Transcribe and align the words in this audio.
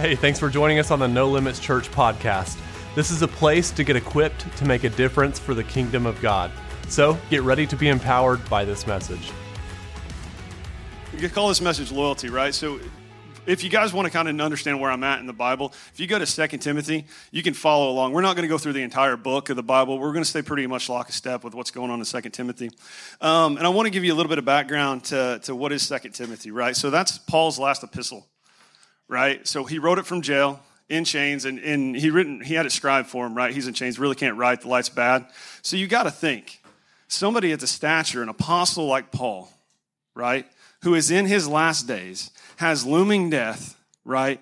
Hey, 0.00 0.14
thanks 0.14 0.38
for 0.38 0.48
joining 0.48 0.78
us 0.78 0.90
on 0.90 0.98
the 0.98 1.06
No 1.06 1.28
Limits 1.28 1.58
Church 1.58 1.90
podcast. 1.90 2.58
This 2.94 3.10
is 3.10 3.20
a 3.20 3.28
place 3.28 3.70
to 3.72 3.84
get 3.84 3.96
equipped 3.96 4.46
to 4.56 4.64
make 4.64 4.84
a 4.84 4.88
difference 4.88 5.38
for 5.38 5.52
the 5.52 5.62
kingdom 5.62 6.06
of 6.06 6.18
God. 6.22 6.50
So 6.88 7.18
get 7.28 7.42
ready 7.42 7.66
to 7.66 7.76
be 7.76 7.88
empowered 7.88 8.48
by 8.48 8.64
this 8.64 8.86
message. 8.86 9.30
You 11.14 11.28
call 11.28 11.48
this 11.48 11.60
message 11.60 11.92
loyalty, 11.92 12.30
right? 12.30 12.54
So 12.54 12.80
if 13.44 13.62
you 13.62 13.68
guys 13.68 13.92
want 13.92 14.06
to 14.06 14.10
kind 14.10 14.26
of 14.26 14.40
understand 14.40 14.80
where 14.80 14.90
I'm 14.90 15.04
at 15.04 15.20
in 15.20 15.26
the 15.26 15.34
Bible, 15.34 15.74
if 15.92 16.00
you 16.00 16.06
go 16.06 16.18
to 16.18 16.24
2 16.24 16.56
Timothy, 16.56 17.04
you 17.30 17.42
can 17.42 17.52
follow 17.52 17.90
along. 17.90 18.14
We're 18.14 18.22
not 18.22 18.36
going 18.36 18.48
to 18.48 18.48
go 18.48 18.56
through 18.56 18.72
the 18.72 18.82
entire 18.82 19.18
book 19.18 19.50
of 19.50 19.56
the 19.56 19.62
Bible. 19.62 19.98
We're 19.98 20.14
going 20.14 20.24
to 20.24 20.30
stay 20.30 20.40
pretty 20.40 20.66
much 20.66 20.88
lock 20.88 21.10
a 21.10 21.12
step 21.12 21.44
with 21.44 21.54
what's 21.54 21.72
going 21.72 21.90
on 21.90 21.98
in 21.98 22.06
2 22.06 22.20
Timothy. 22.30 22.70
Um, 23.20 23.58
and 23.58 23.66
I 23.66 23.68
want 23.68 23.84
to 23.84 23.90
give 23.90 24.02
you 24.02 24.14
a 24.14 24.16
little 24.16 24.30
bit 24.30 24.38
of 24.38 24.46
background 24.46 25.04
to, 25.04 25.40
to 25.42 25.54
what 25.54 25.72
is 25.72 25.86
2 25.86 26.08
Timothy, 26.08 26.52
right? 26.52 26.74
So 26.74 26.88
that's 26.88 27.18
Paul's 27.18 27.58
last 27.58 27.84
epistle 27.84 28.26
right? 29.10 29.46
So 29.46 29.64
he 29.64 29.78
wrote 29.78 29.98
it 29.98 30.06
from 30.06 30.22
jail 30.22 30.60
in 30.88 31.04
chains, 31.04 31.44
and, 31.44 31.58
and 31.58 31.94
he 31.94 32.10
written 32.10 32.40
he 32.40 32.54
had 32.54 32.64
it 32.64 32.72
scribed 32.72 33.08
for 33.08 33.26
him, 33.26 33.34
right? 33.34 33.52
He's 33.52 33.66
in 33.66 33.74
chains, 33.74 33.98
really 33.98 34.14
can't 34.14 34.38
write. 34.38 34.62
The 34.62 34.68
light's 34.68 34.88
bad. 34.88 35.26
So 35.62 35.76
you 35.76 35.86
got 35.86 36.04
to 36.04 36.10
think 36.10 36.62
somebody 37.08 37.52
at 37.52 37.60
the 37.60 37.66
stature, 37.66 38.22
an 38.22 38.28
apostle 38.28 38.86
like 38.86 39.10
Paul, 39.10 39.52
right, 40.14 40.46
who 40.82 40.94
is 40.94 41.10
in 41.10 41.26
his 41.26 41.48
last 41.48 41.86
days, 41.86 42.30
has 42.56 42.86
looming 42.86 43.30
death, 43.30 43.76
right? 44.04 44.40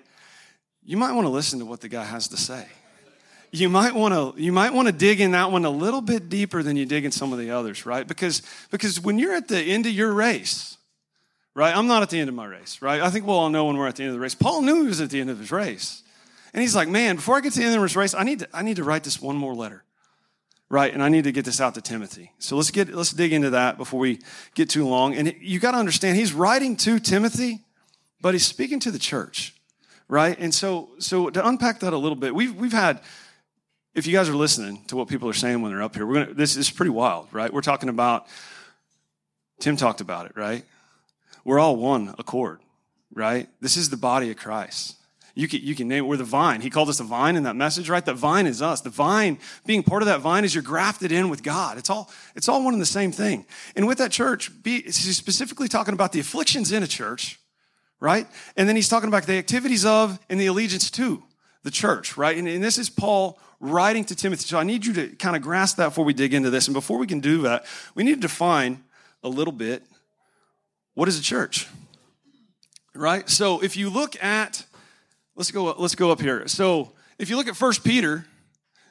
You 0.83 0.97
might 0.97 1.13
want 1.13 1.25
to 1.25 1.31
listen 1.31 1.59
to 1.59 1.65
what 1.65 1.81
the 1.81 1.89
guy 1.89 2.05
has 2.05 2.27
to 2.29 2.37
say. 2.37 2.65
You 3.51 3.69
might 3.69 3.95
want 3.95 4.13
to 4.13 4.41
you 4.41 4.51
might 4.51 4.73
want 4.73 4.87
to 4.87 4.91
dig 4.91 5.19
in 5.19 5.31
that 5.31 5.51
one 5.51 5.65
a 5.65 5.71
little 5.71 6.01
bit 6.01 6.29
deeper 6.29 6.61
than 6.61 6.77
you 6.77 6.85
dig 6.85 7.05
in 7.05 7.11
some 7.11 7.33
of 7.33 7.39
the 7.39 7.49
others, 7.49 7.87
right? 7.87 8.07
Because 8.07 8.43
because 8.69 8.99
when 8.99 9.17
you're 9.17 9.33
at 9.33 9.47
the 9.47 9.59
end 9.59 9.87
of 9.87 9.91
your 9.91 10.13
race, 10.13 10.77
right? 11.59 11.75
I'm 11.75 11.87
not 11.87 12.01
at 12.01 12.09
the 12.09 12.17
end 12.17 12.29
of 12.29 12.35
my 12.35 12.45
race, 12.45 12.81
right? 12.81 13.01
I 13.01 13.09
think 13.09 13.25
we'll 13.25 13.37
all 13.37 13.49
know 13.49 13.65
when 13.65 13.75
we're 13.75 13.87
at 13.87 13.97
the 13.97 14.03
end 14.03 14.11
of 14.11 14.13
the 14.13 14.21
race. 14.21 14.33
Paul 14.33 14.61
knew 14.61 14.83
he 14.83 14.87
was 14.87 15.01
at 15.01 15.09
the 15.09 15.19
end 15.19 15.29
of 15.29 15.39
his 15.39 15.51
race. 15.51 16.03
And 16.53 16.61
he's 16.61 16.73
like, 16.73 16.87
man, 16.87 17.17
before 17.17 17.35
I 17.35 17.41
get 17.41 17.51
to 17.51 17.59
the 17.59 17.65
end 17.65 17.75
of 17.75 17.81
this 17.81 17.97
race, 17.97 18.13
I 18.15 18.23
need 18.23 18.39
to, 18.39 18.47
I 18.53 18.61
need 18.61 18.77
to 18.77 18.85
write 18.85 19.03
this 19.03 19.21
one 19.21 19.35
more 19.35 19.53
letter. 19.53 19.83
Right, 20.69 20.93
and 20.93 21.03
I 21.03 21.09
need 21.09 21.23
to 21.23 21.31
get 21.31 21.45
this 21.45 21.59
out 21.59 21.73
to 21.75 21.81
Timothy. 21.81 22.31
So 22.37 22.55
let's 22.55 22.69
get 22.69 22.93
let's 22.93 23.11
dig 23.11 23.33
into 23.33 23.49
that 23.49 23.79
before 23.79 23.99
we 23.99 24.19
get 24.53 24.69
too 24.69 24.87
long. 24.87 25.15
And 25.15 25.35
you 25.41 25.59
got 25.59 25.71
to 25.71 25.79
understand, 25.79 26.15
he's 26.15 26.31
writing 26.31 26.77
to 26.77 26.99
Timothy, 26.99 27.61
but 28.21 28.35
he's 28.35 28.45
speaking 28.45 28.79
to 28.81 28.91
the 28.91 28.99
church, 28.99 29.55
right? 30.07 30.37
And 30.39 30.53
so 30.53 30.91
so 30.99 31.31
to 31.31 31.47
unpack 31.47 31.79
that 31.79 31.91
a 31.91 31.97
little 31.97 32.15
bit, 32.15 32.35
we've 32.35 32.53
we've 32.53 32.71
had 32.71 33.01
if 33.95 34.05
you 34.05 34.13
guys 34.13 34.29
are 34.29 34.35
listening 34.35 34.85
to 34.89 34.95
what 34.95 35.07
people 35.07 35.27
are 35.27 35.33
saying 35.33 35.63
when 35.63 35.71
they're 35.71 35.81
up 35.81 35.95
here, 35.95 36.05
we're 36.05 36.25
gonna 36.25 36.35
this 36.35 36.55
is 36.55 36.69
pretty 36.69 36.91
wild, 36.91 37.29
right? 37.31 37.51
We're 37.51 37.61
talking 37.61 37.89
about 37.89 38.27
Tim 39.59 39.75
talked 39.75 40.01
about 40.01 40.27
it, 40.27 40.33
right? 40.35 40.63
We're 41.43 41.59
all 41.59 41.75
one 41.75 42.15
accord, 42.17 42.59
right? 43.13 43.47
This 43.61 43.77
is 43.77 43.89
the 43.89 43.97
body 43.97 44.31
of 44.31 44.37
Christ. 44.37 44.95
You 45.35 45.47
can, 45.47 45.61
you 45.61 45.73
can 45.73 45.87
name 45.87 46.03
it. 46.03 46.07
We're 46.07 46.17
the 46.17 46.23
vine. 46.25 46.59
He 46.59 46.69
called 46.69 46.89
us 46.89 46.97
the 46.97 47.05
vine 47.05 47.35
in 47.37 47.43
that 47.43 47.55
message, 47.55 47.89
right? 47.89 48.03
The 48.03 48.13
vine 48.13 48.45
is 48.45 48.61
us. 48.61 48.81
The 48.81 48.89
vine, 48.89 49.39
being 49.65 49.83
part 49.83 50.01
of 50.01 50.07
that 50.07 50.19
vine, 50.19 50.43
is 50.43 50.53
you're 50.53 50.63
grafted 50.63 51.11
in 51.13 51.29
with 51.29 51.43
God. 51.43 51.77
It's 51.77 51.89
all, 51.89 52.11
it's 52.35 52.49
all 52.49 52.63
one 52.63 52.73
and 52.73 52.81
the 52.81 52.85
same 52.85 53.11
thing. 53.11 53.45
And 53.75 53.87
with 53.87 53.99
that 53.99 54.11
church, 54.11 54.51
be, 54.63 54.81
he's 54.81 55.15
specifically 55.15 55.69
talking 55.69 55.93
about 55.93 56.11
the 56.11 56.19
afflictions 56.19 56.73
in 56.73 56.83
a 56.83 56.87
church, 56.87 57.39
right? 58.01 58.27
And 58.57 58.67
then 58.67 58.75
he's 58.75 58.89
talking 58.89 59.07
about 59.07 59.23
the 59.23 59.37
activities 59.37 59.85
of 59.85 60.19
and 60.29 60.41
the 60.41 60.47
allegiance 60.47 60.91
to 60.91 61.23
the 61.63 61.71
church, 61.71 62.17
right? 62.17 62.37
And, 62.37 62.47
and 62.47 62.63
this 62.63 62.77
is 62.77 62.89
Paul 62.89 63.39
writing 63.61 64.03
to 64.05 64.15
Timothy. 64.15 64.45
So 64.45 64.57
I 64.57 64.63
need 64.63 64.85
you 64.85 64.93
to 64.93 65.07
kind 65.15 65.35
of 65.35 65.41
grasp 65.41 65.77
that 65.77 65.89
before 65.89 66.05
we 66.05 66.13
dig 66.13 66.33
into 66.33 66.49
this. 66.49 66.67
And 66.67 66.73
before 66.73 66.97
we 66.97 67.07
can 67.07 67.19
do 67.19 67.43
that, 67.43 67.65
we 67.95 68.03
need 68.03 68.15
to 68.15 68.21
define 68.21 68.83
a 69.23 69.29
little 69.29 69.53
bit 69.53 69.83
what 70.93 71.07
is 71.07 71.19
a 71.19 71.21
church? 71.21 71.67
Right? 72.93 73.29
So 73.29 73.61
if 73.61 73.77
you 73.77 73.89
look 73.89 74.21
at 74.23 74.65
let's 75.35 75.51
go 75.51 75.71
let's 75.77 75.95
go 75.95 76.11
up 76.11 76.21
here. 76.21 76.47
So 76.47 76.91
if 77.17 77.29
you 77.29 77.37
look 77.37 77.47
at 77.47 77.55
First 77.55 77.83
Peter, 77.83 78.25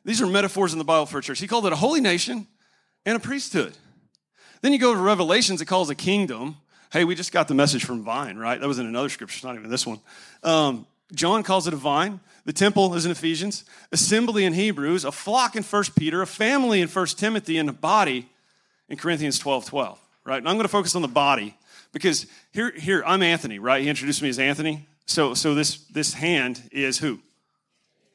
these 0.05 0.23
are 0.23 0.27
metaphors 0.27 0.73
in 0.73 0.79
the 0.79 0.85
Bible 0.85 1.07
for 1.07 1.19
a 1.19 1.23
church. 1.23 1.41
He 1.41 1.47
called 1.47 1.67
it 1.67 1.73
a 1.73 1.77
holy 1.77 2.01
nation 2.01 2.47
and 3.05 3.17
a 3.17 3.21
priesthood. 3.21 3.77
Then 4.61 4.73
you 4.73 4.79
go 4.79 4.95
to 4.95 5.01
Revelations, 5.01 5.61
it 5.61 5.67
calls 5.67 5.91
a 5.91 5.95
kingdom. 5.95 6.57
Hey, 6.91 7.05
we 7.05 7.15
just 7.15 7.33
got 7.33 7.49
the 7.49 7.55
message 7.55 7.85
from 7.85 8.03
Vine, 8.03 8.39
right? 8.39 8.59
That 8.59 8.67
was 8.67 8.79
in 8.79 8.87
another 8.87 9.09
scripture, 9.09 9.37
it's 9.37 9.45
not 9.45 9.55
even 9.57 9.71
this 9.71 9.87
one. 9.87 10.01
Um, 10.43 10.87
John 11.15 11.43
calls 11.43 11.67
it 11.67 11.73
a 11.73 11.77
vine. 11.77 12.21
The 12.45 12.53
temple 12.53 12.95
is 12.95 13.05
in 13.05 13.11
Ephesians. 13.11 13.65
Assembly 13.93 14.45
in 14.45 14.53
Hebrews. 14.53 15.05
A 15.05 15.13
flock 15.13 15.57
in 15.57 15.63
First 15.63 15.97
Peter. 15.97 16.23
A 16.23 16.27
family 16.27 16.81
in 16.81 16.89
First 16.89 17.19
Timothy. 17.19 17.57
And 17.59 17.69
a 17.69 17.73
body 17.73 18.29
in 18.89 18.97
Corinthians 18.97 19.39
12 19.39 19.67
12. 19.67 19.99
Right? 20.25 20.39
And 20.39 20.49
I'm 20.49 20.57
going 20.57 20.65
to 20.65 20.69
focus 20.69 20.95
on 20.95 21.03
the 21.03 21.09
body 21.09 21.57
because 21.93 22.27
here, 22.53 22.73
here, 22.73 23.03
I'm 23.07 23.23
Anthony, 23.23 23.59
right? 23.59 23.83
He 23.83 23.89
introduced 23.89 24.23
me 24.23 24.29
as 24.29 24.39
Anthony. 24.39 24.87
So, 25.07 25.35
so 25.35 25.55
this, 25.55 25.79
this 25.87 26.13
hand 26.13 26.63
is 26.71 26.99
who? 26.99 27.21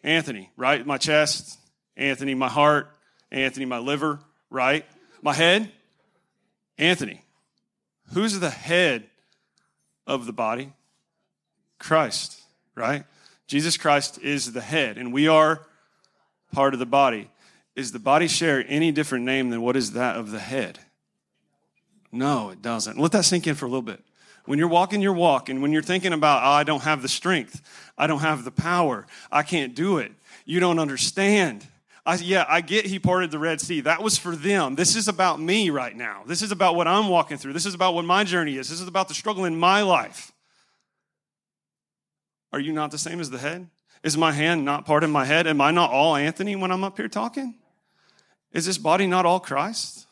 Anthony, 0.03 0.51
right? 0.57 0.85
My 0.85 0.97
chest, 0.97 1.59
Anthony, 1.95 2.35
my 2.35 2.50
heart, 2.50 2.89
Anthony, 3.31 3.66
my 3.66 3.79
liver, 3.79 4.19
right? 4.50 4.85
My 5.22 5.34
head, 5.34 5.72
Anthony. 6.78 7.22
Who's 8.13 8.39
the 8.39 8.50
head 8.50 9.06
of 10.05 10.25
the 10.25 10.34
body? 10.34 10.73
Christ, 11.79 12.41
right? 12.75 13.05
Jesus 13.47 13.78
Christ 13.78 14.19
is 14.22 14.53
the 14.53 14.61
head, 14.61 14.97
and 14.97 15.11
we 15.11 15.28
are 15.28 15.66
part 16.51 16.73
of 16.73 16.79
the 16.79 16.85
body. 16.85 17.29
Is 17.75 17.91
the 17.91 18.00
body 18.00 18.28
share 18.28 18.63
any 18.67 18.91
different 18.91 19.25
name 19.25 19.50
than 19.50 19.61
what 19.61 19.75
is 19.75 19.94
that 19.94 20.16
of 20.16 20.31
the 20.31 20.40
head? 20.40 20.79
No, 22.13 22.50
it 22.50 22.62
doesn't. 22.62 22.97
Let 22.97 23.12
that 23.13 23.25
sink 23.25 23.47
in 23.47 23.56
for 23.56 23.66
a 23.66 23.68
little 23.68 23.81
bit. 23.81 24.00
When 24.46 24.59
you're 24.59 24.68
walking 24.68 25.01
your 25.01 25.13
walk 25.13 25.50
and 25.50 25.62
when 25.62 25.72
you're 25.72 25.81
thinking 25.81 26.13
about, 26.13 26.44
oh, 26.44 26.51
I 26.51 26.63
don't 26.63 26.84
have 26.84 27.01
the 27.01 27.07
strength, 27.07 27.62
I 27.97 28.07
don't 28.07 28.19
have 28.19 28.44
the 28.44 28.51
power, 28.51 29.07
I 29.31 29.41
can't 29.44 29.74
do 29.74 29.97
it, 29.97 30.12
you 30.46 30.59
don't 30.59 30.79
understand. 30.79 31.66
I, 32.06 32.16
yeah, 32.16 32.46
I 32.47 32.62
get 32.62 32.85
he 32.85 33.00
parted 33.00 33.31
the 33.31 33.40
Red 33.40 33.62
Sea. 33.62 33.81
That 33.81 34.03
was 34.03 34.18
for 34.18 34.35
them. 34.35 34.75
This 34.75 34.96
is 34.96 35.07
about 35.07 35.40
me 35.40 35.69
right 35.69 35.96
now. 35.96 36.23
This 36.28 36.41
is 36.41 36.52
about 36.52 36.75
what 36.75 36.88
I'm 36.88 37.07
walking 37.07 37.38
through. 37.38 37.53
This 37.53 37.66
is 37.66 37.73
about 37.73 37.94
what 37.94 38.03
my 38.03 38.25
journey 38.25 38.57
is. 38.57 38.69
This 38.69 38.81
is 38.81 38.88
about 38.88 39.07
the 39.07 39.13
struggle 39.13 39.46
in 39.46 39.57
my 39.57 39.81
life. 39.81 40.34
Are 42.52 42.59
you 42.59 42.73
not 42.73 42.91
the 42.91 42.97
same 42.97 43.22
as 43.22 43.29
the 43.29 43.38
head? 43.40 43.69
Is 44.03 44.18
my 44.18 44.34
hand 44.34 44.66
not 44.66 44.85
part 44.85 45.06
of 45.06 45.09
my 45.09 45.23
head? 45.23 45.47
Am 45.47 45.62
I 45.62 45.72
not 45.72 45.91
all 45.91 46.18
Anthony 46.18 46.57
when 46.57 46.72
I'm 46.72 46.84
up 46.84 46.97
here 46.97 47.07
talking? 47.07 47.56
Is 48.52 48.66
this 48.66 48.78
body 48.78 49.07
not 49.07 49.25
all 49.25 49.40
Christ? 49.40 50.06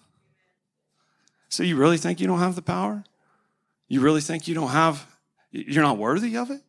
So 1.51 1.63
you 1.63 1.75
really 1.75 1.97
think 1.97 2.21
you 2.21 2.27
don't 2.27 2.39
have 2.39 2.55
the 2.55 2.61
power? 2.61 3.03
You 3.89 3.99
really 3.99 4.21
think 4.21 4.47
you 4.47 4.55
don't 4.55 4.69
have, 4.69 5.05
you're 5.51 5.83
not 5.83 5.97
worthy 5.97 6.37
of 6.37 6.49
it? 6.49 6.61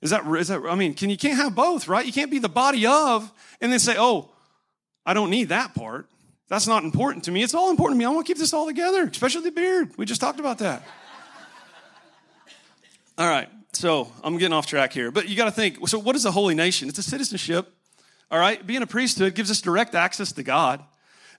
Is 0.00 0.10
that, 0.10 0.26
is 0.26 0.48
that, 0.48 0.62
I 0.66 0.74
mean, 0.74 0.94
can 0.94 1.10
you 1.10 1.18
can't 1.18 1.36
have 1.36 1.54
both, 1.54 1.86
right? 1.86 2.04
You 2.04 2.14
can't 2.14 2.30
be 2.30 2.38
the 2.38 2.48
body 2.48 2.86
of 2.86 3.30
and 3.60 3.70
then 3.70 3.78
say, 3.78 3.94
oh, 3.98 4.30
I 5.04 5.12
don't 5.12 5.28
need 5.28 5.50
that 5.50 5.74
part. 5.74 6.08
That's 6.48 6.66
not 6.66 6.82
important 6.82 7.24
to 7.24 7.30
me. 7.30 7.42
It's 7.42 7.52
all 7.52 7.70
important 7.70 7.96
to 7.96 7.98
me. 7.98 8.06
I 8.06 8.08
want 8.08 8.26
to 8.26 8.30
keep 8.32 8.38
this 8.38 8.54
all 8.54 8.66
together, 8.66 9.04
especially 9.04 9.42
the 9.42 9.50
beard. 9.50 9.92
We 9.98 10.06
just 10.06 10.20
talked 10.20 10.40
about 10.40 10.58
that. 10.58 10.82
all 13.18 13.28
right, 13.28 13.50
so 13.72 14.10
I'm 14.24 14.38
getting 14.38 14.54
off 14.54 14.66
track 14.66 14.94
here. 14.94 15.10
But 15.10 15.28
you 15.28 15.36
got 15.36 15.46
to 15.46 15.50
think 15.50 15.86
so, 15.88 15.98
what 15.98 16.16
is 16.16 16.24
a 16.24 16.30
holy 16.30 16.54
nation? 16.54 16.88
It's 16.88 16.98
a 16.98 17.02
citizenship, 17.02 17.70
all 18.30 18.38
right? 18.38 18.66
Being 18.66 18.82
a 18.82 18.86
priesthood 18.86 19.34
gives 19.34 19.50
us 19.50 19.60
direct 19.60 19.94
access 19.94 20.32
to 20.32 20.42
God. 20.42 20.82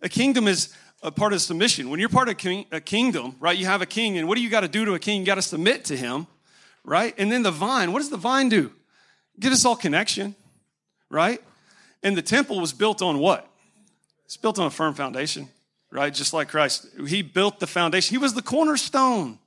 A 0.04 0.10
kingdom 0.10 0.48
is 0.48 0.76
a 1.02 1.12
part 1.12 1.34
of 1.34 1.42
submission. 1.42 1.90
When 1.90 2.00
you're 2.00 2.10
part 2.10 2.30
of 2.30 2.36
a 2.72 2.82
kingdom, 2.82 3.36
right, 3.40 3.58
you 3.58 3.66
have 3.66 3.82
a 3.82 3.86
king, 3.86 4.18
and 4.18 4.28
what 4.28 4.36
do 4.36 4.42
you 4.42 4.50
got 4.50 4.62
to 4.62 4.68
do 4.68 4.86
to 4.86 4.94
a 4.94 5.00
king? 5.00 5.22
You 5.22 5.26
got 5.26 5.36
to 5.36 5.42
submit 5.42 5.86
to 5.86 5.98
him, 5.98 6.28
right? 6.84 7.14
And 7.18 7.32
then 7.32 7.44
the 7.44 7.52
vine, 7.52 7.92
what 7.92 8.00
does 8.00 8.10
the 8.10 8.18
vine 8.18 8.50
do? 8.50 8.72
Get 9.40 9.52
us 9.52 9.66
all 9.66 9.76
connection, 9.76 10.36
right? 11.10 11.42
And 12.02 12.18
the 12.18 12.22
temple 12.22 12.60
was 12.60 12.74
built 12.74 13.02
on 13.02 13.20
what? 13.20 13.48
It's 14.26 14.38
built 14.38 14.60
on 14.60 14.68
a 14.68 14.72
firm 14.72 14.94
foundation, 14.94 15.48
right? 15.92 16.14
Just 16.14 16.34
like 16.34 16.50
Christ. 16.50 16.88
He 17.08 17.22
built 17.22 17.60
the 17.60 17.68
foundation. 17.68 18.14
He 18.14 18.18
was 18.18 18.34
the 18.34 18.42
cornerstone 18.42 19.40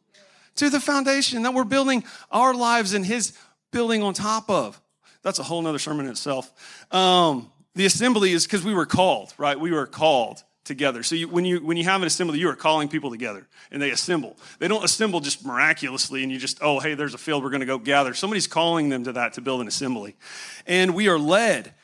to 0.56 0.70
the 0.70 0.80
foundation 0.80 1.42
that 1.42 1.54
we're 1.54 1.64
building 1.64 2.04
our 2.30 2.54
lives 2.54 2.94
in 2.94 3.04
his 3.04 3.36
building 3.72 4.02
on 4.02 4.14
top 4.14 4.48
of. 4.48 4.80
That's 5.22 5.38
a 5.38 5.42
whole 5.42 5.60
nother 5.60 5.78
sermon 5.78 6.06
in 6.06 6.12
itself. 6.12 6.50
Um, 6.92 7.50
the 7.74 7.86
assembly 7.86 8.32
is 8.32 8.46
because 8.46 8.64
we 8.64 8.74
were 8.74 8.86
called, 8.86 9.34
right? 9.36 9.58
We 9.58 9.70
were 9.70 9.86
called 9.86 10.42
together. 10.64 11.02
So 11.02 11.14
you, 11.14 11.28
when 11.28 11.44
you 11.44 11.64
when 11.64 11.76
you 11.76 11.84
have 11.84 12.00
an 12.00 12.06
assembly, 12.06 12.38
you 12.38 12.48
are 12.48 12.56
calling 12.56 12.88
people 12.88 13.10
together, 13.10 13.46
and 13.70 13.80
they 13.80 13.90
assemble. 13.90 14.36
They 14.58 14.68
don't 14.68 14.84
assemble 14.84 15.20
just 15.20 15.44
miraculously, 15.44 16.22
and 16.22 16.30
you 16.30 16.38
just 16.38 16.58
oh 16.62 16.80
hey, 16.80 16.94
there's 16.94 17.14
a 17.14 17.18
field, 17.18 17.42
we're 17.42 17.50
going 17.50 17.60
to 17.60 17.66
go 17.66 17.78
gather. 17.78 18.14
Somebody's 18.14 18.46
calling 18.46 18.88
them 18.88 19.04
to 19.04 19.12
that 19.12 19.34
to 19.34 19.40
build 19.40 19.60
an 19.60 19.68
assembly, 19.68 20.16
and 20.66 20.94
we 20.94 21.08
are 21.08 21.18
led 21.18 21.74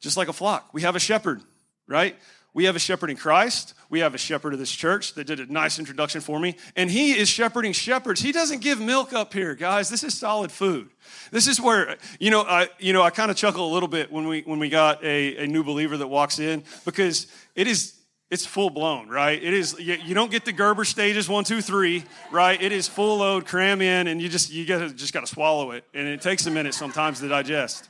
just 0.00 0.16
like 0.16 0.28
a 0.28 0.32
flock. 0.32 0.70
We 0.72 0.82
have 0.82 0.96
a 0.96 1.00
shepherd, 1.00 1.42
right? 1.86 2.16
We 2.54 2.64
have 2.64 2.76
a 2.76 2.80
shepherd 2.80 3.10
in 3.10 3.16
Christ. 3.16 3.74
We 3.90 4.00
have 4.00 4.14
a 4.14 4.18
shepherd 4.18 4.52
of 4.52 4.58
this 4.58 4.70
church 4.70 5.14
that 5.14 5.26
did 5.26 5.38
a 5.38 5.52
nice 5.52 5.78
introduction 5.78 6.20
for 6.20 6.40
me. 6.40 6.56
And 6.76 6.90
he 6.90 7.12
is 7.12 7.28
shepherding 7.28 7.72
shepherds. 7.72 8.20
He 8.20 8.32
doesn't 8.32 8.62
give 8.62 8.80
milk 8.80 9.12
up 9.12 9.32
here, 9.32 9.54
guys. 9.54 9.90
This 9.90 10.02
is 10.02 10.18
solid 10.18 10.50
food. 10.50 10.88
This 11.30 11.46
is 11.46 11.60
where, 11.60 11.96
you 12.18 12.30
know, 12.30 12.40
I, 12.42 12.68
you 12.78 12.92
know, 12.92 13.02
I 13.02 13.10
kind 13.10 13.30
of 13.30 13.36
chuckle 13.36 13.70
a 13.70 13.72
little 13.72 13.88
bit 13.88 14.10
when 14.10 14.26
we, 14.26 14.40
when 14.42 14.58
we 14.58 14.70
got 14.70 15.04
a, 15.04 15.44
a 15.44 15.46
new 15.46 15.62
believer 15.62 15.96
that 15.98 16.08
walks 16.08 16.38
in 16.38 16.64
because 16.84 17.26
it 17.54 17.68
is, 17.68 17.97
it's 18.30 18.44
full 18.44 18.68
blown, 18.68 19.08
right? 19.08 19.42
It 19.42 19.54
is. 19.54 19.78
You, 19.78 20.14
don't 20.14 20.30
get 20.30 20.44
the 20.44 20.52
Gerber 20.52 20.84
stages 20.84 21.28
one, 21.28 21.44
two, 21.44 21.62
three, 21.62 22.04
right? 22.30 22.60
It 22.60 22.72
is 22.72 22.86
full 22.86 23.18
load, 23.18 23.46
cram 23.46 23.80
in, 23.80 24.06
and 24.06 24.20
you 24.20 24.28
just 24.28 24.52
you 24.52 24.66
gotta, 24.66 24.92
just 24.92 25.14
got 25.14 25.20
to 25.20 25.26
swallow 25.26 25.70
it, 25.70 25.84
and 25.94 26.06
it 26.06 26.20
takes 26.20 26.46
a 26.46 26.50
minute 26.50 26.74
sometimes 26.74 27.20
to 27.20 27.28
digest. 27.28 27.88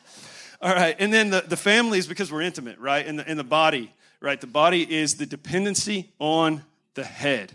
All 0.61 0.75
right, 0.75 0.97
and 0.99 1.13
then 1.13 1.31
the, 1.31 1.41
the 1.41 1.57
family 1.57 1.99
is 1.99 2.07
because 2.07 2.33
we're 2.33 2.43
intimate, 2.43 2.79
right? 2.79 3.07
And 3.07 3.19
the, 3.19 3.29
and 3.29 3.39
the 3.39 3.45
body, 3.45 3.93
right? 4.21 4.41
The 4.41 4.49
body 4.49 4.83
is 4.83 5.17
the 5.17 5.27
dependency 5.27 6.11
on 6.19 6.63
the 6.95 7.05
head, 7.05 7.53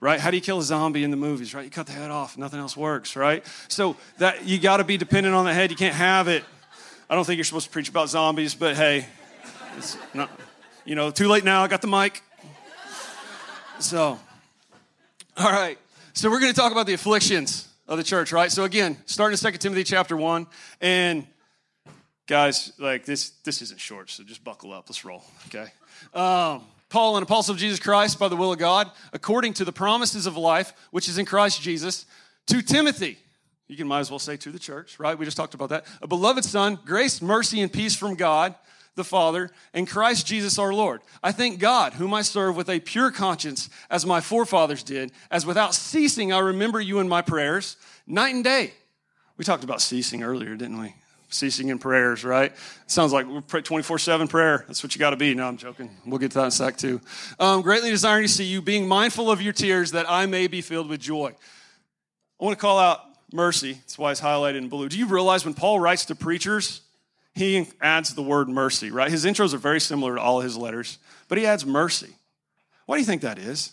right? 0.00 0.20
How 0.20 0.30
do 0.30 0.36
you 0.36 0.40
kill 0.40 0.58
a 0.58 0.62
zombie 0.62 1.02
in 1.02 1.10
the 1.10 1.16
movies, 1.16 1.54
right? 1.54 1.64
You 1.64 1.70
cut 1.70 1.86
the 1.86 1.92
head 1.92 2.10
off, 2.12 2.38
nothing 2.38 2.60
else 2.60 2.76
works, 2.76 3.16
right? 3.16 3.44
So 3.68 3.96
that 4.18 4.44
you 4.44 4.58
got 4.58 4.76
to 4.76 4.84
be 4.84 4.96
dependent 4.96 5.34
on 5.34 5.44
the 5.44 5.54
head. 5.54 5.70
You 5.70 5.76
can't 5.76 5.94
have 5.94 6.28
it. 6.28 6.44
I 7.08 7.14
don't 7.14 7.24
think 7.24 7.38
you're 7.38 7.44
supposed 7.44 7.66
to 7.66 7.72
preach 7.72 7.88
about 7.88 8.08
zombies, 8.08 8.54
but 8.54 8.76
hey, 8.76 9.06
it's 9.76 9.96
not, 10.14 10.30
you 10.84 10.94
know, 10.94 11.10
too 11.10 11.28
late 11.28 11.44
now. 11.44 11.62
I 11.62 11.68
got 11.68 11.80
the 11.80 11.88
mic. 11.88 12.22
So, 13.78 14.18
all 15.36 15.52
right. 15.52 15.78
So 16.12 16.30
we're 16.30 16.40
going 16.40 16.52
to 16.52 16.60
talk 16.60 16.72
about 16.72 16.86
the 16.86 16.94
afflictions 16.94 17.68
of 17.88 17.98
the 17.98 18.04
church, 18.04 18.32
right? 18.32 18.52
So 18.52 18.64
again, 18.64 18.96
starting 19.06 19.38
in 19.38 19.52
2 19.52 19.58
Timothy 19.58 19.84
chapter 19.84 20.16
1, 20.16 20.46
and 20.80 21.26
guys, 22.26 22.72
like 22.78 23.04
this, 23.04 23.30
this 23.44 23.62
isn't 23.62 23.80
short, 23.80 24.10
so 24.10 24.22
just 24.22 24.44
buckle 24.44 24.72
up. 24.72 24.84
Let's 24.88 25.04
roll, 25.04 25.24
okay? 25.46 25.72
Um, 26.12 26.62
Paul, 26.88 27.16
an 27.16 27.22
apostle 27.22 27.54
of 27.54 27.58
Jesus 27.58 27.80
Christ 27.80 28.18
by 28.18 28.28
the 28.28 28.36
will 28.36 28.52
of 28.52 28.58
God, 28.58 28.90
according 29.12 29.54
to 29.54 29.64
the 29.64 29.72
promises 29.72 30.26
of 30.26 30.36
life, 30.36 30.72
which 30.90 31.08
is 31.08 31.18
in 31.18 31.24
Christ 31.24 31.60
Jesus, 31.62 32.06
to 32.46 32.62
Timothy. 32.62 33.18
You 33.66 33.76
can 33.76 33.88
might 33.88 34.00
as 34.00 34.10
well 34.10 34.18
say 34.18 34.36
to 34.36 34.50
the 34.50 34.58
church, 34.58 35.00
right? 35.00 35.18
We 35.18 35.24
just 35.24 35.36
talked 35.36 35.54
about 35.54 35.70
that. 35.70 35.86
A 36.02 36.06
beloved 36.06 36.44
son, 36.44 36.78
grace, 36.84 37.22
mercy, 37.22 37.62
and 37.62 37.72
peace 37.72 37.96
from 37.96 38.14
God, 38.14 38.54
the 38.94 39.04
Father, 39.04 39.50
and 39.72 39.88
Christ 39.88 40.26
Jesus 40.26 40.58
our 40.58 40.72
Lord. 40.72 41.00
I 41.22 41.32
thank 41.32 41.58
God, 41.58 41.94
whom 41.94 42.14
I 42.14 42.22
serve 42.22 42.56
with 42.56 42.68
a 42.68 42.80
pure 42.80 43.10
conscience, 43.10 43.68
as 43.90 44.06
my 44.06 44.20
forefathers 44.20 44.82
did, 44.82 45.12
as 45.30 45.44
without 45.44 45.74
ceasing 45.74 46.32
I 46.32 46.38
remember 46.38 46.80
you 46.80 47.00
in 47.00 47.08
my 47.08 47.22
prayers, 47.22 47.76
night 48.06 48.34
and 48.34 48.44
day. 48.44 48.72
We 49.36 49.44
talked 49.44 49.64
about 49.64 49.80
ceasing 49.80 50.22
earlier, 50.22 50.56
didn't 50.56 50.80
we? 50.80 50.94
ceasing 51.34 51.68
in 51.68 51.78
prayers, 51.78 52.24
right? 52.24 52.52
Sounds 52.86 53.12
like 53.12 53.26
we're 53.26 53.40
24 53.40 53.98
7 53.98 54.28
prayer. 54.28 54.64
That's 54.66 54.82
what 54.82 54.94
you 54.94 54.98
got 54.98 55.10
to 55.10 55.16
be. 55.16 55.34
No, 55.34 55.46
I'm 55.46 55.56
joking. 55.56 55.90
We'll 56.06 56.18
get 56.18 56.30
to 56.32 56.38
that 56.38 56.44
in 56.44 56.48
a 56.48 56.52
sec, 56.52 56.76
too. 56.76 57.00
Um, 57.38 57.62
greatly 57.62 57.90
desiring 57.90 58.24
to 58.24 58.32
see 58.32 58.44
you, 58.44 58.62
being 58.62 58.86
mindful 58.86 59.30
of 59.30 59.42
your 59.42 59.52
tears, 59.52 59.90
that 59.92 60.08
I 60.08 60.26
may 60.26 60.46
be 60.46 60.60
filled 60.60 60.88
with 60.88 61.00
joy. 61.00 61.34
I 62.40 62.44
want 62.44 62.56
to 62.56 62.60
call 62.60 62.78
out 62.78 63.00
mercy. 63.32 63.72
That's 63.72 63.98
why 63.98 64.12
it's 64.12 64.20
highlighted 64.20 64.58
in 64.58 64.68
blue. 64.68 64.88
Do 64.88 64.98
you 64.98 65.06
realize 65.06 65.44
when 65.44 65.54
Paul 65.54 65.80
writes 65.80 66.04
to 66.06 66.14
preachers, 66.14 66.82
he 67.34 67.66
adds 67.80 68.14
the 68.14 68.22
word 68.22 68.48
mercy, 68.48 68.90
right? 68.90 69.10
His 69.10 69.24
intros 69.24 69.54
are 69.54 69.58
very 69.58 69.80
similar 69.80 70.14
to 70.14 70.20
all 70.20 70.40
his 70.40 70.56
letters, 70.56 70.98
but 71.28 71.38
he 71.38 71.46
adds 71.46 71.66
mercy. 71.66 72.14
Why 72.86 72.96
do 72.96 73.00
you 73.00 73.06
think 73.06 73.22
that 73.22 73.38
is? 73.38 73.72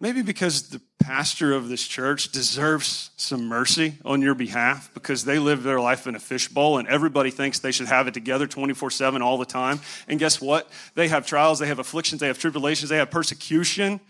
Maybe 0.00 0.22
because 0.22 0.70
the 0.70 0.80
pastor 1.00 1.52
of 1.52 1.68
this 1.68 1.86
church 1.86 2.32
deserves 2.32 3.10
some 3.16 3.46
mercy 3.46 3.94
on 4.04 4.22
your 4.22 4.34
behalf 4.34 4.90
because 4.94 5.24
they 5.24 5.38
live 5.38 5.62
their 5.62 5.80
life 5.80 6.06
in 6.06 6.14
a 6.14 6.18
fishbowl 6.18 6.78
and 6.78 6.88
everybody 6.88 7.30
thinks 7.30 7.58
they 7.58 7.72
should 7.72 7.88
have 7.88 8.08
it 8.08 8.14
together 8.14 8.46
24 8.46 8.90
7 8.90 9.20
all 9.20 9.36
the 9.36 9.44
time. 9.44 9.80
And 10.08 10.18
guess 10.18 10.40
what? 10.40 10.70
They 10.94 11.08
have 11.08 11.26
trials, 11.26 11.58
they 11.58 11.66
have 11.66 11.78
afflictions, 11.78 12.20
they 12.20 12.26
have 12.26 12.38
tribulations, 12.38 12.88
they 12.88 12.96
have 12.96 13.10
persecution, 13.10 14.00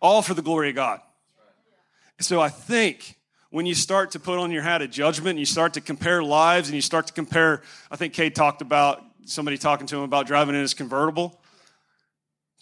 all 0.00 0.20
for 0.20 0.34
the 0.34 0.42
glory 0.42 0.70
of 0.70 0.74
God. 0.74 1.00
So 2.20 2.40
I 2.40 2.50
think 2.50 3.16
when 3.52 3.64
you 3.64 3.74
start 3.74 4.10
to 4.12 4.18
put 4.18 4.40
on 4.40 4.50
your 4.50 4.62
hat 4.62 4.82
of 4.82 4.90
judgment 4.90 5.30
and 5.30 5.38
you 5.38 5.46
start 5.46 5.74
to 5.74 5.80
compare 5.80 6.22
lives 6.22 6.68
and 6.68 6.74
you 6.74 6.82
start 6.82 7.06
to 7.06 7.12
compare, 7.12 7.62
I 7.90 7.96
think 7.96 8.12
Kate 8.12 8.34
talked 8.34 8.62
about 8.62 9.04
somebody 9.24 9.56
talking 9.56 9.86
to 9.86 9.96
him 9.98 10.02
about 10.02 10.26
driving 10.26 10.56
in 10.56 10.62
his 10.62 10.74
convertible 10.74 11.38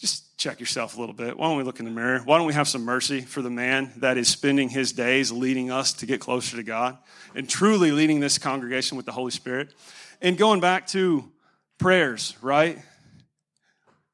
just 0.00 0.38
check 0.38 0.58
yourself 0.58 0.96
a 0.96 1.00
little 1.00 1.14
bit. 1.14 1.36
Why 1.36 1.48
don't 1.48 1.58
we 1.58 1.62
look 1.62 1.78
in 1.78 1.84
the 1.84 1.90
mirror? 1.90 2.20
Why 2.24 2.38
don't 2.38 2.46
we 2.46 2.54
have 2.54 2.66
some 2.66 2.84
mercy 2.84 3.20
for 3.20 3.42
the 3.42 3.50
man 3.50 3.92
that 3.98 4.16
is 4.16 4.28
spending 4.28 4.70
his 4.70 4.92
days 4.92 5.30
leading 5.30 5.70
us 5.70 5.92
to 5.94 6.06
get 6.06 6.20
closer 6.20 6.56
to 6.56 6.62
God 6.62 6.96
and 7.34 7.46
truly 7.46 7.92
leading 7.92 8.18
this 8.18 8.38
congregation 8.38 8.96
with 8.96 9.04
the 9.04 9.12
Holy 9.12 9.30
Spirit? 9.30 9.74
And 10.22 10.38
going 10.38 10.60
back 10.60 10.86
to 10.88 11.30
prayers, 11.76 12.34
right? 12.40 12.78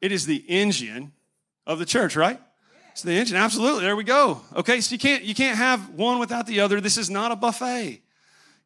It 0.00 0.11
is 0.11 0.26
the 0.26 0.44
engine 0.49 1.12
of 1.69 1.79
the 1.79 1.87
church, 1.87 2.17
right? 2.17 2.40
It's 2.96 3.02
the 3.02 3.12
engine. 3.12 3.37
Absolutely. 3.37 3.84
There 3.84 3.94
we 3.94 4.04
go. 4.04 4.40
Okay, 4.56 4.81
so 4.81 4.94
you 4.94 4.98
can't 4.98 5.22
you 5.22 5.34
can't 5.34 5.58
have 5.58 5.90
one 5.90 6.19
without 6.19 6.46
the 6.46 6.60
other. 6.60 6.81
This 6.81 6.96
is 6.96 7.10
not 7.10 7.31
a 7.31 7.37
buffet. 7.37 8.00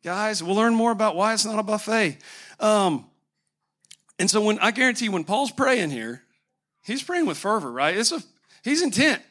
Guys, 0.05 0.43
we'll 0.43 0.55
learn 0.55 0.75
more 0.75 0.93
about 0.93 1.17
why 1.17 1.35
it's 1.35 1.45
not 1.45 1.59
a 1.59 1.63
buffet. 1.63 2.17
Um, 2.61 3.07
and 4.19 4.31
so 4.31 4.41
when 4.41 4.59
I 4.61 4.71
guarantee 4.71 5.09
when 5.09 5.25
Paul's 5.25 5.51
praying 5.51 5.91
here, 5.91 6.23
He's 6.83 7.03
praying 7.03 7.27
with 7.27 7.39
fervor, 7.39 7.71
right? 7.71 7.97
It's 7.97 8.13
a, 8.13 8.23
he's 8.65 8.83
intent. 8.83 9.23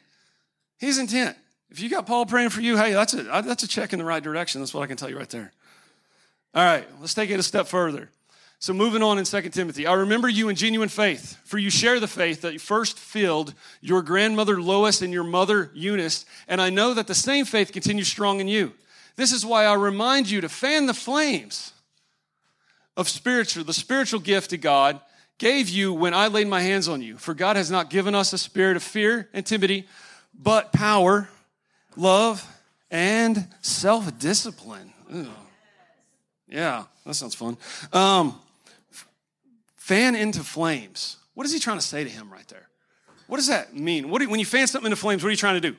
He's 0.78 0.98
intent. 0.98 1.36
If 1.70 1.80
you 1.80 1.88
got 1.88 2.06
Paul 2.06 2.26
praying 2.26 2.50
for 2.50 2.60
you, 2.60 2.76
hey, 2.76 2.92
that's 2.92 3.14
a, 3.14 3.22
that's 3.22 3.62
a 3.62 3.68
check 3.68 3.92
in 3.92 3.98
the 3.98 4.04
right 4.04 4.22
direction. 4.22 4.60
That's 4.60 4.74
what 4.74 4.82
I 4.82 4.86
can 4.86 4.96
tell 4.96 5.10
you 5.10 5.18
right 5.18 5.28
there. 5.28 5.52
All 6.54 6.64
right, 6.64 6.86
let's 7.00 7.14
take 7.14 7.30
it 7.30 7.38
a 7.38 7.42
step 7.42 7.66
further. 7.66 8.10
So, 8.62 8.74
moving 8.74 9.02
on 9.02 9.16
in 9.18 9.24
2 9.24 9.40
Timothy, 9.48 9.86
I 9.86 9.94
remember 9.94 10.28
you 10.28 10.50
in 10.50 10.54
genuine 10.54 10.90
faith, 10.90 11.38
for 11.44 11.56
you 11.56 11.70
share 11.70 11.98
the 11.98 12.06
faith 12.06 12.42
that 12.42 12.60
first 12.60 12.98
filled 12.98 13.54
your 13.80 14.02
grandmother 14.02 14.60
Lois 14.60 15.00
and 15.00 15.14
your 15.14 15.24
mother 15.24 15.70
Eunice, 15.72 16.26
and 16.46 16.60
I 16.60 16.68
know 16.68 16.92
that 16.92 17.06
the 17.06 17.14
same 17.14 17.46
faith 17.46 17.72
continues 17.72 18.08
strong 18.08 18.38
in 18.38 18.48
you. 18.48 18.74
This 19.16 19.32
is 19.32 19.46
why 19.46 19.64
I 19.64 19.72
remind 19.72 20.28
you 20.28 20.42
to 20.42 20.48
fan 20.50 20.84
the 20.84 20.92
flames 20.92 21.72
of 22.98 23.08
spiritual, 23.08 23.64
the 23.64 23.72
spiritual 23.72 24.20
gift 24.20 24.52
of 24.52 24.60
God 24.60 25.00
gave 25.38 25.70
you 25.70 25.94
when 25.94 26.12
I 26.12 26.26
laid 26.26 26.46
my 26.46 26.60
hands 26.60 26.86
on 26.86 27.00
you. 27.00 27.16
For 27.16 27.32
God 27.32 27.56
has 27.56 27.70
not 27.70 27.88
given 27.88 28.14
us 28.14 28.34
a 28.34 28.38
spirit 28.38 28.76
of 28.76 28.82
fear 28.82 29.30
and 29.32 29.46
timidity, 29.46 29.88
but 30.38 30.70
power, 30.70 31.30
love, 31.96 32.46
and 32.90 33.46
self 33.62 34.18
discipline. 34.18 34.92
Yeah, 36.46 36.84
that 37.06 37.14
sounds 37.14 37.34
fun. 37.34 37.56
Um, 37.92 38.38
fan 39.90 40.14
into 40.14 40.44
flames. 40.44 41.16
What 41.34 41.46
is 41.46 41.52
he 41.52 41.58
trying 41.58 41.78
to 41.78 41.84
say 41.84 42.04
to 42.04 42.10
him 42.10 42.32
right 42.32 42.46
there? 42.46 42.68
What 43.26 43.38
does 43.38 43.48
that 43.48 43.74
mean? 43.74 44.08
What 44.08 44.20
do, 44.20 44.30
when 44.30 44.38
you 44.38 44.46
fan 44.46 44.68
something 44.68 44.86
into 44.86 44.94
flames, 44.94 45.20
what 45.24 45.28
are 45.28 45.32
you 45.32 45.36
trying 45.36 45.60
to 45.60 45.70
do? 45.72 45.76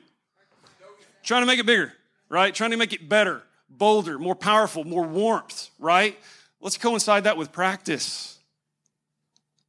Trying 1.22 1.40
to 1.40 1.46
make 1.46 1.58
it 1.58 1.64
bigger, 1.64 1.94
right? 2.28 2.54
Trying 2.54 2.72
to 2.72 2.76
make 2.76 2.92
it 2.92 3.08
better, 3.08 3.42
bolder, 3.70 4.18
more 4.18 4.34
powerful, 4.34 4.84
more 4.84 5.04
warmth, 5.04 5.70
right? 5.78 6.18
Let's 6.60 6.76
coincide 6.76 7.24
that 7.24 7.38
with 7.38 7.52
practice 7.52 8.38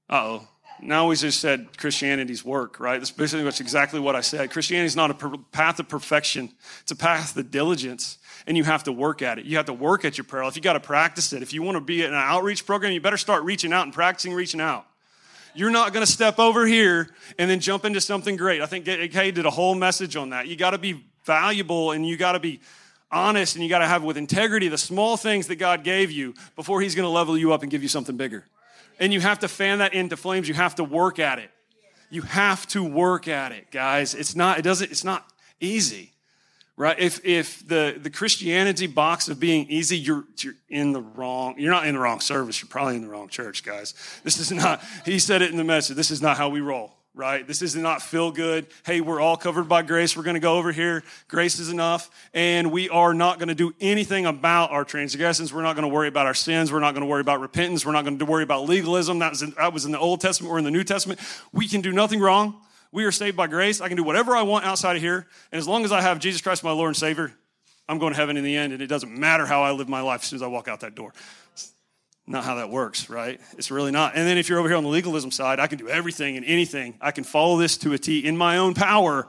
Uh 0.09 0.15
oh. 0.15 0.47
Now 0.81 1.07
we 1.07 1.15
just 1.15 1.39
said 1.39 1.77
Christianity's 1.77 2.43
work, 2.43 2.81
right? 2.81 2.97
That's 2.99 3.11
basically 3.11 3.45
that's 3.45 3.61
exactly 3.61 4.01
what 4.01 4.17
I 4.17 4.21
said. 4.21 4.51
Christianity 4.51 4.87
is 4.87 4.97
not 4.97 5.11
a 5.11 5.37
path 5.53 5.79
of 5.79 5.87
perfection. 5.87 6.51
It's 6.81 6.91
a 6.91 6.97
path 6.97 7.37
of 7.37 7.49
diligence, 7.49 8.17
and 8.47 8.57
you 8.57 8.63
have 8.63 8.83
to 8.83 8.91
work 8.91 9.21
at 9.21 9.39
it. 9.39 9.45
You 9.45 9.57
have 9.57 9.67
to 9.67 9.73
work 9.73 10.05
at 10.05 10.17
your 10.17 10.25
prayer 10.25 10.43
life. 10.43 10.55
You 10.55 10.61
got 10.61 10.73
to 10.73 10.79
practice 10.79 11.33
it. 11.33 11.41
If 11.41 11.53
you 11.53 11.61
want 11.61 11.75
to 11.75 11.81
be 11.81 12.03
in 12.03 12.09
an 12.09 12.15
outreach 12.15 12.65
program, 12.65 12.91
you 12.91 13.01
better 13.01 13.17
start 13.17 13.43
reaching 13.43 13.73
out 13.73 13.83
and 13.83 13.93
practicing 13.93 14.33
reaching 14.33 14.61
out. 14.61 14.85
You're 15.55 15.71
not 15.71 15.93
going 15.93 16.05
to 16.05 16.11
step 16.11 16.39
over 16.39 16.65
here 16.65 17.09
and 17.37 17.49
then 17.49 17.59
jump 17.59 17.85
into 17.85 18.01
something 18.01 18.35
great. 18.35 18.61
I 18.61 18.65
think 18.65 18.85
Kay 18.85 19.31
did 19.31 19.45
a 19.45 19.51
whole 19.51 19.75
message 19.75 20.15
on 20.15 20.31
that. 20.31 20.47
You 20.47 20.55
got 20.55 20.71
to 20.71 20.77
be 20.77 21.03
valuable 21.25 21.91
and 21.91 22.05
you 22.05 22.17
got 22.17 22.31
to 22.31 22.39
be 22.39 22.59
honest 23.11 23.55
and 23.55 23.63
you 23.63 23.69
got 23.69 23.79
to 23.79 23.87
have 23.87 24.03
with 24.03 24.17
integrity 24.17 24.67
the 24.67 24.77
small 24.77 25.15
things 25.15 25.47
that 25.47 25.57
God 25.57 25.83
gave 25.83 26.09
you 26.11 26.33
before 26.55 26.81
He's 26.81 26.95
going 26.95 27.05
to 27.05 27.09
level 27.09 27.37
you 27.37 27.53
up 27.53 27.61
and 27.61 27.69
give 27.69 27.83
you 27.83 27.89
something 27.89 28.17
bigger. 28.17 28.45
And 28.99 29.13
you 29.13 29.21
have 29.21 29.39
to 29.39 29.47
fan 29.47 29.79
that 29.79 29.93
into 29.93 30.17
flames. 30.17 30.47
You 30.47 30.55
have 30.55 30.75
to 30.75 30.83
work 30.83 31.19
at 31.19 31.39
it. 31.39 31.51
You 32.09 32.23
have 32.23 32.67
to 32.67 32.83
work 32.83 33.27
at 33.27 33.51
it, 33.51 33.71
guys. 33.71 34.13
It's 34.13 34.35
not, 34.35 34.59
it 34.59 34.61
doesn't, 34.63 34.91
it's 34.91 35.03
not 35.03 35.31
easy. 35.59 36.12
Right? 36.75 36.97
If 36.99 37.23
if 37.23 37.67
the, 37.67 37.99
the 38.01 38.09
Christianity 38.09 38.87
box 38.87 39.27
of 39.29 39.39
being 39.39 39.67
easy, 39.69 39.97
you're 39.97 40.23
you're 40.39 40.55
in 40.69 40.91
the 40.91 41.01
wrong, 41.01 41.55
you're 41.59 41.71
not 41.71 41.85
in 41.85 41.93
the 41.93 41.99
wrong 41.99 42.19
service, 42.19 42.61
you're 42.61 42.69
probably 42.69 42.95
in 42.95 43.03
the 43.03 43.09
wrong 43.09 43.29
church, 43.29 43.63
guys. 43.63 43.93
This 44.23 44.39
is 44.39 44.51
not, 44.51 44.83
he 45.05 45.19
said 45.19 45.43
it 45.43 45.51
in 45.51 45.57
the 45.57 45.63
message, 45.63 45.95
this 45.95 46.09
is 46.09 46.21
not 46.21 46.35
how 46.35 46.49
we 46.49 46.61
roll 46.61 46.95
right? 47.15 47.45
This 47.45 47.61
is 47.61 47.75
not 47.75 48.01
feel 48.01 48.31
good. 48.31 48.65
Hey, 48.85 48.99
we're 48.99 49.19
all 49.19 49.37
covered 49.37 49.69
by 49.69 49.83
grace. 49.83 50.17
We're 50.17 50.23
going 50.23 50.33
to 50.33 50.39
go 50.39 50.57
over 50.57 50.71
here. 50.71 51.03
Grace 51.27 51.59
is 51.59 51.69
enough. 51.69 52.09
And 52.33 52.71
we 52.71 52.89
are 52.89 53.13
not 53.13 53.37
going 53.37 53.49
to 53.49 53.55
do 53.55 53.73
anything 53.79 54.25
about 54.25 54.71
our 54.71 54.83
transgressions. 54.83 55.53
We're 55.53 55.61
not 55.61 55.75
going 55.75 55.87
to 55.87 55.93
worry 55.93 56.07
about 56.07 56.25
our 56.25 56.33
sins. 56.33 56.71
We're 56.71 56.79
not 56.79 56.93
going 56.93 57.03
to 57.03 57.07
worry 57.07 57.21
about 57.21 57.39
repentance. 57.39 57.85
We're 57.85 57.91
not 57.91 58.03
going 58.03 58.17
to 58.17 58.25
worry 58.25 58.43
about 58.43 58.67
legalism. 58.67 59.19
That 59.19 59.31
was, 59.31 59.43
in, 59.43 59.53
that 59.57 59.73
was 59.73 59.85
in 59.85 59.91
the 59.91 59.99
Old 59.99 60.21
Testament 60.21 60.51
or 60.51 60.57
in 60.57 60.63
the 60.63 60.71
New 60.71 60.83
Testament. 60.83 61.19
We 61.51 61.67
can 61.67 61.81
do 61.81 61.91
nothing 61.91 62.19
wrong. 62.19 62.59
We 62.93 63.03
are 63.03 63.11
saved 63.11 63.35
by 63.35 63.47
grace. 63.47 63.81
I 63.81 63.89
can 63.89 63.97
do 63.97 64.03
whatever 64.03 64.35
I 64.35 64.43
want 64.43 64.63
outside 64.63 64.95
of 64.95 65.01
here. 65.01 65.27
And 65.51 65.59
as 65.59 65.67
long 65.67 65.83
as 65.83 65.91
I 65.91 65.99
have 65.99 66.19
Jesus 66.19 66.41
Christ, 66.41 66.63
my 66.63 66.71
Lord 66.71 66.87
and 66.87 66.97
Savior, 66.97 67.33
I'm 67.89 67.99
going 67.99 68.13
to 68.13 68.17
heaven 68.17 68.37
in 68.37 68.45
the 68.45 68.55
end. 68.55 68.71
And 68.71 68.81
it 68.81 68.87
doesn't 68.87 69.11
matter 69.11 69.45
how 69.45 69.63
I 69.63 69.71
live 69.71 69.89
my 69.89 70.01
life 70.01 70.21
as 70.21 70.27
soon 70.27 70.37
as 70.37 70.43
I 70.43 70.47
walk 70.47 70.69
out 70.69 70.79
that 70.79 70.95
door 70.95 71.11
not 72.25 72.43
how 72.43 72.55
that 72.55 72.69
works, 72.69 73.09
right? 73.09 73.39
It's 73.57 73.69
really 73.69 73.91
not. 73.91 74.15
And 74.15 74.25
then 74.25 74.37
if 74.37 74.47
you're 74.47 74.59
over 74.59 74.67
here 74.67 74.77
on 74.77 74.83
the 74.83 74.89
legalism 74.89 75.31
side, 75.31 75.59
I 75.59 75.67
can 75.67 75.77
do 75.77 75.89
everything 75.89 76.37
and 76.37 76.45
anything. 76.45 76.95
I 77.01 77.11
can 77.11 77.23
follow 77.23 77.57
this 77.57 77.77
to 77.79 77.93
a 77.93 77.97
T 77.97 78.19
in 78.19 78.37
my 78.37 78.57
own 78.57 78.73
power. 78.73 79.27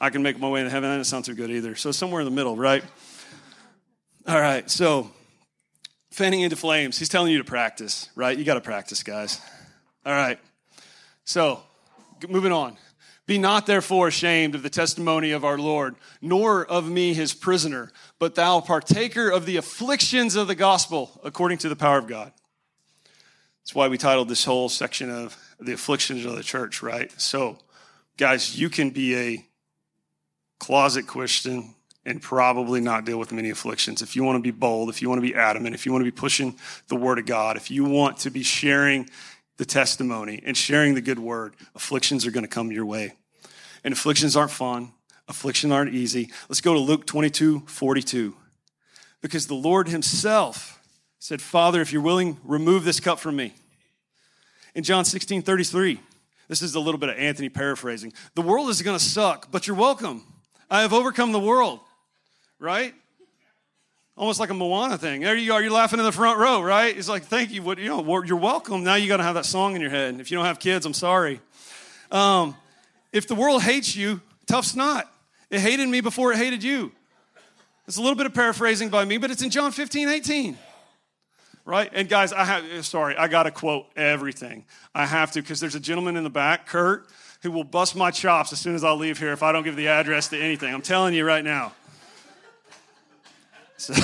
I 0.00 0.10
can 0.10 0.22
make 0.22 0.38
my 0.38 0.48
way 0.48 0.60
into 0.60 0.70
heaven. 0.70 0.88
That 0.88 0.96
doesn't 0.96 1.10
sound 1.10 1.24
too 1.26 1.34
good 1.34 1.50
either. 1.50 1.74
So 1.74 1.92
somewhere 1.92 2.22
in 2.22 2.24
the 2.24 2.30
middle, 2.30 2.56
right? 2.56 2.82
All 4.26 4.40
right. 4.40 4.70
So 4.70 5.10
fanning 6.10 6.40
into 6.40 6.56
flames. 6.56 6.98
He's 6.98 7.10
telling 7.10 7.30
you 7.30 7.38
to 7.38 7.44
practice, 7.44 8.08
right? 8.14 8.36
You 8.36 8.44
got 8.44 8.54
to 8.54 8.60
practice, 8.62 9.02
guys. 9.02 9.40
All 10.06 10.12
right. 10.12 10.38
So 11.24 11.62
moving 12.28 12.52
on. 12.52 12.76
Be 13.26 13.38
not 13.38 13.66
therefore 13.66 14.08
ashamed 14.08 14.54
of 14.54 14.62
the 14.62 14.70
testimony 14.70 15.30
of 15.30 15.44
our 15.44 15.56
Lord, 15.56 15.96
nor 16.20 16.64
of 16.64 16.90
me 16.90 17.14
his 17.14 17.32
prisoner, 17.32 17.90
but 18.18 18.34
thou 18.34 18.60
partaker 18.60 19.30
of 19.30 19.46
the 19.46 19.56
afflictions 19.56 20.36
of 20.36 20.46
the 20.46 20.54
gospel 20.54 21.20
according 21.24 21.58
to 21.58 21.70
the 21.70 21.76
power 21.76 21.96
of 21.96 22.06
God. 22.06 22.32
That's 23.62 23.74
why 23.74 23.88
we 23.88 23.96
titled 23.96 24.28
this 24.28 24.44
whole 24.44 24.68
section 24.68 25.10
of 25.10 25.38
the 25.58 25.72
afflictions 25.72 26.26
of 26.26 26.36
the 26.36 26.42
church, 26.42 26.82
right? 26.82 27.10
So, 27.18 27.56
guys, 28.18 28.58
you 28.58 28.68
can 28.68 28.90
be 28.90 29.16
a 29.16 29.46
closet 30.58 31.06
Christian 31.06 31.74
and 32.06 32.20
probably 32.20 32.80
not 32.80 33.06
deal 33.06 33.18
with 33.18 33.32
many 33.32 33.48
afflictions. 33.48 34.02
If 34.02 34.14
you 34.14 34.22
want 34.22 34.36
to 34.36 34.42
be 34.42 34.50
bold, 34.50 34.90
if 34.90 35.00
you 35.00 35.08
want 35.08 35.22
to 35.22 35.26
be 35.26 35.34
adamant, 35.34 35.74
if 35.74 35.86
you 35.86 35.92
want 35.92 36.04
to 36.04 36.10
be 36.10 36.14
pushing 36.14 36.58
the 36.88 36.96
word 36.96 37.18
of 37.18 37.24
God, 37.24 37.56
if 37.56 37.70
you 37.70 37.84
want 37.84 38.18
to 38.18 38.30
be 38.30 38.42
sharing 38.42 39.08
the 39.56 39.64
testimony 39.64 40.42
and 40.44 40.56
sharing 40.56 40.94
the 40.94 41.00
good 41.00 41.18
word, 41.18 41.54
afflictions 41.74 42.26
are 42.26 42.30
going 42.30 42.44
to 42.44 42.48
come 42.48 42.72
your 42.72 42.86
way. 42.86 43.14
And 43.82 43.92
afflictions 43.92 44.36
aren't 44.36 44.50
fun, 44.50 44.92
afflictions 45.28 45.72
aren't 45.72 45.94
easy. 45.94 46.30
Let's 46.48 46.60
go 46.60 46.74
to 46.74 46.80
Luke 46.80 47.06
22 47.06 47.60
42. 47.66 48.34
Because 49.20 49.46
the 49.46 49.54
Lord 49.54 49.88
Himself 49.88 50.82
said, 51.18 51.40
Father, 51.40 51.80
if 51.80 51.92
you're 51.92 52.02
willing, 52.02 52.38
remove 52.44 52.84
this 52.84 53.00
cup 53.00 53.18
from 53.18 53.36
me. 53.36 53.54
In 54.74 54.82
John 54.82 55.04
16 55.04 55.42
33, 55.42 56.00
this 56.48 56.62
is 56.62 56.74
a 56.74 56.80
little 56.80 56.98
bit 56.98 57.08
of 57.08 57.16
Anthony 57.16 57.48
paraphrasing. 57.48 58.12
The 58.34 58.42
world 58.42 58.68
is 58.68 58.82
going 58.82 58.98
to 58.98 59.04
suck, 59.04 59.50
but 59.50 59.66
you're 59.66 59.76
welcome. 59.76 60.24
I 60.70 60.82
have 60.82 60.92
overcome 60.92 61.32
the 61.32 61.40
world, 61.40 61.80
right? 62.58 62.94
Almost 64.16 64.38
like 64.38 64.50
a 64.50 64.54
Moana 64.54 64.96
thing. 64.96 65.22
There 65.22 65.34
you 65.34 65.52
are. 65.52 65.60
You're 65.60 65.72
laughing 65.72 65.98
in 65.98 66.04
the 66.04 66.12
front 66.12 66.38
row, 66.38 66.62
right? 66.62 66.96
It's 66.96 67.08
like, 67.08 67.24
thank 67.24 67.50
you. 67.50 67.62
What, 67.62 67.78
you 67.78 67.88
know, 67.88 68.22
you're 68.22 68.36
welcome. 68.36 68.84
Now 68.84 68.94
you 68.94 69.08
got 69.08 69.16
to 69.16 69.24
have 69.24 69.34
that 69.34 69.44
song 69.44 69.74
in 69.74 69.80
your 69.80 69.90
head. 69.90 70.20
If 70.20 70.30
you 70.30 70.36
don't 70.36 70.46
have 70.46 70.60
kids, 70.60 70.86
I'm 70.86 70.94
sorry. 70.94 71.40
Um, 72.12 72.56
if 73.12 73.26
the 73.26 73.34
world 73.34 73.62
hates 73.62 73.96
you, 73.96 74.20
tough 74.46 74.66
snot. 74.66 75.12
It 75.50 75.60
hated 75.60 75.88
me 75.88 76.00
before 76.00 76.32
it 76.32 76.36
hated 76.36 76.62
you. 76.62 76.92
It's 77.88 77.96
a 77.96 78.00
little 78.00 78.14
bit 78.14 78.26
of 78.26 78.34
paraphrasing 78.34 78.88
by 78.88 79.04
me, 79.04 79.18
but 79.18 79.30
it's 79.30 79.42
in 79.42 79.50
John 79.50 79.72
15, 79.72 80.08
18. 80.08 80.58
Right? 81.64 81.90
And 81.92 82.08
guys, 82.08 82.32
I 82.32 82.44
have, 82.44 82.86
sorry, 82.86 83.16
I 83.16 83.26
got 83.26 83.44
to 83.44 83.50
quote 83.50 83.86
everything. 83.96 84.64
I 84.94 85.06
have 85.06 85.32
to 85.32 85.42
because 85.42 85.60
there's 85.60 85.74
a 85.74 85.80
gentleman 85.80 86.16
in 86.16 86.22
the 86.22 86.30
back, 86.30 86.66
Kurt, 86.66 87.06
who 87.42 87.50
will 87.50 87.64
bust 87.64 87.96
my 87.96 88.10
chops 88.10 88.52
as 88.52 88.60
soon 88.60 88.74
as 88.74 88.84
I 88.84 88.92
leave 88.92 89.18
here 89.18 89.32
if 89.32 89.42
I 89.42 89.50
don't 89.50 89.64
give 89.64 89.76
the 89.76 89.88
address 89.88 90.28
to 90.28 90.40
anything. 90.40 90.72
I'm 90.72 90.82
telling 90.82 91.14
you 91.14 91.24
right 91.24 91.44
now. 91.44 91.72
So, 93.76 93.92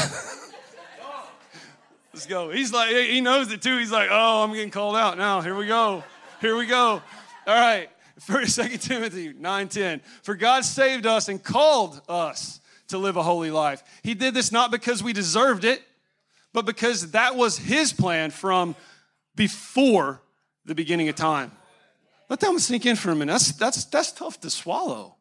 let's 2.13 2.27
go. 2.27 2.51
He's 2.51 2.73
like, 2.73 2.91
he 2.91 3.21
knows 3.21 3.53
it 3.53 3.63
too. 3.63 3.79
He's 3.79 3.93
like, 3.93 4.09
oh, 4.11 4.43
I'm 4.43 4.53
getting 4.53 4.71
called 4.71 4.97
out 4.97 5.17
now. 5.17 5.41
Here 5.41 5.55
we 5.55 5.67
go. 5.67 6.03
Here 6.41 6.57
we 6.57 6.67
go. 6.67 7.03
All 7.47 7.55
right. 7.55 7.89
First, 8.19 8.57
2 8.61 8.77
Timothy 8.79 9.33
9:10. 9.33 10.01
For 10.23 10.35
God 10.35 10.65
saved 10.65 11.07
us 11.07 11.29
and 11.29 11.43
called 11.43 12.01
us 12.09 12.61
to 12.89 12.99
live 12.99 13.17
a 13.17 13.23
holy 13.23 13.51
life. 13.51 13.83
He 14.03 14.15
did 14.15 14.35
this 14.35 14.53
not 14.53 14.71
because 14.71 15.03
we 15.03 15.13
deserved 15.13 15.65
it, 15.65 15.83
but 16.53 16.67
because 16.67 17.13
that 17.13 17.37
was 17.37 17.57
his 17.57 17.93
plan 17.93 18.31
from 18.31 18.75
before 19.37 20.21
the 20.65 20.75
beginning 20.75 21.09
of 21.09 21.15
time. 21.15 21.53
Let 22.29 22.41
that 22.41 22.51
one 22.51 22.59
sink 22.59 22.87
in 22.87 22.97
for 22.97 23.11
a 23.11 23.15
minute. 23.15 23.33
That's, 23.33 23.53
that's, 23.53 23.85
that's 23.87 24.13
tough 24.13 24.41
to 24.41 24.51
swallow, 24.51 25.17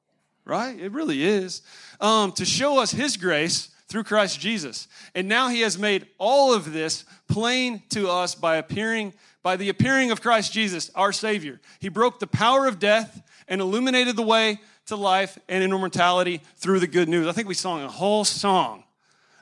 right? 0.45 0.79
It 0.79 0.91
really 0.91 1.23
is. 1.23 1.61
Um, 1.99 2.31
to 2.33 2.45
show 2.45 2.79
us 2.79 2.91
his 2.91 3.17
grace 3.17 3.69
through 3.89 4.03
Christ 4.03 4.39
Jesus. 4.39 4.87
And 5.13 5.27
now 5.27 5.49
he 5.49 5.61
has 5.61 5.77
made 5.77 6.07
all 6.17 6.53
of 6.53 6.71
this 6.71 7.03
plain 7.27 7.81
to 7.89 8.09
us 8.09 8.35
by 8.35 8.55
appearing 8.55 9.13
by 9.41 9.55
the 9.55 9.69
appearing 9.69 10.11
of 10.11 10.21
Christ 10.21 10.51
Jesus, 10.51 10.91
our 10.95 11.13
Savior. 11.13 11.61
He 11.79 11.87
broke 11.87 12.19
the 12.19 12.27
power 12.27 12.67
of 12.67 12.77
death 12.77 13.21
and 13.47 13.61
illuminated 13.61 14.17
the 14.17 14.21
way 14.21 14.59
to 14.87 14.97
life 14.97 15.37
and 15.47 15.63
immortality 15.63 16.41
through 16.57 16.79
the 16.79 16.87
good 16.87 17.07
news. 17.07 17.25
I 17.25 17.31
think 17.31 17.47
we 17.47 17.53
sang 17.53 17.81
a 17.81 17.87
whole 17.87 18.25
song 18.25 18.83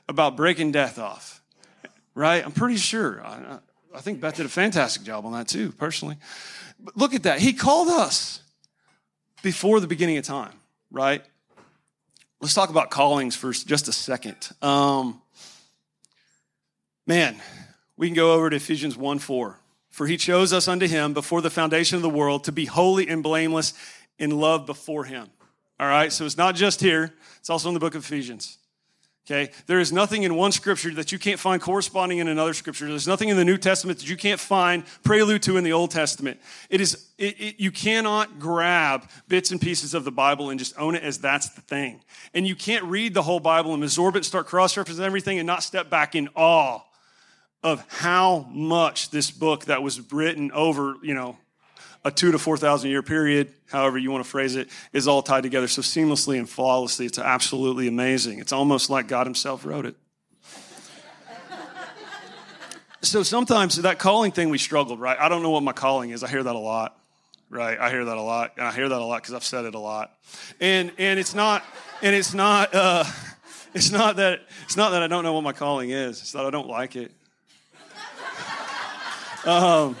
about 0.08 0.36
breaking 0.36 0.70
death 0.70 0.98
off, 1.00 1.42
right? 2.14 2.44
I'm 2.44 2.52
pretty 2.52 2.76
sure. 2.76 3.20
I, 3.24 3.58
I 3.92 4.00
think 4.00 4.20
Beth 4.20 4.36
did 4.36 4.46
a 4.46 4.48
fantastic 4.48 5.02
job 5.02 5.26
on 5.26 5.32
that 5.32 5.48
too, 5.48 5.72
personally. 5.72 6.16
But 6.78 6.96
look 6.96 7.12
at 7.12 7.24
that. 7.24 7.40
He 7.40 7.52
called 7.52 7.88
us 7.88 8.42
before 9.42 9.80
the 9.80 9.88
beginning 9.88 10.16
of 10.16 10.24
time, 10.24 10.54
right? 10.92 11.24
Let's 12.40 12.54
talk 12.54 12.70
about 12.70 12.90
callings 12.90 13.34
for 13.34 13.52
just 13.52 13.88
a 13.88 13.92
second. 13.92 14.36
Um, 14.62 15.20
man, 17.06 17.36
we 17.96 18.06
can 18.06 18.14
go 18.14 18.34
over 18.34 18.48
to 18.48 18.56
Ephesians 18.56 18.96
1 18.96 19.18
4. 19.18 19.58
For 19.90 20.06
he 20.06 20.16
chose 20.16 20.52
us 20.52 20.68
unto 20.68 20.86
him 20.86 21.12
before 21.12 21.40
the 21.40 21.50
foundation 21.50 21.96
of 21.96 22.02
the 22.02 22.08
world 22.08 22.44
to 22.44 22.52
be 22.52 22.66
holy 22.66 23.08
and 23.08 23.20
blameless 23.20 23.74
in 24.16 24.30
love 24.30 24.64
before 24.64 25.04
him. 25.04 25.28
All 25.80 25.88
right, 25.88 26.12
so 26.12 26.24
it's 26.24 26.36
not 26.36 26.54
just 26.54 26.80
here, 26.80 27.12
it's 27.38 27.50
also 27.50 27.68
in 27.68 27.74
the 27.74 27.80
book 27.80 27.96
of 27.96 28.04
Ephesians. 28.04 28.58
Okay, 29.30 29.52
there 29.66 29.78
is 29.78 29.92
nothing 29.92 30.22
in 30.22 30.36
one 30.36 30.52
scripture 30.52 30.90
that 30.94 31.12
you 31.12 31.18
can't 31.18 31.38
find 31.38 31.60
corresponding 31.60 32.16
in 32.16 32.28
another 32.28 32.54
scripture. 32.54 32.88
There's 32.88 33.06
nothing 33.06 33.28
in 33.28 33.36
the 33.36 33.44
New 33.44 33.58
Testament 33.58 33.98
that 33.98 34.08
you 34.08 34.16
can't 34.16 34.40
find 34.40 34.84
prelude 35.04 35.42
to 35.42 35.58
in 35.58 35.64
the 35.64 35.72
Old 35.74 35.90
Testament. 35.90 36.40
It 36.70 36.80
is 36.80 37.08
it, 37.18 37.38
it, 37.38 37.60
you 37.60 37.70
cannot 37.70 38.38
grab 38.38 39.06
bits 39.28 39.50
and 39.50 39.60
pieces 39.60 39.92
of 39.92 40.04
the 40.04 40.10
Bible 40.10 40.48
and 40.48 40.58
just 40.58 40.78
own 40.78 40.94
it 40.94 41.02
as 41.02 41.18
that's 41.18 41.50
the 41.50 41.60
thing. 41.60 42.00
And 42.32 42.46
you 42.46 42.56
can't 42.56 42.84
read 42.84 43.12
the 43.12 43.20
whole 43.20 43.38
Bible 43.38 43.74
and 43.74 43.82
absorb 43.82 44.16
it, 44.16 44.24
start 44.24 44.46
cross-referencing 44.46 45.00
everything, 45.00 45.38
and 45.38 45.46
not 45.46 45.62
step 45.62 45.90
back 45.90 46.14
in 46.14 46.30
awe 46.34 46.80
of 47.62 47.84
how 47.88 48.46
much 48.50 49.10
this 49.10 49.30
book 49.30 49.66
that 49.66 49.82
was 49.82 50.10
written 50.10 50.50
over, 50.52 50.94
you 51.02 51.12
know, 51.12 51.36
a 52.04 52.10
two 52.10 52.32
to 52.32 52.38
4,000 52.38 52.90
year 52.90 53.02
period, 53.02 53.52
however 53.66 53.98
you 53.98 54.10
want 54.10 54.24
to 54.24 54.30
phrase 54.30 54.56
it, 54.56 54.68
is 54.92 55.08
all 55.08 55.22
tied 55.22 55.42
together 55.42 55.68
so 55.68 55.82
seamlessly 55.82 56.38
and 56.38 56.48
flawlessly. 56.48 57.06
It's 57.06 57.18
absolutely 57.18 57.88
amazing. 57.88 58.38
It's 58.38 58.52
almost 58.52 58.90
like 58.90 59.08
God 59.08 59.26
Himself 59.26 59.64
wrote 59.64 59.86
it. 59.86 59.96
so 63.02 63.22
sometimes 63.22 63.76
that 63.76 63.98
calling 63.98 64.32
thing 64.32 64.48
we 64.48 64.58
struggled, 64.58 65.00
right? 65.00 65.18
I 65.18 65.28
don't 65.28 65.42
know 65.42 65.50
what 65.50 65.62
my 65.62 65.72
calling 65.72 66.10
is. 66.10 66.22
I 66.22 66.28
hear 66.28 66.42
that 66.42 66.54
a 66.54 66.58
lot, 66.58 66.98
right? 67.50 67.78
I 67.78 67.90
hear 67.90 68.04
that 68.04 68.16
a 68.16 68.22
lot. 68.22 68.52
And 68.56 68.66
I 68.66 68.72
hear 68.72 68.88
that 68.88 69.00
a 69.00 69.04
lot 69.04 69.22
because 69.22 69.34
I've 69.34 69.44
said 69.44 69.64
it 69.64 69.74
a 69.74 69.80
lot. 69.80 70.16
And, 70.60 70.92
and 70.98 71.18
it's 71.18 71.34
not, 71.34 71.64
and 72.02 72.14
it's 72.14 72.32
not, 72.32 72.74
uh, 72.74 73.04
it's 73.74 73.90
not 73.90 74.16
that, 74.16 74.40
it's 74.64 74.76
not 74.76 74.90
that 74.90 75.02
I 75.02 75.08
don't 75.08 75.24
know 75.24 75.32
what 75.32 75.42
my 75.42 75.52
calling 75.52 75.90
is. 75.90 76.20
It's 76.20 76.32
that 76.32 76.44
I 76.44 76.50
don't 76.50 76.68
like 76.68 76.96
it. 76.96 77.12
Um, 79.44 79.96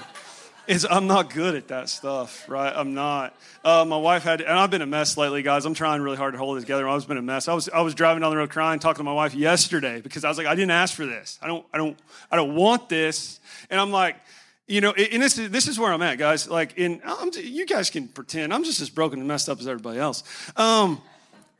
is 0.68 0.86
I'm 0.88 1.06
not 1.06 1.32
good 1.32 1.54
at 1.54 1.68
that 1.68 1.88
stuff, 1.88 2.46
right? 2.48 2.72
I'm 2.74 2.92
not. 2.92 3.34
Uh, 3.64 3.86
my 3.86 3.96
wife 3.96 4.22
had, 4.22 4.42
and 4.42 4.52
I've 4.52 4.70
been 4.70 4.82
a 4.82 4.86
mess 4.86 5.16
lately, 5.16 5.42
guys. 5.42 5.64
I'm 5.64 5.72
trying 5.72 6.02
really 6.02 6.18
hard 6.18 6.34
to 6.34 6.38
hold 6.38 6.58
it 6.58 6.60
together. 6.60 6.86
I've 6.86 7.08
been 7.08 7.16
a 7.16 7.22
mess. 7.22 7.48
I 7.48 7.54
was, 7.54 7.70
I 7.70 7.80
was 7.80 7.94
driving 7.94 8.20
down 8.20 8.30
the 8.30 8.36
road 8.36 8.50
crying, 8.50 8.78
talking 8.78 8.98
to 8.98 9.04
my 9.04 9.14
wife 9.14 9.34
yesterday 9.34 10.02
because 10.02 10.24
I 10.24 10.28
was 10.28 10.36
like, 10.36 10.46
I 10.46 10.54
didn't 10.54 10.72
ask 10.72 10.94
for 10.94 11.06
this. 11.06 11.38
I 11.40 11.46
don't, 11.46 11.64
I 11.72 11.78
don't, 11.78 11.98
I 12.30 12.36
don't 12.36 12.54
want 12.54 12.90
this. 12.90 13.40
And 13.70 13.80
I'm 13.80 13.90
like, 13.90 14.16
you 14.66 14.82
know, 14.82 14.92
and 14.92 15.22
this 15.22 15.38
is, 15.38 15.48
this 15.48 15.66
is 15.68 15.78
where 15.78 15.90
I'm 15.90 16.02
at, 16.02 16.18
guys. 16.18 16.46
Like, 16.46 16.76
in, 16.76 17.00
I'm, 17.02 17.30
you 17.34 17.64
guys 17.64 17.88
can 17.88 18.06
pretend 18.06 18.52
I'm 18.52 18.64
just 18.64 18.82
as 18.82 18.90
broken 18.90 19.18
and 19.20 19.26
messed 19.26 19.48
up 19.48 19.60
as 19.60 19.66
everybody 19.66 19.98
else. 19.98 20.22
Um, 20.54 21.00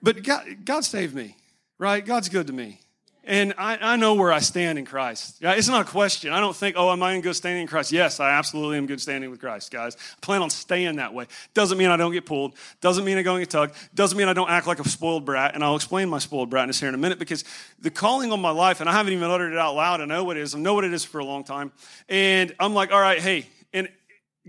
but 0.02 0.22
God, 0.22 0.44
God 0.66 0.84
saved 0.84 1.14
me, 1.14 1.34
right? 1.78 2.04
God's 2.04 2.28
good 2.28 2.46
to 2.48 2.52
me. 2.52 2.80
And 3.28 3.52
I, 3.58 3.76
I, 3.76 3.96
know 3.96 4.14
where 4.14 4.32
I 4.32 4.38
stand 4.38 4.78
in 4.78 4.86
Christ. 4.86 5.36
Yeah, 5.42 5.52
it's 5.52 5.68
not 5.68 5.86
a 5.86 5.90
question. 5.90 6.32
I 6.32 6.40
don't 6.40 6.56
think, 6.56 6.76
oh, 6.78 6.90
am 6.90 7.02
I 7.02 7.12
in 7.12 7.20
good 7.20 7.36
standing 7.36 7.60
in 7.60 7.68
Christ? 7.68 7.92
Yes, 7.92 8.20
I 8.20 8.30
absolutely 8.30 8.78
am 8.78 8.86
good 8.86 9.02
standing 9.02 9.30
with 9.30 9.38
Christ, 9.38 9.70
guys. 9.70 9.96
I 9.96 10.20
plan 10.22 10.40
on 10.40 10.48
staying 10.48 10.96
that 10.96 11.12
way. 11.12 11.26
Doesn't 11.52 11.76
mean 11.76 11.90
I 11.90 11.98
don't 11.98 12.14
get 12.14 12.24
pulled. 12.24 12.54
Doesn't 12.80 13.04
mean 13.04 13.18
I 13.18 13.22
don't 13.22 13.38
get 13.38 13.50
tugged. 13.50 13.74
Doesn't 13.94 14.16
mean 14.16 14.28
I 14.28 14.32
don't 14.32 14.48
act 14.48 14.66
like 14.66 14.80
a 14.80 14.88
spoiled 14.88 15.26
brat. 15.26 15.54
And 15.54 15.62
I'll 15.62 15.76
explain 15.76 16.08
my 16.08 16.18
spoiled 16.18 16.50
bratness 16.50 16.80
here 16.80 16.88
in 16.88 16.94
a 16.94 16.98
minute 16.98 17.18
because 17.18 17.44
the 17.78 17.90
calling 17.90 18.32
on 18.32 18.40
my 18.40 18.48
life, 18.48 18.80
and 18.80 18.88
I 18.88 18.94
haven't 18.94 19.12
even 19.12 19.28
uttered 19.28 19.52
it 19.52 19.58
out 19.58 19.74
loud. 19.74 20.00
I 20.00 20.06
know 20.06 20.24
what 20.24 20.38
it 20.38 20.42
is. 20.42 20.54
I 20.54 20.58
know 20.58 20.72
what 20.72 20.84
it 20.84 20.94
is 20.94 21.04
for 21.04 21.18
a 21.18 21.24
long 21.24 21.44
time. 21.44 21.70
And 22.08 22.54
I'm 22.58 22.72
like, 22.72 22.92
all 22.92 23.00
right, 23.00 23.20
hey, 23.20 23.46
and 23.74 23.90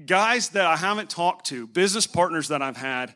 guys 0.05 0.49
that 0.49 0.65
I 0.65 0.77
haven't 0.77 1.09
talked 1.09 1.47
to, 1.47 1.67
business 1.67 2.07
partners 2.07 2.47
that 2.47 2.61
I've 2.61 2.77
had 2.77 3.13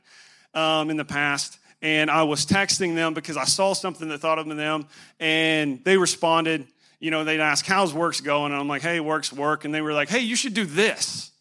um, 0.53 0.89
in 0.89 0.97
the 0.97 1.05
past, 1.05 1.57
and 1.83 2.09
I 2.09 2.23
was 2.23 2.45
texting 2.45 2.95
them 2.95 3.13
because 3.13 3.35
I 3.35 3.43
saw 3.43 3.73
something 3.73 4.07
that 4.07 4.19
thought 4.19 4.39
of 4.39 4.47
them, 4.47 4.87
and 5.19 5.83
they 5.83 5.97
responded. 5.97 6.65
You 6.99 7.11
know, 7.11 7.25
they'd 7.25 7.41
ask, 7.41 7.65
"How's 7.65 7.93
works 7.93 8.21
going?" 8.21 8.53
And 8.53 8.59
I'm 8.59 8.69
like, 8.69 8.81
"Hey, 8.81 9.01
works 9.01 9.33
work," 9.33 9.65
and 9.65 9.73
they 9.73 9.81
were 9.81 9.91
like, 9.91 10.09
"Hey, 10.09 10.21
you 10.21 10.37
should 10.37 10.53
do 10.53 10.65
this." 10.65 11.31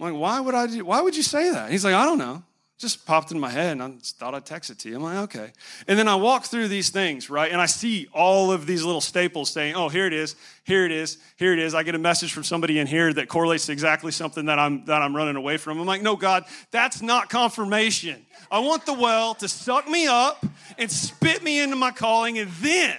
I'm 0.00 0.12
like, 0.12 0.20
"Why 0.20 0.40
would 0.40 0.54
I 0.54 0.66
do? 0.66 0.84
Why 0.86 1.02
would 1.02 1.14
you 1.14 1.22
say 1.22 1.50
that?" 1.50 1.70
He's 1.70 1.84
like, 1.84 1.94
"I 1.94 2.06
don't 2.06 2.18
know." 2.18 2.42
Just 2.78 3.04
popped 3.04 3.32
in 3.32 3.40
my 3.40 3.50
head 3.50 3.72
and 3.72 3.82
I 3.82 3.90
thought 4.00 4.36
I'd 4.36 4.46
text 4.46 4.70
it 4.70 4.78
to 4.80 4.88
you. 4.88 4.96
I'm 4.96 5.02
like, 5.02 5.18
okay. 5.24 5.50
And 5.88 5.98
then 5.98 6.06
I 6.06 6.14
walk 6.14 6.44
through 6.44 6.68
these 6.68 6.90
things, 6.90 7.28
right? 7.28 7.50
And 7.50 7.60
I 7.60 7.66
see 7.66 8.06
all 8.14 8.52
of 8.52 8.66
these 8.66 8.84
little 8.84 9.00
staples 9.00 9.50
saying, 9.50 9.74
oh, 9.74 9.88
here 9.88 10.06
it 10.06 10.12
is, 10.12 10.36
here 10.62 10.84
it 10.84 10.92
is, 10.92 11.18
here 11.36 11.52
it 11.52 11.58
is. 11.58 11.74
I 11.74 11.82
get 11.82 11.96
a 11.96 11.98
message 11.98 12.32
from 12.32 12.44
somebody 12.44 12.78
in 12.78 12.86
here 12.86 13.12
that 13.12 13.28
correlates 13.28 13.66
to 13.66 13.72
exactly 13.72 14.12
something 14.12 14.46
that 14.46 14.60
I'm 14.60 14.84
that 14.84 15.02
I'm 15.02 15.14
running 15.14 15.34
away 15.34 15.56
from. 15.56 15.80
I'm 15.80 15.86
like, 15.86 16.02
no, 16.02 16.14
God, 16.14 16.44
that's 16.70 17.02
not 17.02 17.28
confirmation. 17.28 18.24
I 18.50 18.60
want 18.60 18.86
the 18.86 18.94
well 18.94 19.34
to 19.34 19.48
suck 19.48 19.88
me 19.88 20.06
up 20.06 20.46
and 20.78 20.88
spit 20.88 21.42
me 21.42 21.60
into 21.60 21.74
my 21.74 21.90
calling, 21.90 22.38
and 22.38 22.50
then, 22.60 22.96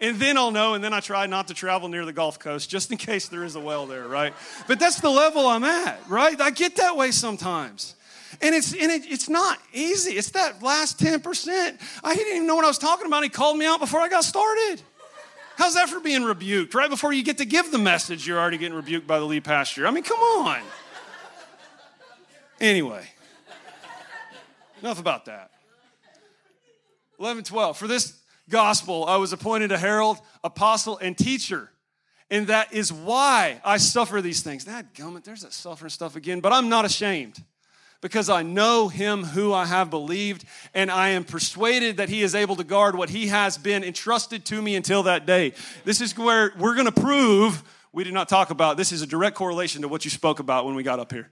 And 0.00 0.18
then 0.18 0.36
I'll 0.36 0.50
know, 0.50 0.74
and 0.74 0.84
then 0.84 0.92
I 0.92 1.00
try 1.00 1.26
not 1.26 1.48
to 1.48 1.54
travel 1.54 1.88
near 1.88 2.04
the 2.04 2.12
Gulf 2.12 2.38
Coast 2.38 2.68
just 2.68 2.90
in 2.90 2.98
case 2.98 3.28
there 3.28 3.44
is 3.44 3.56
a 3.56 3.60
well 3.60 3.86
there, 3.86 4.06
right? 4.06 4.34
But 4.66 4.78
that's 4.78 5.00
the 5.00 5.08
level 5.08 5.46
I'm 5.46 5.64
at, 5.64 5.98
right? 6.08 6.38
I 6.40 6.50
get 6.50 6.76
that 6.76 6.96
way 6.96 7.10
sometimes. 7.10 7.94
And 8.40 8.54
it's 8.54 8.72
and 8.72 8.90
it, 8.90 9.02
it's 9.06 9.28
not 9.28 9.58
easy. 9.72 10.12
It's 10.12 10.30
that 10.30 10.62
last 10.62 10.98
10%. 10.98 11.80
I 12.02 12.14
didn't 12.14 12.34
even 12.34 12.46
know 12.46 12.56
what 12.56 12.64
I 12.64 12.68
was 12.68 12.78
talking 12.78 13.06
about. 13.06 13.22
He 13.22 13.28
called 13.28 13.58
me 13.58 13.66
out 13.66 13.80
before 13.80 14.00
I 14.00 14.08
got 14.08 14.24
started. 14.24 14.82
How's 15.56 15.74
that 15.74 15.88
for 15.88 16.00
being 16.00 16.24
rebuked? 16.24 16.74
Right 16.74 16.90
before 16.90 17.12
you 17.12 17.22
get 17.22 17.38
to 17.38 17.44
give 17.44 17.70
the 17.70 17.78
message, 17.78 18.26
you're 18.26 18.38
already 18.38 18.58
getting 18.58 18.76
rebuked 18.76 19.06
by 19.06 19.18
the 19.18 19.24
lead 19.24 19.44
pastor. 19.44 19.86
I 19.86 19.90
mean, 19.90 20.02
come 20.02 20.18
on. 20.18 20.60
Anyway, 22.60 23.04
enough 24.80 24.98
about 24.98 25.26
that. 25.26 25.50
11, 27.20 27.44
12. 27.44 27.76
For 27.76 27.86
this 27.86 28.20
gospel, 28.48 29.04
I 29.04 29.16
was 29.16 29.32
appointed 29.32 29.70
a 29.70 29.78
herald, 29.78 30.18
apostle, 30.42 30.98
and 30.98 31.16
teacher. 31.16 31.70
And 32.30 32.48
that 32.48 32.72
is 32.72 32.92
why 32.92 33.60
I 33.64 33.76
suffer 33.76 34.20
these 34.20 34.42
things. 34.42 34.64
That 34.64 34.94
gummit, 34.94 35.24
there's 35.24 35.42
that 35.42 35.52
suffering 35.52 35.90
stuff 35.90 36.16
again, 36.16 36.40
but 36.40 36.52
I'm 36.52 36.68
not 36.68 36.84
ashamed 36.84 37.40
because 38.04 38.28
I 38.28 38.42
know 38.42 38.88
him 38.88 39.24
who 39.24 39.54
I 39.54 39.64
have 39.64 39.88
believed, 39.88 40.44
and 40.74 40.90
I 40.90 41.08
am 41.08 41.24
persuaded 41.24 41.96
that 41.96 42.10
he 42.10 42.20
is 42.20 42.34
able 42.34 42.54
to 42.56 42.62
guard 42.62 42.94
what 42.94 43.08
he 43.08 43.28
has 43.28 43.56
been 43.56 43.82
entrusted 43.82 44.44
to 44.44 44.60
me 44.60 44.76
until 44.76 45.04
that 45.04 45.24
day. 45.24 45.54
This 45.86 46.02
is 46.02 46.14
where 46.14 46.52
we're 46.58 46.74
going 46.74 46.84
to 46.84 46.92
prove 46.92 47.62
we 47.94 48.04
did 48.04 48.12
not 48.12 48.28
talk 48.28 48.50
about. 48.50 48.76
This 48.76 48.92
is 48.92 49.00
a 49.00 49.06
direct 49.06 49.36
correlation 49.36 49.80
to 49.80 49.88
what 49.88 50.04
you 50.04 50.10
spoke 50.10 50.38
about 50.38 50.66
when 50.66 50.74
we 50.74 50.82
got 50.82 51.00
up 51.00 51.12
here. 51.12 51.30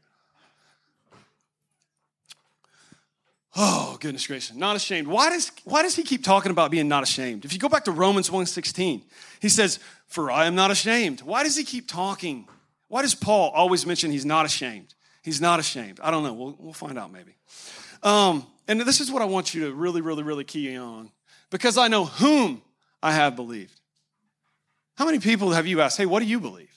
Oh, 3.54 3.98
goodness 4.00 4.26
gracious. 4.26 4.56
Not 4.56 4.74
ashamed. 4.74 5.08
Why 5.08 5.28
does, 5.28 5.52
why 5.64 5.82
does 5.82 5.94
he 5.94 6.02
keep 6.02 6.24
talking 6.24 6.52
about 6.52 6.70
being 6.70 6.88
not 6.88 7.02
ashamed? 7.02 7.44
If 7.44 7.52
you 7.52 7.58
go 7.58 7.68
back 7.68 7.84
to 7.84 7.92
Romans 7.92 8.30
1.16, 8.30 9.02
he 9.40 9.50
says, 9.50 9.78
for 10.06 10.30
I 10.30 10.46
am 10.46 10.54
not 10.54 10.70
ashamed. 10.70 11.20
Why 11.20 11.42
does 11.42 11.54
he 11.54 11.64
keep 11.64 11.86
talking? 11.86 12.48
Why 12.88 13.02
does 13.02 13.14
Paul 13.14 13.50
always 13.50 13.84
mention 13.84 14.10
he's 14.10 14.24
not 14.24 14.46
ashamed? 14.46 14.94
He's 15.22 15.40
not 15.40 15.60
ashamed. 15.60 16.00
I 16.02 16.10
don't 16.10 16.24
know. 16.24 16.32
We'll, 16.32 16.56
we'll 16.58 16.72
find 16.72 16.98
out 16.98 17.12
maybe. 17.12 17.36
Um, 18.02 18.46
and 18.66 18.80
this 18.80 19.00
is 19.00 19.10
what 19.10 19.22
I 19.22 19.26
want 19.26 19.54
you 19.54 19.66
to 19.66 19.72
really, 19.72 20.00
really, 20.00 20.22
really 20.22 20.44
key 20.44 20.76
on 20.76 21.10
because 21.50 21.78
I 21.78 21.88
know 21.88 22.04
whom 22.04 22.62
I 23.02 23.12
have 23.12 23.36
believed. 23.36 23.80
How 24.96 25.06
many 25.06 25.20
people 25.20 25.52
have 25.52 25.66
you 25.66 25.80
asked, 25.80 25.98
hey, 25.98 26.06
what 26.06 26.20
do 26.20 26.26
you 26.26 26.40
believe? 26.40 26.68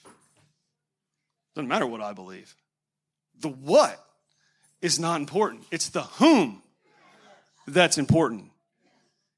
Doesn't 1.56 1.68
matter 1.68 1.88
what 1.88 2.02
I 2.02 2.14
believe. 2.14 2.56
The 3.40 3.50
what 3.50 4.00
is 4.82 5.00
not 5.00 5.20
important, 5.20 5.64
it's 5.72 5.90
the 5.90 6.04
whom 6.04 6.62
that's 7.68 7.98
important. 7.98 8.52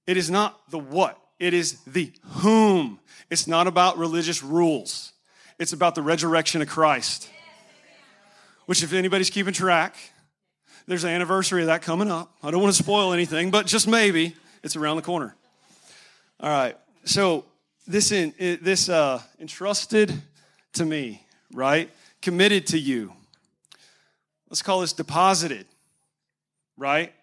It 0.05 0.17
is 0.17 0.29
not 0.29 0.59
the 0.69 0.79
what, 0.79 1.17
it 1.39 1.53
is 1.53 1.79
the 1.85 2.11
whom. 2.23 2.99
It's 3.29 3.47
not 3.47 3.67
about 3.67 3.97
religious 3.97 4.43
rules, 4.43 5.13
it's 5.59 5.73
about 5.73 5.95
the 5.95 6.01
resurrection 6.01 6.61
of 6.61 6.67
Christ. 6.67 7.29
Which, 8.67 8.83
if 8.83 8.93
anybody's 8.93 9.29
keeping 9.29 9.53
track, 9.53 9.95
there's 10.88 11.03
an 11.03 11.09
anniversary 11.09 11.62
of 11.62 11.67
that 11.67 11.81
coming 11.81 12.12
up. 12.12 12.33
I 12.43 12.51
don't 12.51 12.62
want 12.62 12.75
to 12.75 12.83
spoil 12.83 13.13
anything, 13.13 13.50
but 13.50 13.65
just 13.65 13.88
maybe 13.88 14.36
it's 14.62 14.75
around 14.75 14.97
the 14.97 15.01
corner. 15.01 15.36
All 16.39 16.50
right. 16.50 16.77
So 17.05 17.45
this 17.88 18.12
in, 18.12 18.33
this 18.38 18.89
uh, 18.89 19.21
entrusted 19.39 20.13
to 20.74 20.86
me, 20.86 21.25
right? 21.53 21.89
Committed 22.21 22.67
to 22.67 22.77
you. 22.77 23.13
Let's 24.50 24.62
call 24.62 24.81
this 24.81 24.93
deposited, 24.93 25.65
right? 26.75 27.13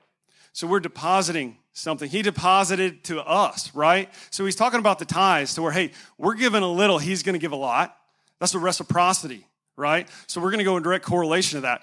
So 0.52 0.66
we're 0.66 0.80
depositing 0.80 1.58
something. 1.74 2.08
He 2.08 2.22
deposited 2.22 3.04
to 3.04 3.20
us, 3.20 3.74
right? 3.74 4.08
So 4.30 4.46
he's 4.46 4.56
talking 4.56 4.80
about 4.80 4.98
the 4.98 5.04
ties 5.04 5.54
to 5.54 5.62
where, 5.62 5.72
hey, 5.72 5.92
we're 6.16 6.34
giving 6.34 6.62
a 6.62 6.72
little, 6.72 6.98
he's 6.98 7.22
going 7.22 7.34
to 7.34 7.38
give 7.38 7.52
a 7.52 7.56
lot. 7.56 7.96
That's 8.40 8.52
the 8.52 8.58
reciprocity, 8.58 9.46
right? 9.76 10.08
So 10.26 10.40
we're 10.40 10.50
going 10.50 10.58
to 10.58 10.64
go 10.64 10.76
in 10.76 10.82
direct 10.82 11.04
correlation 11.04 11.58
to 11.58 11.60
that. 11.62 11.82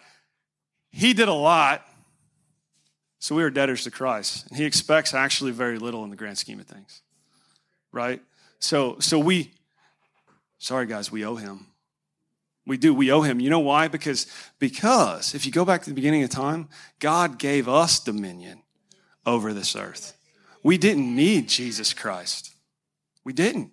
He 0.92 1.14
did 1.14 1.28
a 1.28 1.34
lot, 1.34 1.86
so 3.20 3.36
we 3.36 3.44
are 3.44 3.50
debtors 3.50 3.84
to 3.86 3.92
Christ. 3.92 4.48
And 4.48 4.58
he 4.58 4.66
expects 4.66 5.14
actually 5.14 5.52
very 5.52 5.78
little 5.80 6.04
in 6.04 6.10
the 6.10 6.16
grand 6.16 6.38
scheme 6.38 6.60
of 6.60 6.68
things, 6.68 7.02
right? 7.92 8.22
So, 8.60 9.00
so 9.00 9.20
we, 9.20 9.52
sorry 10.58 10.86
guys, 10.86 11.12
we 11.12 11.26
owe 11.26 11.36
him. 11.36 11.68
We 12.66 12.78
do. 12.78 12.94
We 12.94 13.12
owe 13.12 13.22
him. 13.22 13.40
You 13.40 13.50
know 13.50 13.60
why? 13.60 13.88
Because, 13.88 14.28
because 14.60 15.34
if 15.34 15.46
you 15.46 15.52
go 15.52 15.66
back 15.66 15.82
to 15.84 15.90
the 15.90 15.96
beginning 15.96 16.24
of 16.24 16.30
time, 16.30 16.70
God 17.00 17.40
gave 17.40 17.68
us 17.68 18.00
dominion 18.00 18.62
over 19.26 19.52
this 19.54 19.76
earth. 19.76 20.16
We 20.64 20.78
didn't 20.78 21.16
need 21.16 21.50
Jesus 21.50 21.94
Christ. 21.94 22.54
We 23.24 23.34
didn't. 23.34 23.72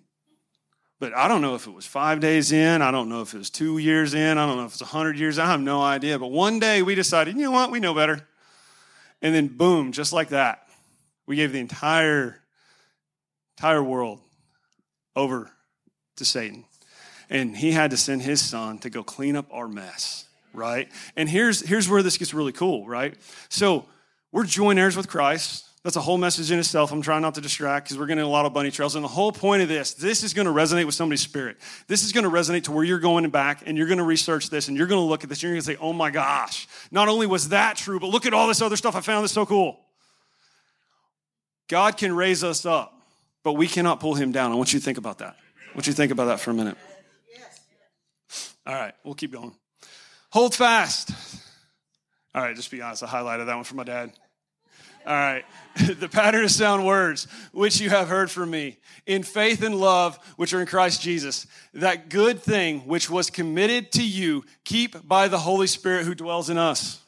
But 0.99 1.15
I 1.15 1.27
don't 1.27 1.41
know 1.41 1.55
if 1.55 1.65
it 1.65 1.73
was 1.73 1.85
five 1.85 2.19
days 2.19 2.51
in. 2.51 2.81
I 2.81 2.91
don't 2.91 3.07
know 3.07 3.21
if 3.21 3.33
it 3.33 3.37
was 3.37 3.49
two 3.49 3.77
years 3.77 4.13
in. 4.13 4.37
I 4.37 4.45
don't 4.45 4.57
know 4.57 4.65
if 4.65 4.73
it's 4.73 4.81
a 4.81 4.85
hundred 4.85 5.17
years. 5.17 5.39
I 5.39 5.45
have 5.45 5.61
no 5.61 5.81
idea. 5.81 6.19
But 6.19 6.27
one 6.27 6.59
day 6.59 6.81
we 6.81 6.93
decided, 6.93 7.35
you 7.35 7.43
know 7.43 7.51
what? 7.51 7.71
We 7.71 7.79
know 7.79 7.93
better. 7.93 8.27
And 9.21 9.33
then 9.33 9.47
boom, 9.47 9.91
just 9.91 10.11
like 10.11 10.29
that, 10.29 10.67
we 11.25 11.35
gave 11.37 11.53
the 11.53 11.59
entire, 11.59 12.41
entire 13.57 13.83
world 13.83 14.19
over 15.15 15.51
to 16.17 16.25
Satan 16.25 16.65
and 17.29 17.55
he 17.55 17.71
had 17.71 17.91
to 17.91 17.97
send 17.97 18.21
his 18.21 18.41
son 18.41 18.79
to 18.79 18.89
go 18.89 19.03
clean 19.03 19.35
up 19.35 19.45
our 19.51 19.67
mess, 19.67 20.25
right? 20.53 20.89
And 21.15 21.29
here's, 21.29 21.61
here's 21.61 21.87
where 21.87 22.01
this 22.01 22.17
gets 22.17 22.33
really 22.33 22.51
cool, 22.51 22.87
right? 22.87 23.15
So 23.49 23.85
we're 24.31 24.45
joint 24.45 24.79
heirs 24.79 24.97
with 24.97 25.07
Christ. 25.07 25.68
That's 25.89 25.97
a 25.97 26.01
whole 26.01 26.19
message 26.19 26.51
in 26.51 26.59
itself. 26.59 26.91
I'm 26.91 27.01
trying 27.01 27.23
not 27.23 27.33
to 27.33 27.41
distract 27.41 27.87
because 27.87 27.97
we're 27.97 28.05
getting 28.05 28.23
a 28.23 28.29
lot 28.29 28.45
of 28.45 28.53
bunny 28.53 28.69
trails. 28.69 28.93
And 28.93 29.03
the 29.03 29.09
whole 29.09 29.31
point 29.31 29.63
of 29.63 29.69
this, 29.69 29.95
this 29.95 30.23
is 30.23 30.35
going 30.35 30.45
to 30.45 30.53
resonate 30.53 30.85
with 30.85 30.93
somebody's 30.93 31.21
spirit. 31.21 31.57
This 31.87 32.03
is 32.03 32.11
going 32.11 32.25
to 32.25 32.29
resonate 32.29 32.65
to 32.65 32.71
where 32.71 32.83
you're 32.83 32.99
going 32.99 33.27
back 33.31 33.63
and 33.65 33.75
you're 33.75 33.87
going 33.87 33.97
to 33.97 34.03
research 34.03 34.51
this 34.51 34.67
and 34.67 34.77
you're 34.77 34.85
going 34.85 35.01
to 35.01 35.09
look 35.09 35.23
at 35.23 35.29
this 35.29 35.39
and 35.39 35.45
you're 35.45 35.53
going 35.53 35.61
to 35.61 35.65
say, 35.65 35.77
oh 35.81 35.91
my 35.91 36.11
gosh, 36.11 36.67
not 36.91 37.07
only 37.07 37.25
was 37.25 37.49
that 37.49 37.75
true, 37.75 37.99
but 37.99 38.11
look 38.11 38.27
at 38.27 38.35
all 38.35 38.47
this 38.47 38.61
other 38.61 38.75
stuff 38.75 38.95
I 38.95 39.01
found 39.01 39.23
that's 39.23 39.33
so 39.33 39.47
cool. 39.47 39.79
God 41.67 41.97
can 41.97 42.15
raise 42.15 42.43
us 42.43 42.67
up, 42.67 42.93
but 43.41 43.53
we 43.53 43.67
cannot 43.67 43.99
pull 43.99 44.13
him 44.13 44.31
down. 44.31 44.51
I 44.51 44.55
want 44.55 44.71
you 44.71 44.77
to 44.77 44.85
think 44.85 44.99
about 44.99 45.17
that. 45.17 45.37
I 45.71 45.73
want 45.73 45.87
you 45.87 45.93
to 45.93 45.97
think 45.97 46.11
about 46.11 46.25
that 46.25 46.39
for 46.39 46.51
a 46.51 46.53
minute. 46.53 46.77
All 48.67 48.75
right, 48.75 48.93
we'll 49.03 49.15
keep 49.15 49.31
going. 49.31 49.55
Hold 50.29 50.53
fast. 50.53 51.09
All 52.35 52.43
right, 52.43 52.55
just 52.55 52.69
be 52.69 52.79
honest, 52.79 53.01
I 53.01 53.07
highlighted 53.07 53.47
that 53.47 53.55
one 53.55 53.63
for 53.63 53.73
my 53.73 53.83
dad. 53.83 54.13
All 55.05 55.13
right. 55.13 55.45
the 55.99 56.09
pattern 56.09 56.43
of 56.43 56.51
sound 56.51 56.85
words, 56.85 57.27
which 57.51 57.79
you 57.79 57.89
have 57.89 58.07
heard 58.07 58.29
from 58.29 58.49
me, 58.51 58.77
in 59.05 59.23
faith 59.23 59.63
and 59.63 59.75
love, 59.75 60.17
which 60.35 60.53
are 60.53 60.59
in 60.59 60.67
Christ 60.67 61.01
Jesus. 61.01 61.47
That 61.73 62.09
good 62.09 62.41
thing 62.41 62.81
which 62.81 63.09
was 63.09 63.29
committed 63.29 63.91
to 63.93 64.03
you, 64.03 64.43
keep 64.65 65.07
by 65.07 65.27
the 65.27 65.39
Holy 65.39 65.67
Spirit 65.67 66.05
who 66.05 66.15
dwells 66.15 66.49
in 66.49 66.57
us. 66.57 67.01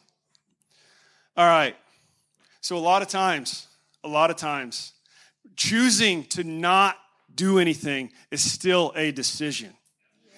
All 1.35 1.45
right. 1.45 1.75
So, 2.61 2.77
a 2.77 2.79
lot 2.79 3.01
of 3.01 3.07
times, 3.07 3.67
a 4.03 4.07
lot 4.07 4.29
of 4.29 4.37
times, 4.37 4.93
choosing 5.55 6.23
to 6.25 6.43
not 6.43 6.97
do 7.33 7.59
anything 7.59 8.11
is 8.29 8.41
still 8.41 8.93
a 8.95 9.11
decision. 9.11 9.73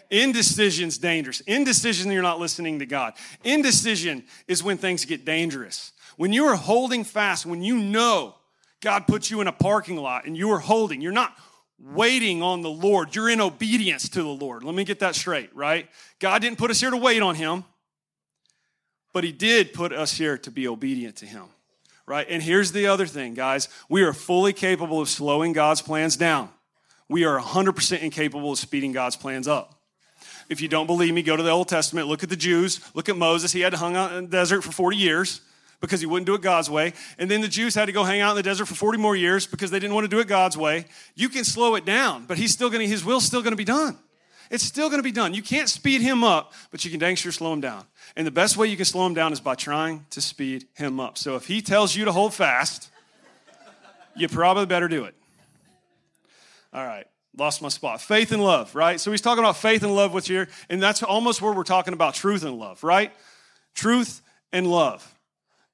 Indecision's 0.10 0.98
dangerous. 0.98 1.40
Indecision, 1.42 2.12
you're 2.12 2.22
not 2.22 2.40
listening 2.40 2.80
to 2.80 2.86
God. 2.86 3.14
Indecision 3.44 4.24
is 4.48 4.64
when 4.64 4.78
things 4.78 5.06
get 5.06 5.26
dangerous. 5.26 5.93
When 6.18 6.34
you 6.34 6.46
are 6.46 6.56
holding 6.56 7.04
fast, 7.04 7.46
when 7.46 7.64
you 7.64 7.78
know 7.78 8.36
God 8.82 9.08
put 9.08 9.30
you 9.30 9.42
in 9.42 9.48
a 9.48 9.52
parking 9.52 9.98
lot 9.98 10.26
and 10.26 10.38
you 10.38 10.52
are 10.52 10.60
holding, 10.60 11.02
you're 11.02 11.12
not 11.12 11.36
waiting 11.80 12.42
on 12.42 12.62
the 12.62 12.70
Lord. 12.70 13.16
You're 13.16 13.30
in 13.30 13.42
obedience 13.42 14.10
to 14.10 14.22
the 14.22 14.30
Lord. 14.30 14.64
Let 14.64 14.76
me 14.76 14.84
get 14.84 15.00
that 15.00 15.16
straight, 15.16 15.56
right? 15.56 15.90
God 16.20 16.42
didn't 16.42 16.58
put 16.58 16.72
us 16.72 16.80
here 16.80 16.92
to 16.92 16.98
wait 16.98 17.22
on 17.22 17.36
Him, 17.36 17.64
but 19.14 19.24
He 19.24 19.32
did 19.32 19.74
put 19.74 19.92
us 19.92 20.18
here 20.18 20.38
to 20.40 20.52
be 20.52 20.68
obedient 20.68 21.18
to 21.18 21.26
Him, 21.26 21.46
right? 22.06 22.28
And 22.30 22.42
here's 22.42 22.72
the 22.72 22.88
other 22.88 23.06
thing, 23.06 23.34
guys 23.34 23.70
we 23.90 24.04
are 24.04 24.14
fully 24.14 24.54
capable 24.54 25.02
of 25.02 25.10
slowing 25.10 25.54
God's 25.54 25.82
plans 25.82 26.16
down. 26.16 26.50
We 27.10 27.26
are 27.26 27.40
100% 27.40 28.00
incapable 28.02 28.54
of 28.54 28.60
speeding 28.60 28.92
God's 28.92 29.16
plans 29.16 29.48
up. 29.48 29.80
If 30.50 30.62
you 30.62 30.68
don't 30.68 30.88
believe 30.88 31.14
me, 31.14 31.22
go 31.22 31.36
to 31.36 31.44
the 31.44 31.52
Old 31.52 31.68
Testament, 31.68 32.08
look 32.08 32.24
at 32.24 32.30
the 32.30 32.36
Jews, 32.36 32.80
look 32.94 33.10
at 33.10 33.18
Moses. 33.18 33.52
He 33.52 33.62
had 33.62 33.72
to 33.72 33.78
hang 33.78 33.96
out 33.96 34.14
in 34.14 34.26
the 34.26 34.30
desert 34.30 34.62
for 34.62 34.72
40 34.72 34.98
years 34.98 35.42
because 35.84 36.00
he 36.00 36.06
wouldn't 36.06 36.26
do 36.26 36.34
it 36.34 36.42
God's 36.42 36.70
way. 36.70 36.94
And 37.18 37.30
then 37.30 37.42
the 37.42 37.50
Jews 37.50 37.76
had 37.76 37.88
to 37.88 37.92
go 37.92 38.06
hang 38.06 38.22
out 38.22 38.30
in 38.30 38.38
the 38.38 38.44
desert 38.44 38.68
for 38.68 38.74
40 38.74 38.98
more 39.00 39.18
years 39.18 39.46
because 39.46 39.70
they 39.70 39.80
didn't 39.80 39.94
want 39.94 40.06
to 40.06 40.08
do 40.08 40.20
it 40.20 40.28
God's 40.28 40.58
way. 40.58 40.86
You 41.14 41.28
can 41.28 41.44
slow 41.44 41.76
it 41.76 41.84
down, 41.84 42.24
but 42.26 42.38
he's 42.38 42.54
still 42.54 42.70
going 42.70 42.80
to, 42.80 42.88
his 42.88 43.04
will's 43.04 43.26
still 43.26 43.42
going 43.42 43.52
to 43.52 43.58
be 43.58 43.66
done. 43.66 44.00
It's 44.50 44.64
still 44.64 44.88
going 44.88 45.00
to 45.00 45.04
be 45.04 45.12
done. 45.12 45.34
You 45.34 45.42
can't 45.42 45.68
speed 45.68 46.00
him 46.00 46.24
up, 46.24 46.54
but 46.72 46.86
you 46.86 46.92
can 46.92 47.02
dang 47.02 47.18
sure 47.18 47.34
slow 47.34 47.52
him 47.52 47.60
down. 47.60 47.84
And 48.16 48.26
the 48.26 48.32
best 48.32 48.56
way 48.56 48.68
you 48.68 48.78
can 48.78 48.86
slow 48.86 49.06
him 49.06 49.14
down 49.14 49.34
is 49.34 49.42
by 49.42 49.56
trying 49.56 50.06
to 50.12 50.22
speed 50.22 50.68
him 50.74 51.02
up. 51.02 51.18
So 51.18 51.36
if 51.36 51.48
he 51.48 51.62
tells 51.62 51.98
you 51.98 52.06
to 52.06 52.14
hold 52.14 52.34
fast, 52.34 52.90
you 54.16 54.30
probably 54.30 54.66
better 54.66 54.88
do 54.88 55.04
it. 55.04 55.16
All 56.74 56.86
right 56.86 57.08
lost 57.38 57.62
my 57.62 57.70
spot. 57.70 58.00
Faith 58.00 58.32
and 58.32 58.44
love, 58.44 58.76
right? 58.76 59.00
So 59.00 59.12
he's 59.12 59.22
talking 59.22 59.44
about 59.44 59.58
faith 59.58 59.82
and 59.84 59.96
love 59.96 60.14
with 60.14 60.30
you, 60.30 60.46
and 60.70 60.82
that's 60.82 61.02
almost 61.02 61.42
where 61.42 61.52
we're 61.52 61.64
talking 61.64 61.94
about 61.94 62.14
truth 62.14 62.44
and 62.44 62.60
love, 62.60 62.84
right? 62.84 63.12
Truth 63.74 64.22
and 64.52 64.68
love. 64.68 65.13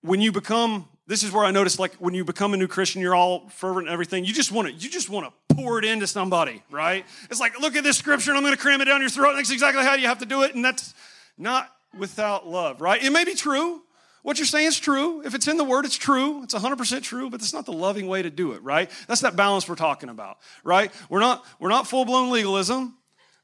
When 0.02 0.22
you 0.22 0.32
become 0.32 0.88
This 1.10 1.24
is 1.24 1.32
where 1.32 1.44
I 1.44 1.50
notice, 1.50 1.80
like, 1.80 1.96
when 1.96 2.14
you 2.14 2.24
become 2.24 2.54
a 2.54 2.58
new 2.58 2.68
Christian, 2.68 3.02
you're 3.02 3.16
all 3.16 3.50
fervent 3.50 3.88
and 3.88 3.94
everything. 3.94 4.26
You 4.26 4.32
just 4.32 4.52
want 4.52 4.68
to, 4.68 4.74
you 4.76 4.92
just 4.92 5.10
want 5.10 5.26
to 5.26 5.56
pour 5.56 5.80
it 5.80 5.86
into 5.86 6.06
somebody, 6.06 6.62
right? 6.70 7.04
It's 7.32 7.40
like, 7.40 7.60
look 7.60 7.76
at 7.76 7.84
this 7.84 7.98
scripture, 7.98 8.30
and 8.30 8.38
I'm 8.38 8.44
going 8.44 8.56
to 8.56 8.62
cram 8.62 8.80
it 8.80 8.86
down 8.86 9.02
your 9.02 9.10
throat. 9.10 9.30
And 9.30 9.40
that's 9.40 9.50
exactly 9.50 9.84
how 9.84 9.96
you 9.96 10.06
have 10.06 10.20
to 10.20 10.28
do 10.28 10.44
it, 10.44 10.54
and 10.54 10.64
that's 10.64 10.94
not 11.36 11.68
without 11.98 12.48
love, 12.48 12.80
right? 12.80 13.04
It 13.04 13.10
may 13.10 13.26
be 13.26 13.34
true. 13.34 13.82
What 14.22 14.38
you're 14.38 14.46
saying 14.46 14.68
is 14.68 14.80
true. 14.80 15.24
If 15.26 15.34
it's 15.34 15.48
in 15.48 15.58
the 15.58 15.64
word, 15.64 15.86
it's 15.86 15.98
true. 15.98 16.44
It's 16.44 16.54
100% 16.54 17.02
true, 17.02 17.32
but 17.32 17.40
that's 17.40 17.54
not 17.54 17.66
the 17.66 17.74
loving 17.74 18.06
way 18.06 18.22
to 18.22 18.30
do 18.30 18.52
it, 18.52 18.62
right? 18.62 18.92
That's 19.08 19.22
that 19.22 19.36
balance 19.36 19.68
we're 19.68 19.76
talking 19.76 20.10
about, 20.10 20.38
right? 20.64 20.92
We're 21.10 21.22
not 21.22 21.44
we're 21.58 21.70
not 21.70 21.88
full-blown 21.88 22.30
legalism, 22.30 22.96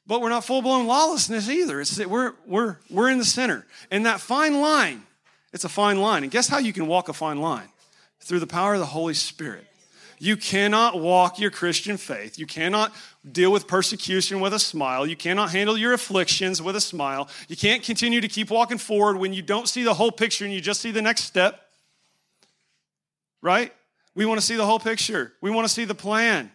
but 0.06 0.22
we're 0.22 0.30
not 0.30 0.46
full-blown 0.46 0.86
lawlessness 0.86 1.50
either. 1.50 1.82
It's 1.82 1.98
we're 2.06 2.34
we're 2.46 2.78
we're 2.92 3.10
in 3.10 3.18
the 3.18 3.26
center. 3.26 3.66
And 3.90 4.06
that 4.06 4.20
fine 4.20 4.62
line, 4.62 5.02
it's 5.56 5.64
a 5.64 5.70
fine 5.70 6.02
line. 6.02 6.24
And 6.24 6.32
guess 6.32 6.50
how 6.50 6.58
you 6.58 6.74
can 6.74 6.86
walk 6.86 7.08
a 7.08 7.14
fine 7.14 7.40
line? 7.40 7.70
Through 8.20 8.40
the 8.40 8.48
power 8.48 8.74
of 8.74 8.82
the 8.82 8.86
Holy 8.86 9.14
Spirit. 9.14 9.66
You 10.20 10.36
cannot 10.36 11.00
walk 11.00 11.40
your 11.40 11.50
Christian 11.50 11.96
faith. 11.96 12.38
You 12.38 12.46
cannot 12.46 12.94
deal 13.30 13.54
with 13.54 13.66
persecution 13.66 14.42
with 14.42 14.54
a 14.54 14.60
smile. 14.60 15.08
You 15.08 15.16
cannot 15.16 15.52
handle 15.52 15.78
your 15.78 15.94
afflictions 15.94 16.62
with 16.62 16.76
a 16.76 16.82
smile. 16.82 17.30
You 17.48 17.56
can't 17.56 17.84
continue 17.84 18.20
to 18.20 18.28
keep 18.28 18.50
walking 18.50 18.78
forward 18.78 19.16
when 19.16 19.32
you 19.32 19.42
don't 19.42 19.70
see 19.70 19.84
the 19.84 19.94
whole 19.94 20.12
picture 20.12 20.44
and 20.44 20.54
you 20.54 20.60
just 20.60 20.82
see 20.82 20.92
the 20.92 21.02
next 21.02 21.24
step. 21.24 21.62
Right? 23.42 23.72
We 24.14 24.26
want 24.26 24.42
to 24.42 24.46
see 24.46 24.58
the 24.58 24.66
whole 24.66 24.80
picture. 24.80 25.34
We 25.40 25.52
want 25.52 25.66
to 25.68 25.74
see 25.74 25.86
the 25.86 25.96
plan. 25.96 26.52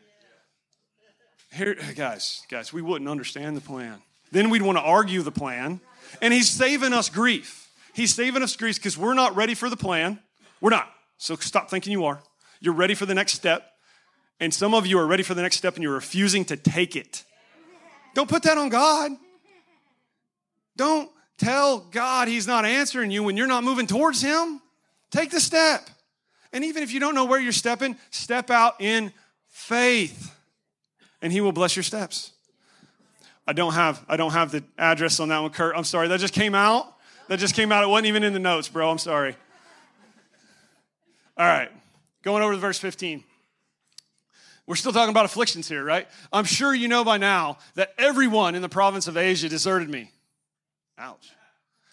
Here, 1.53 1.75
guys, 1.95 2.43
guys, 2.51 2.71
we 2.71 2.83
wouldn't 2.83 3.09
understand 3.09 3.57
the 3.57 3.63
plan. 3.63 4.03
Then 4.31 4.51
we'd 4.51 4.63
want 4.63 4.77
to 4.77 4.83
argue 4.83 5.23
the 5.23 5.33
plan. 5.33 5.81
And 6.21 6.35
he's 6.35 6.51
saving 6.51 6.93
us 6.93 7.09
grief. 7.09 7.60
He's 7.93 8.15
saving 8.15 8.43
us 8.43 8.57
grief 8.57 8.77
because 8.77 8.97
we're 8.97 9.15
not 9.15 9.37
ready 9.37 9.55
for 9.55 9.69
the 9.69 9.77
plan. 9.77 10.21
We're 10.61 10.71
not. 10.71 10.91
So 11.19 11.37
stop 11.37 11.71
thinking 11.71 11.93
you 11.93 12.05
are. 12.05 12.23
You're 12.61 12.75
ready 12.75 12.95
for 12.95 13.07
the 13.07 13.15
next 13.15 13.33
step. 13.33 13.67
And 14.39 14.53
some 14.53 14.75
of 14.75 14.87
you 14.87 14.99
are 14.99 15.07
ready 15.07 15.23
for 15.23 15.35
the 15.35 15.43
next 15.43 15.57
step 15.57 15.75
and 15.75 15.83
you're 15.83 15.95
refusing 15.95 16.45
to 16.47 16.57
take 16.57 16.97
it. 16.97 17.25
Don't 18.15 18.29
put 18.29 18.43
that 18.45 18.59
on 18.59 18.69
God. 18.69 19.13
Don't 20.77 21.11
tell 21.39 21.79
God 21.79 22.29
He's 22.29 22.47
not 22.47 22.65
answering 22.65 23.11
you 23.11 23.23
when 23.23 23.37
you're 23.37 23.47
not 23.47 23.65
moving 23.65 23.87
towards 23.87 24.23
Him. 24.23 24.61
Take 25.11 25.31
the 25.31 25.41
step. 25.41 25.89
And 26.53 26.65
even 26.65 26.83
if 26.83 26.93
you 26.93 27.01
don't 27.01 27.15
know 27.15 27.27
where 27.27 27.41
you're 27.41 27.53
stepping, 27.53 27.97
step 28.11 28.51
out 28.51 28.81
in 28.81 29.13
faith 29.49 30.35
and 31.23 31.33
He 31.33 31.41
will 31.41 31.53
bless 31.53 31.77
your 31.77 31.83
steps. 31.83 32.33
I 33.47 33.53
don't 33.53 33.75
have 33.75 34.05
I 34.09 34.17
don't 34.17 34.33
have 34.33 34.53
the 34.53 34.65
address 34.79 35.21
on 35.21 35.29
that 35.29 35.41
one, 35.41 35.51
Kurt. 35.51 35.77
I'm 35.77 35.85
sorry. 35.85 36.09
That 36.09 36.21
just 36.21 36.35
came 36.35 36.55
out. 36.55 36.95
That 37.31 37.39
just 37.39 37.55
came 37.55 37.71
out. 37.71 37.85
It 37.85 37.87
wasn't 37.87 38.09
even 38.09 38.25
in 38.25 38.33
the 38.33 38.41
notes, 38.41 38.69
bro. 38.69 38.91
I'm 38.91 38.99
sorry. 38.99 39.37
All 41.37 41.47
right. 41.47 41.71
Going 42.23 42.43
over 42.43 42.55
to 42.55 42.59
verse 42.59 42.77
15. 42.77 43.23
We're 44.67 44.75
still 44.75 44.93
talking 44.93 45.11
about 45.11 45.27
afflictions 45.27 45.69
here, 45.69 45.85
right? 45.85 46.09
I'm 46.33 46.45
sure 46.45 46.75
you 46.75 46.89
know 46.89 47.05
by 47.05 47.19
now 47.19 47.59
that 47.77 47.95
everyone 47.99 48.57
in 48.57 48.63
the 48.63 48.69
province 48.69 49.07
of 49.07 49.17
Asia 49.17 49.49
deserted 49.49 49.89
me. 49.89 50.11
Ouch. 50.99 51.31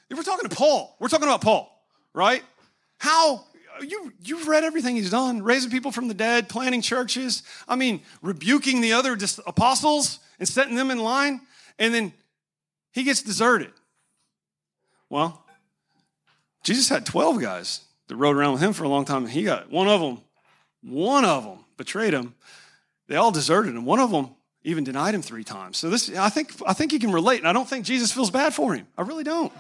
If 0.10 0.18
we're 0.18 0.24
talking 0.24 0.50
to 0.50 0.56
Paul, 0.56 0.96
we're 1.00 1.08
talking 1.08 1.28
about 1.28 1.42
Paul, 1.42 1.86
right? 2.16 2.42
How 2.98 3.46
you 3.80 4.12
you've 4.24 4.48
read 4.48 4.64
everything 4.64 4.96
he's 4.96 5.12
done, 5.12 5.44
raising 5.44 5.70
people 5.70 5.92
from 5.92 6.08
the 6.08 6.16
dead, 6.16 6.50
planting 6.50 6.82
churches. 6.82 7.44
I 7.68 7.76
mean, 7.76 8.02
rebuking 8.24 8.82
the 8.82 8.94
other 8.94 9.16
apostles 9.46 10.18
and 10.40 10.48
setting 10.48 10.74
them 10.74 10.90
in 10.90 10.98
line, 10.98 11.42
and 11.78 11.94
then 11.94 12.12
he 12.92 13.04
gets 13.04 13.22
deserted. 13.22 13.72
Well, 15.10 15.44
Jesus 16.64 16.90
had 16.90 17.06
12 17.06 17.42
guys 17.42 17.82
that 18.08 18.16
rode 18.16 18.36
around 18.36 18.54
with 18.54 18.62
him 18.62 18.74
for 18.74 18.84
a 18.84 18.90
long 18.90 19.06
time, 19.06 19.24
and 19.24 19.32
he 19.32 19.44
got 19.44 19.72
one 19.72 19.88
of 19.88 20.02
them, 20.02 20.22
one 20.82 21.26
of 21.26 21.44
them 21.44 21.60
betrayed 21.78 22.14
him. 22.14 22.36
They 23.08 23.16
all 23.16 23.32
deserted 23.32 23.76
him. 23.76 23.86
One 23.86 24.00
of 24.00 24.12
them 24.12 24.32
even 24.64 24.84
denied 24.84 25.16
him 25.16 25.22
three 25.22 25.44
times. 25.44 25.78
So 25.78 25.90
this, 25.90 26.14
I 26.14 26.30
think, 26.30 26.54
I 26.66 26.74
think 26.74 26.92
he 26.92 27.00
can 27.00 27.12
relate, 27.12 27.40
and 27.40 27.48
I 27.48 27.54
don't 27.54 27.68
think 27.68 27.86
Jesus 27.86 28.12
feels 28.12 28.30
bad 28.30 28.54
for 28.54 28.74
him. 28.74 28.86
I 28.98 29.04
really 29.04 29.24
don't. 29.24 29.54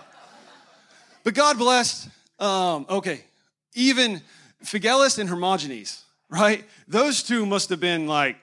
But 1.23 1.33
God 1.33 1.57
blessed. 1.57 2.09
Um, 2.39 2.85
okay, 2.89 3.21
even 3.73 4.21
Phygellus 4.63 5.17
and 5.17 5.29
Hermogenes, 5.29 6.01
right? 6.29 6.65
Those 6.87 7.23
two 7.23 7.45
must 7.45 7.69
have 7.69 7.79
been 7.79 8.07
like, 8.07 8.37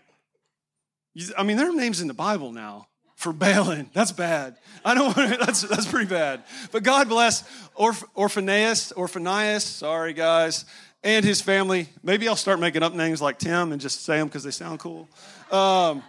I 1.36 1.42
mean, 1.42 1.56
their 1.56 1.72
names 1.72 2.00
in 2.00 2.08
the 2.08 2.14
Bible 2.14 2.50
now 2.50 2.88
for 3.24 3.32
bailing. 3.32 3.88
That's 3.94 4.12
bad. 4.12 4.56
I 4.84 4.94
don't 4.94 5.16
want 5.16 5.32
to, 5.32 5.38
that's, 5.38 5.62
that's 5.62 5.87
pretty 5.87 6.08
bad. 6.08 6.44
But 6.70 6.82
God 6.82 7.08
bless 7.08 7.42
Orph, 7.74 8.04
Orphanias, 8.14 9.62
sorry 9.62 10.12
guys, 10.12 10.66
and 11.02 11.24
his 11.24 11.40
family. 11.40 11.88
Maybe 12.02 12.28
I'll 12.28 12.37
start 12.37 12.60
making 12.60 12.82
up 12.82 12.92
names 12.92 13.22
like 13.22 13.38
Tim 13.38 13.72
and 13.72 13.80
just 13.80 14.04
say 14.04 14.18
them 14.18 14.28
because 14.28 14.44
they 14.44 14.50
sound 14.50 14.78
cool. 14.78 15.08
Um, 15.50 16.02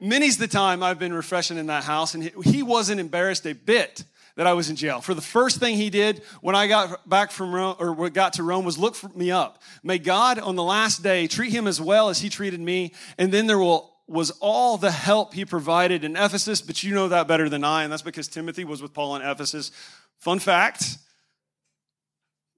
many's 0.00 0.38
the 0.38 0.48
time 0.48 0.82
I've 0.82 0.98
been 0.98 1.12
refreshing 1.12 1.58
in 1.58 1.66
that 1.66 1.84
house, 1.84 2.14
and 2.14 2.24
he 2.42 2.62
wasn't 2.62 3.00
embarrassed 3.00 3.46
a 3.46 3.52
bit 3.52 4.04
that 4.36 4.46
I 4.46 4.54
was 4.54 4.70
in 4.70 4.76
jail. 4.76 5.02
For 5.02 5.12
the 5.12 5.20
first 5.20 5.58
thing 5.58 5.76
he 5.76 5.90
did 5.90 6.22
when 6.40 6.56
I 6.56 6.68
got 6.68 7.06
back 7.06 7.32
from 7.32 7.54
Rome, 7.54 7.76
or 7.78 8.08
got 8.08 8.32
to 8.34 8.42
Rome, 8.42 8.64
was 8.64 8.78
look 8.78 9.14
me 9.14 9.30
up. 9.30 9.60
May 9.82 9.98
God 9.98 10.38
on 10.38 10.56
the 10.56 10.62
last 10.62 11.02
day 11.02 11.26
treat 11.26 11.52
him 11.52 11.66
as 11.66 11.82
well 11.82 12.08
as 12.08 12.22
he 12.22 12.30
treated 12.30 12.60
me, 12.60 12.92
and 13.18 13.30
then 13.30 13.46
there 13.46 13.58
will 13.58 13.91
was 14.12 14.30
all 14.40 14.76
the 14.76 14.90
help 14.90 15.34
he 15.34 15.44
provided 15.44 16.04
in 16.04 16.16
Ephesus, 16.16 16.60
but 16.60 16.82
you 16.82 16.94
know 16.94 17.08
that 17.08 17.26
better 17.26 17.48
than 17.48 17.64
I, 17.64 17.82
and 17.82 17.92
that's 17.92 18.02
because 18.02 18.28
Timothy 18.28 18.64
was 18.64 18.82
with 18.82 18.92
Paul 18.92 19.16
in 19.16 19.22
Ephesus. 19.22 19.70
Fun 20.18 20.38
fact 20.38 20.98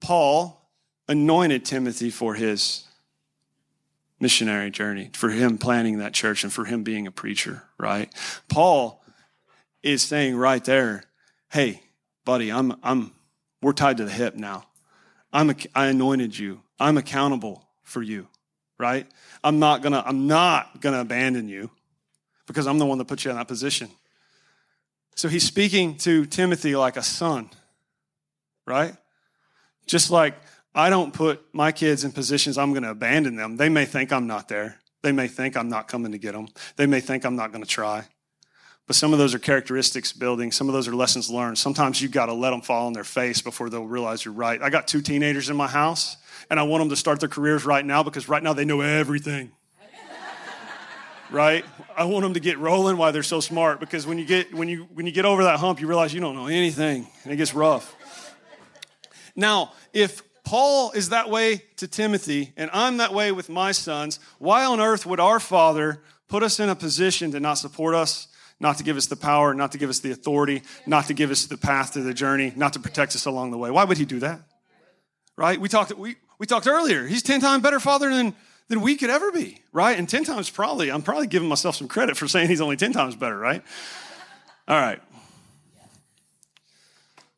Paul 0.01 0.69
anointed 1.07 1.65
Timothy 1.65 2.09
for 2.09 2.35
his 2.35 2.85
missionary 4.19 4.69
journey, 4.69 5.09
for 5.13 5.29
him 5.29 5.57
planning 5.57 5.97
that 5.97 6.13
church 6.13 6.43
and 6.43 6.51
for 6.51 6.65
him 6.65 6.83
being 6.83 7.07
a 7.07 7.11
preacher, 7.11 7.63
right? 7.77 8.13
Paul 8.49 9.03
is 9.83 10.01
saying 10.01 10.35
right 10.35 10.63
there, 10.63 11.03
hey, 11.49 11.81
buddy, 12.23 12.51
I'm, 12.51 12.73
I'm, 12.83 13.13
we're 13.61 13.73
tied 13.73 13.97
to 13.97 14.05
the 14.05 14.11
hip 14.11 14.35
now. 14.35 14.65
I'm, 15.31 15.55
I 15.73 15.87
anointed 15.87 16.37
you. 16.37 16.61
I'm 16.79 16.97
accountable 16.97 17.67
for 17.83 18.01
you, 18.01 18.27
right? 18.77 19.07
I'm 19.43 19.59
not 19.59 19.81
gonna, 19.81 20.03
I'm 20.05 20.27
not 20.27 20.81
gonna 20.81 21.01
abandon 21.01 21.47
you 21.47 21.69
because 22.47 22.67
I'm 22.67 22.79
the 22.79 22.85
one 22.85 22.97
that 22.97 23.05
put 23.05 23.25
you 23.25 23.31
in 23.31 23.37
that 23.37 23.47
position. 23.47 23.89
So 25.15 25.29
he's 25.29 25.45
speaking 25.45 25.97
to 25.99 26.25
Timothy 26.25 26.75
like 26.75 26.97
a 26.97 27.03
son, 27.03 27.49
right? 28.65 28.95
Just 29.85 30.11
like 30.11 30.35
I 30.73 30.89
don't 30.89 31.13
put 31.13 31.41
my 31.53 31.71
kids 31.71 32.03
in 32.03 32.11
positions 32.11 32.57
I'm 32.57 32.71
to 32.83 32.91
abandon 32.91 33.37
them. 33.37 33.55
They 33.55 33.69
may 33.69 33.85
think 33.85 34.11
I'm 34.11 34.27
not 34.27 34.49
there. 34.49 34.77
They 35.03 35.13
may 35.13 35.27
think 35.27 35.55
I'm 35.55 35.69
not 35.69 35.87
coming 35.87 36.11
to 36.11 36.17
get 36.17 36.33
them. 36.33 36.47
They 36.75 36.85
may 36.85 36.99
think 36.99 37.25
I'm 37.25 37.35
not 37.35 37.51
to 37.63 37.69
try. 37.69 38.05
But 38.87 38.95
some 38.95 39.13
of 39.13 39.19
those 39.19 39.33
are 39.33 39.39
characteristics 39.39 40.13
building. 40.13 40.51
Some 40.51 40.67
of 40.67 40.73
those 40.73 40.87
are 40.87 40.95
lessons 40.95 41.29
learned. 41.29 41.57
Sometimes 41.57 42.01
you've 42.01 42.11
got 42.11 42.27
to 42.27 42.33
let 42.33 42.51
them 42.51 42.61
fall 42.61 42.85
on 42.85 42.93
their 42.93 43.03
face 43.03 43.41
before 43.41 43.69
they'll 43.69 43.85
realize 43.85 44.23
you're 44.23 44.33
right. 44.33 44.61
I 44.61 44.69
got 44.69 44.87
two 44.87 45.01
teenagers 45.01 45.49
in 45.49 45.55
my 45.55 45.67
house, 45.67 46.17
and 46.51 46.59
I 46.59 46.63
want 46.63 46.81
them 46.81 46.89
to 46.89 46.95
start 46.95 47.19
their 47.19 47.29
careers 47.29 47.65
right 47.65 47.83
now 47.83 48.03
because 48.03 48.29
right 48.29 48.43
now 48.43 48.53
they 48.53 48.65
know 48.65 48.81
everything. 48.81 49.51
right? 51.31 51.65
I 51.97 52.03
want 52.03 52.23
them 52.23 52.35
to 52.35 52.39
get 52.39 52.59
rolling 52.59 52.97
while 52.97 53.11
they're 53.11 53.23
so 53.23 53.39
smart 53.39 53.79
because 53.79 54.05
when 54.05 54.19
you 54.19 54.25
get 54.25 54.53
when 54.53 54.67
you 54.67 54.87
when 54.93 55.07
you 55.07 55.11
get 55.11 55.25
over 55.25 55.43
that 55.45 55.59
hump, 55.59 55.81
you 55.81 55.87
realize 55.87 56.13
you 56.13 56.21
don't 56.21 56.35
know 56.35 56.47
anything, 56.47 57.07
and 57.23 57.33
it 57.33 57.37
gets 57.37 57.55
rough. 57.55 57.95
Now, 59.35 59.73
if 59.93 60.21
Paul 60.45 60.91
is 60.91 61.09
that 61.09 61.29
way 61.31 61.63
to 61.77 61.87
Timothy, 61.87 62.53
and 62.55 62.69
I'm 62.71 62.97
that 62.97 63.13
way 63.13 63.31
with 63.31 63.49
my 63.49 63.71
sons. 63.71 64.19
Why 64.37 64.63
on 64.63 64.79
earth 64.79 65.05
would 65.05 65.19
our 65.19 65.39
Father 65.39 66.03
put 66.27 66.43
us 66.43 66.59
in 66.59 66.69
a 66.69 66.75
position 66.75 67.31
to 67.31 67.39
not 67.39 67.55
support 67.55 67.95
us, 67.95 68.27
not 68.59 68.77
to 68.77 68.83
give 68.83 68.97
us 68.97 69.07
the 69.07 69.15
power, 69.15 69.53
not 69.53 69.71
to 69.73 69.77
give 69.77 69.89
us 69.89 69.99
the 69.99 70.11
authority, 70.11 70.63
not 70.85 71.07
to 71.07 71.13
give 71.13 71.31
us 71.31 71.45
the 71.45 71.57
path 71.57 71.93
to 71.93 72.01
the 72.01 72.13
journey, 72.13 72.53
not 72.55 72.73
to 72.73 72.79
protect 72.79 73.15
us 73.15 73.25
along 73.25 73.51
the 73.51 73.57
way? 73.57 73.69
Why 73.69 73.83
would 73.83 73.97
he 73.97 74.05
do 74.05 74.19
that? 74.19 74.41
Right? 75.35 75.59
We 75.59 75.67
talked, 75.67 75.93
we, 75.97 76.15
we 76.39 76.45
talked 76.45 76.67
earlier. 76.67 77.05
He's 77.05 77.23
10 77.23 77.41
times 77.41 77.61
better 77.61 77.79
father 77.79 78.09
than, 78.09 78.33
than 78.69 78.81
we 78.81 78.95
could 78.95 79.09
ever 79.09 79.31
be, 79.31 79.61
right? 79.73 79.97
And 79.97 80.07
10 80.07 80.23
times 80.23 80.49
probably, 80.49 80.89
I'm 80.89 81.01
probably 81.01 81.27
giving 81.27 81.49
myself 81.49 81.75
some 81.75 81.87
credit 81.87 82.15
for 82.15 82.27
saying 82.27 82.47
he's 82.47 82.61
only 82.61 82.77
10 82.77 82.93
times 82.93 83.15
better, 83.15 83.37
right? 83.37 83.61
All 84.67 84.79
right. 84.79 85.01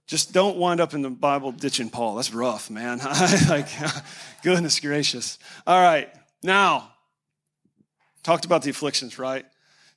Just 0.06 0.32
don't 0.32 0.56
wind 0.56 0.80
up 0.80 0.94
in 0.94 1.02
the 1.02 1.10
Bible 1.10 1.52
ditching 1.52 1.90
Paul. 1.90 2.16
That's 2.16 2.34
rough, 2.34 2.70
man. 2.70 3.00
like, 3.50 3.68
goodness 4.42 4.80
gracious. 4.80 5.38
All 5.66 5.82
right, 5.82 6.10
now, 6.42 6.94
talked 8.24 8.46
about 8.46 8.62
the 8.62 8.70
afflictions, 8.70 9.20
right? 9.20 9.46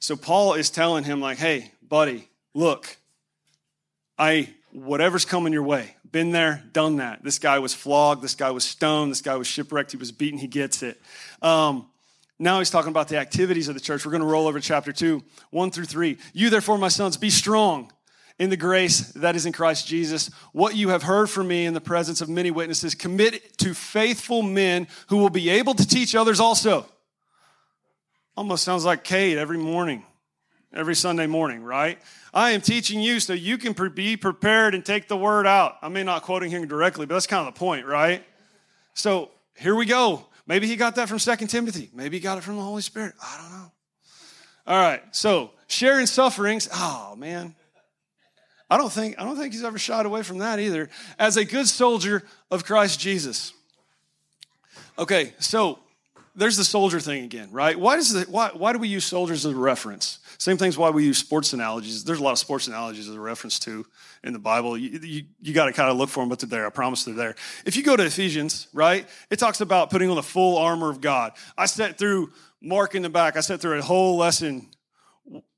So 0.01 0.17
Paul 0.17 0.55
is 0.55 0.71
telling 0.71 1.05
him, 1.05 1.21
like, 1.21 1.39
hey, 1.39 1.71
buddy, 1.87 2.29
look, 2.55 2.97
I 4.19 4.49
whatever's 4.73 5.25
coming 5.25 5.53
your 5.53 5.63
way. 5.63 5.95
Been 6.11 6.33
there, 6.33 6.65
done 6.73 6.97
that. 6.97 7.23
This 7.23 7.39
guy 7.39 7.59
was 7.59 7.75
flogged. 7.75 8.23
This 8.23 8.35
guy 8.35 8.51
was 8.51 8.65
stoned. 8.65 9.11
This 9.11 9.21
guy 9.21 9.37
was 9.37 9.47
shipwrecked. 9.47 9.93
He 9.93 9.97
was 9.97 10.11
beaten. 10.11 10.39
He 10.39 10.49
gets 10.49 10.83
it. 10.83 11.01
Um, 11.43 11.87
now 12.39 12.59
he's 12.59 12.71
talking 12.71 12.91
about 12.91 13.09
the 13.09 13.19
activities 13.19 13.69
of 13.69 13.75
the 13.75 13.81
church. 13.81 14.05
We're 14.05 14.11
going 14.11 14.23
to 14.23 14.27
roll 14.27 14.49
over 14.49 14.59
to 14.59 14.67
chapter 14.67 14.93
2, 14.93 15.23
1 15.51 15.71
through 15.71 15.85
3. 15.85 16.19
You, 16.33 16.51
therefore, 16.51 16.79
my 16.79 16.89
sons, 16.89 17.17
be 17.17 17.31
strong 17.31 17.93
in 18.39 18.49
the 18.49 18.57
grace 18.57 19.13
that 19.13 19.37
is 19.37 19.45
in 19.45 19.53
Christ 19.53 19.87
Jesus. 19.87 20.31
What 20.53 20.75
you 20.75 20.89
have 20.89 21.03
heard 21.03 21.29
from 21.29 21.47
me 21.47 21.67
in 21.67 21.75
the 21.75 21.81
presence 21.81 22.21
of 22.23 22.29
many 22.29 22.51
witnesses, 22.51 22.95
commit 22.95 23.59
to 23.59 23.75
faithful 23.75 24.43
men 24.43 24.89
who 25.09 25.19
will 25.19 25.31
be 25.31 25.51
able 25.51 25.75
to 25.75 25.87
teach 25.87 26.15
others 26.15 26.41
also. 26.41 26.87
Almost 28.41 28.65
sounds 28.65 28.87
like 28.87 29.05
Kate 29.05 29.37
every 29.37 29.59
morning, 29.59 30.03
every 30.73 30.97
Sunday 30.97 31.27
morning, 31.27 31.63
right? 31.63 31.99
I 32.33 32.53
am 32.53 32.63
teaching 32.63 32.99
you 32.99 33.21
so 33.21 33.35
you 33.35 33.59
can 33.59 33.75
be 33.91 34.17
prepared 34.17 34.75
and 34.75 34.83
take 34.83 35.09
the 35.09 35.17
word 35.19 35.47
out. 35.47 35.77
I 35.83 35.91
may 35.91 36.05
not 36.05 36.23
quoting 36.23 36.51
him 36.51 36.67
directly, 36.67 37.05
but 37.05 37.17
that's 37.17 37.27
kind 37.27 37.47
of 37.47 37.53
the 37.53 37.59
point, 37.59 37.85
right? 37.85 38.25
So 38.95 39.31
here 39.59 39.75
we 39.75 39.85
go. 39.85 40.25
Maybe 40.47 40.67
he 40.67 40.77
got 40.77 40.95
that 40.95 41.07
from 41.07 41.19
Second 41.19 41.49
Timothy. 41.49 41.91
Maybe 41.93 42.17
he 42.17 42.23
got 42.23 42.39
it 42.39 42.41
from 42.41 42.57
the 42.57 42.63
Holy 42.63 42.81
Spirit. 42.81 43.13
I 43.23 43.43
don't 43.43 43.59
know. 43.59 43.73
All 44.69 44.79
right. 44.79 45.03
So 45.15 45.51
sharing 45.67 46.07
sufferings. 46.07 46.67
Oh 46.73 47.17
man. 47.19 47.55
I 48.71 48.79
don't 48.79 48.91
think 48.91 49.21
I 49.21 49.25
don't 49.25 49.37
think 49.37 49.53
he's 49.53 49.65
ever 49.65 49.79
shied 49.79 50.07
away 50.07 50.23
from 50.23 50.39
that 50.39 50.59
either. 50.59 50.89
As 51.19 51.37
a 51.37 51.45
good 51.45 51.69
soldier 51.69 52.23
of 52.51 52.65
Christ 52.65 53.01
Jesus. 53.01 53.53
Okay, 54.99 55.35
so 55.41 55.79
there's 56.35 56.57
the 56.57 56.65
soldier 56.65 57.01
thing 57.01 57.25
again, 57.25 57.49
right? 57.51 57.79
Why 57.79 57.97
does 57.97 58.13
the, 58.13 58.23
why 58.31 58.51
why 58.55 58.73
do 58.73 58.79
we 58.79 58.89
use 58.89 59.05
soldiers 59.05 59.45
as 59.45 59.53
a 59.53 59.57
reference? 59.57 60.21
Same 60.39 60.57
thing's 60.57 60.79
why 60.79 60.91
we 60.91 61.05
use 61.05 61.19
sports 61.19 61.53
analogies. 61.53 62.05
There's 62.05 62.19
a 62.19 62.23
lot 62.23 62.33
of 62.33 62.39
sports 62.39 62.67
analogies 62.67 63.09
as 63.09 63.15
a 63.15 63.21
reference 63.21 63.59
to 63.61 63.85
in 64.25 64.33
the 64.33 64.39
Bible. 64.39 64.79
You, 64.79 64.99
you, 65.03 65.23
you 65.43 65.53
got 65.53 65.67
to 65.67 65.73
kind 65.73 65.91
of 65.91 65.97
look 65.97 66.09
for 66.09 66.21
them, 66.21 66.31
but 66.31 66.39
they're 66.39 66.49
there. 66.49 66.67
I 66.67 66.71
promise 66.71 67.05
they're 67.05 67.15
there. 67.15 67.35
If 67.67 67.77
you 67.77 67.83
go 67.83 67.95
to 67.95 68.05
Ephesians, 68.05 68.69
right, 68.73 69.07
it 69.29 69.39
talks 69.39 69.61
about 69.61 69.91
putting 69.91 70.09
on 70.09 70.17
the 70.17 70.23
full 70.23 70.57
armor 70.57 70.89
of 70.89 71.01
God. 71.01 71.33
I 71.59 71.67
sat 71.67 71.99
through 71.99 72.33
Mark 72.63 72.95
in 72.95 73.03
the 73.03 73.11
back. 73.11 73.37
I 73.37 73.41
sat 73.41 73.61
through 73.61 73.79
a 73.79 73.83
whole 73.83 74.17
lesson, 74.17 74.69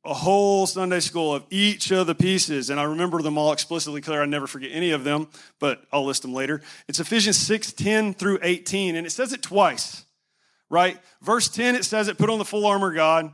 a 0.04 0.14
whole 0.14 0.66
Sunday 0.66 1.00
school 1.00 1.34
of 1.34 1.44
each 1.50 1.92
of 1.92 2.06
the 2.06 2.14
pieces, 2.14 2.70
and 2.70 2.80
I 2.80 2.84
remember 2.84 3.22
them 3.22 3.38
all 3.38 3.52
explicitly 3.52 4.00
clear. 4.00 4.22
I 4.22 4.26
never 4.26 4.46
forget 4.46 4.70
any 4.72 4.90
of 4.90 5.04
them, 5.04 5.28
but 5.60 5.84
I'll 5.92 6.04
list 6.04 6.22
them 6.22 6.34
later. 6.34 6.60
It's 6.88 6.98
Ephesians 6.98 7.36
6, 7.36 7.72
10 7.72 8.14
through 8.14 8.40
18, 8.42 8.96
and 8.96 9.06
it 9.06 9.10
says 9.10 9.32
it 9.32 9.42
twice, 9.42 10.04
right? 10.72 10.98
Verse 11.20 11.50
10, 11.50 11.76
it 11.76 11.84
says 11.84 12.08
it, 12.08 12.16
put 12.16 12.30
on 12.30 12.38
the 12.38 12.46
full 12.46 12.64
armor 12.64 12.92
God. 12.94 13.32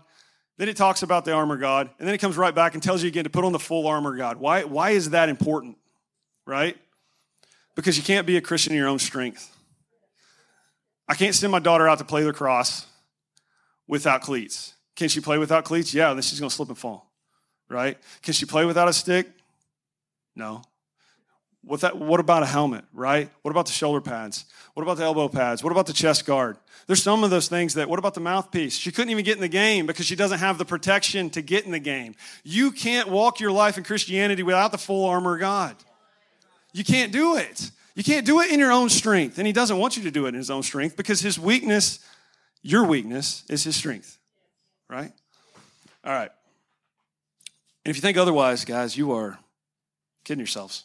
Then 0.57 0.69
it 0.69 0.77
talks 0.77 1.05
about 1.05 1.25
the 1.25 1.33
armor 1.33 1.57
God, 1.57 1.89
and 2.01 2.07
then 2.07 2.13
it 2.13 2.19
comes 2.19 2.37
right 2.37 2.53
back 2.53 2.75
and 2.75 2.83
tells 2.83 3.01
you 3.01 3.07
again 3.07 3.23
to 3.23 3.31
put 3.31 3.45
on 3.45 3.53
the 3.53 3.61
full 3.61 3.87
armor 3.87 4.17
God. 4.17 4.39
Why, 4.39 4.65
why 4.65 4.91
is 4.91 5.11
that 5.11 5.29
important? 5.29 5.79
Right? 6.45 6.77
Because 7.77 7.97
you 7.97 8.03
can't 8.03 8.27
be 8.27 8.37
a 8.37 8.41
Christian 8.41 8.73
in 8.73 8.79
your 8.79 8.89
own 8.89 8.99
strength. 8.99 9.57
I 11.09 11.15
can't 11.15 11.33
send 11.33 11.53
my 11.53 11.61
daughter 11.61 11.89
out 11.89 11.99
to 11.99 12.05
play 12.05 12.25
lacrosse 12.25 12.87
without 13.87 14.21
cleats. 14.21 14.75
Can 14.97 15.09
she 15.09 15.21
play 15.21 15.39
without 15.39 15.65
cleats? 15.65 15.95
Yeah, 15.95 16.13
then 16.13 16.23
she's 16.23 16.41
going 16.41 16.51
to 16.51 16.55
slip 16.55 16.71
and 16.71 16.77
fall. 16.77 17.09
Right? 17.69 17.97
Can 18.23 18.35
she 18.35 18.47
play 18.47 18.65
without 18.65 18.89
a 18.89 18.93
stick? 18.93 19.29
No. 20.35 20.63
What, 21.65 21.81
that, 21.81 21.99
what 21.99 22.21
about 22.21 22.43
a 22.43 22.47
helmet, 22.47 22.85
right? 22.93 23.31
What 23.43 23.51
about 23.51 23.67
the 23.67 23.73
shoulder 23.73 24.01
pads? 24.01 24.45
What 24.75 24.83
about 24.83 24.97
the 24.97 25.05
elbow 25.05 25.29
pads? 25.29 25.63
What 25.63 25.71
about 25.71 25.87
the 25.87 25.93
chest 25.93 26.25
guard? 26.25 26.57
There's 26.87 27.03
some 27.03 27.25
of 27.25 27.31
those 27.31 27.49
things 27.49 27.75
that, 27.75 27.89
what 27.89 27.99
about 27.99 28.15
the 28.15 28.21
mouthpiece? 28.21 28.77
She 28.77 28.91
couldn't 28.93 29.11
even 29.11 29.25
get 29.25 29.37
in 29.37 29.43
the 29.43 29.49
game 29.49 29.85
because 29.85 30.07
she 30.07 30.17
doesn't 30.17 30.39
have 30.39 30.57
the 30.57 30.65
protection 30.65 31.29
to 31.31 31.43
get 31.43 31.67
in 31.67 31.73
the 31.73 31.79
game. 31.79 32.15
You 32.45 32.71
can't 32.71 33.09
walk 33.09 33.41
your 33.41 33.51
life 33.53 33.77
in 33.77 33.85
Christianity 33.85 34.43
without 34.43 34.73
the 34.73 34.79
full 34.79 35.05
armor 35.05 35.35
of 35.35 35.41
God. 35.41 35.77
You 36.73 36.85
can't 36.85 37.13
do 37.13 37.37
it. 37.37 37.71
You 37.95 38.05
can't 38.05 38.25
do 38.25 38.41
it 38.41 38.51
in 38.51 38.61
your 38.61 38.73
own 38.73 38.89
strength. 38.89 39.39
And 39.39 39.47
He 39.47 39.53
doesn't 39.53 39.77
want 39.77 39.97
you 39.97 40.05
to 40.05 40.11
do 40.11 40.27
it 40.27 40.31
in 40.31 40.37
His 40.37 40.51
own 40.51 40.63
strength 40.63 40.97
because 40.97 41.21
His 41.21 41.39
weakness, 41.39 41.99
your 42.63 42.85
weakness, 42.85 43.43
is 43.51 43.65
His 43.65 43.77
strength, 43.77 44.17
right? 44.89 45.13
All 46.05 46.13
right. 46.13 46.31
And 47.85 47.91
if 47.91 47.97
you 47.97 48.01
think 48.01 48.17
otherwise, 48.17 48.65
guys, 48.65 48.97
you 48.97 49.13
are 49.13 49.39
kidding 50.25 50.41
yourselves. 50.41 50.85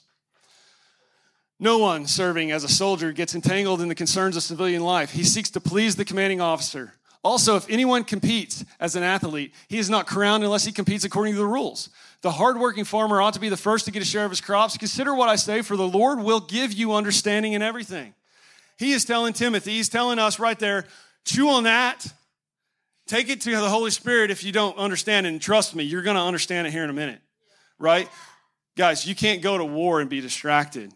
No 1.64 1.78
one 1.78 2.08
serving 2.08 2.52
as 2.52 2.66
a 2.66 2.68
soldier 2.68 3.14
gets 3.14 3.36
entangled 3.36 3.80
in 3.80 3.88
the 3.88 3.96
concerns 3.96 4.36
of 4.36 4.44
civilian 4.44 4.84
life. 4.84 5.12
He 5.12 5.24
seeks 5.24 5.50
to 5.52 5.62
please 5.62 5.96
the 5.96 6.04
commanding 6.04 6.42
officer. 6.42 6.96
Also, 7.24 7.56
if 7.56 7.70
anyone 7.70 8.04
competes 8.04 8.66
as 8.82 8.98
an 8.98 9.04
athlete, 9.04 9.54
he 9.70 9.78
is 9.78 9.90
not 9.90 10.06
crowned 10.06 10.44
unless 10.44 10.66
he 10.66 10.74
competes 10.74 11.06
according 11.06 11.36
to 11.36 11.40
the 11.40 11.46
rules. 11.46 11.88
The 12.20 12.32
hardworking 12.32 12.84
farmer 12.84 13.22
ought 13.22 13.36
to 13.36 13.40
be 13.40 13.48
the 13.48 13.56
first 13.56 13.86
to 13.86 13.92
get 13.92 14.02
a 14.02 14.06
share 14.06 14.26
of 14.26 14.32
his 14.32 14.42
crops. 14.42 14.76
Consider 14.76 15.16
what 15.16 15.30
I 15.30 15.38
say, 15.38 15.62
for 15.62 15.78
the 15.78 15.88
Lord 15.88 16.20
will 16.20 16.42
give 16.42 16.74
you 16.74 16.92
understanding 16.92 17.54
in 17.54 17.62
everything. 17.62 18.14
He 18.78 18.92
is 18.92 19.06
telling 19.06 19.32
Timothy, 19.32 19.72
he's 19.72 19.88
telling 19.88 20.20
us 20.20 20.40
right 20.40 20.60
there, 20.60 20.84
chew 21.24 21.48
on 21.48 21.64
that. 21.64 22.06
Take 23.08 23.30
it 23.30 23.40
to 23.40 23.52
the 23.52 23.70
Holy 23.70 23.92
Spirit 23.92 24.32
if 24.32 24.44
you 24.44 24.52
don't 24.52 24.78
understand 24.78 25.26
it. 25.26 25.30
And 25.30 25.42
trust 25.42 25.78
me, 25.78 25.86
you're 25.86 26.02
going 26.02 26.18
to 26.18 26.24
understand 26.24 26.68
it 26.68 26.72
here 26.72 26.84
in 26.84 26.90
a 26.90 26.94
minute, 26.94 27.22
right? 27.80 28.10
Guys, 28.76 29.08
you 29.08 29.16
can't 29.16 29.42
go 29.42 29.58
to 29.58 29.64
war 29.64 30.02
and 30.02 30.10
be 30.10 30.20
distracted. 30.20 30.94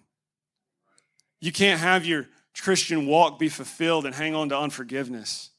You 1.40 1.52
can't 1.52 1.80
have 1.80 2.06
your 2.06 2.28
Christian 2.60 3.06
walk 3.08 3.40
be 3.40 3.50
fulfilled 3.50 4.06
and 4.06 4.16
hang 4.16 4.36
on 4.36 4.50
to 4.50 4.58
unforgiveness. 4.58 5.52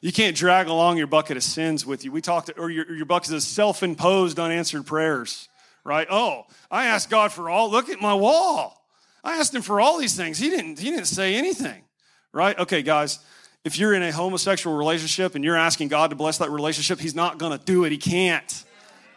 You 0.00 0.12
can't 0.12 0.36
drag 0.36 0.68
along 0.68 0.98
your 0.98 1.06
bucket 1.06 1.36
of 1.36 1.42
sins 1.42 1.86
with 1.86 2.04
you. 2.04 2.12
We 2.12 2.20
talked, 2.20 2.50
or 2.58 2.70
your, 2.70 2.94
your 2.94 3.06
bucket 3.06 3.32
of 3.32 3.42
self 3.42 3.82
imposed 3.82 4.38
unanswered 4.38 4.86
prayers, 4.86 5.48
right? 5.82 6.06
Oh, 6.10 6.44
I 6.70 6.86
asked 6.86 7.10
God 7.10 7.32
for 7.32 7.48
all, 7.48 7.70
look 7.70 7.88
at 7.88 8.00
my 8.00 8.14
wall. 8.14 8.86
I 9.24 9.38
asked 9.38 9.54
him 9.54 9.62
for 9.62 9.80
all 9.80 9.98
these 9.98 10.14
things. 10.14 10.38
He 10.38 10.50
didn't, 10.50 10.78
he 10.78 10.90
didn't 10.90 11.06
say 11.06 11.34
anything, 11.34 11.84
right? 12.32 12.58
Okay, 12.58 12.82
guys, 12.82 13.18
if 13.64 13.78
you're 13.78 13.94
in 13.94 14.02
a 14.02 14.12
homosexual 14.12 14.76
relationship 14.76 15.34
and 15.34 15.42
you're 15.42 15.56
asking 15.56 15.88
God 15.88 16.10
to 16.10 16.16
bless 16.16 16.36
that 16.38 16.50
relationship, 16.50 17.00
he's 17.00 17.14
not 17.14 17.38
going 17.38 17.58
to 17.58 17.64
do 17.64 17.84
it. 17.84 17.90
He 17.92 17.98
can't. 17.98 18.64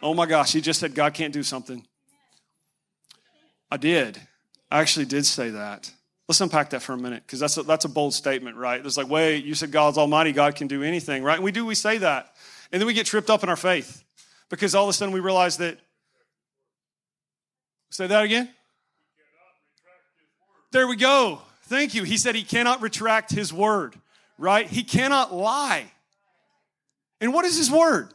Oh 0.02 0.14
my 0.14 0.24
gosh, 0.24 0.52
he 0.52 0.62
just 0.62 0.80
said 0.80 0.94
God 0.94 1.12
can't 1.12 1.34
do 1.34 1.42
something. 1.42 1.86
I 3.70 3.76
did. 3.76 4.18
I 4.70 4.80
actually 4.80 5.04
did 5.04 5.26
say 5.26 5.50
that. 5.50 5.92
Let's 6.28 6.42
unpack 6.42 6.70
that 6.70 6.82
for 6.82 6.92
a 6.92 6.98
minute 6.98 7.22
because 7.26 7.40
that's 7.40 7.56
a, 7.56 7.62
that's 7.62 7.86
a 7.86 7.88
bold 7.88 8.12
statement, 8.12 8.56
right? 8.56 8.82
There's 8.82 8.98
like, 8.98 9.08
wait, 9.08 9.46
you 9.46 9.54
said 9.54 9.72
God's 9.72 9.96
almighty, 9.96 10.32
God 10.32 10.56
can 10.56 10.68
do 10.68 10.82
anything, 10.82 11.22
right? 11.22 11.36
And 11.36 11.44
we 11.44 11.52
do, 11.52 11.64
we 11.64 11.74
say 11.74 11.96
that. 11.98 12.34
And 12.70 12.80
then 12.80 12.86
we 12.86 12.92
get 12.92 13.06
tripped 13.06 13.30
up 13.30 13.42
in 13.42 13.48
our 13.48 13.56
faith 13.56 14.04
because 14.50 14.74
all 14.74 14.84
of 14.84 14.90
a 14.90 14.92
sudden 14.92 15.14
we 15.14 15.20
realize 15.20 15.56
that. 15.56 15.78
Say 17.90 18.06
that 18.06 18.24
again? 18.24 18.50
There 20.70 20.86
we 20.86 20.96
go. 20.96 21.40
Thank 21.62 21.94
you. 21.94 22.04
He 22.04 22.18
said 22.18 22.34
he 22.34 22.42
cannot 22.42 22.82
retract 22.82 23.30
his 23.30 23.50
word, 23.50 23.94
right? 24.36 24.66
He 24.66 24.82
cannot 24.82 25.32
lie. 25.32 25.90
And 27.22 27.32
what 27.32 27.46
is 27.46 27.56
his 27.56 27.70
word? 27.70 28.10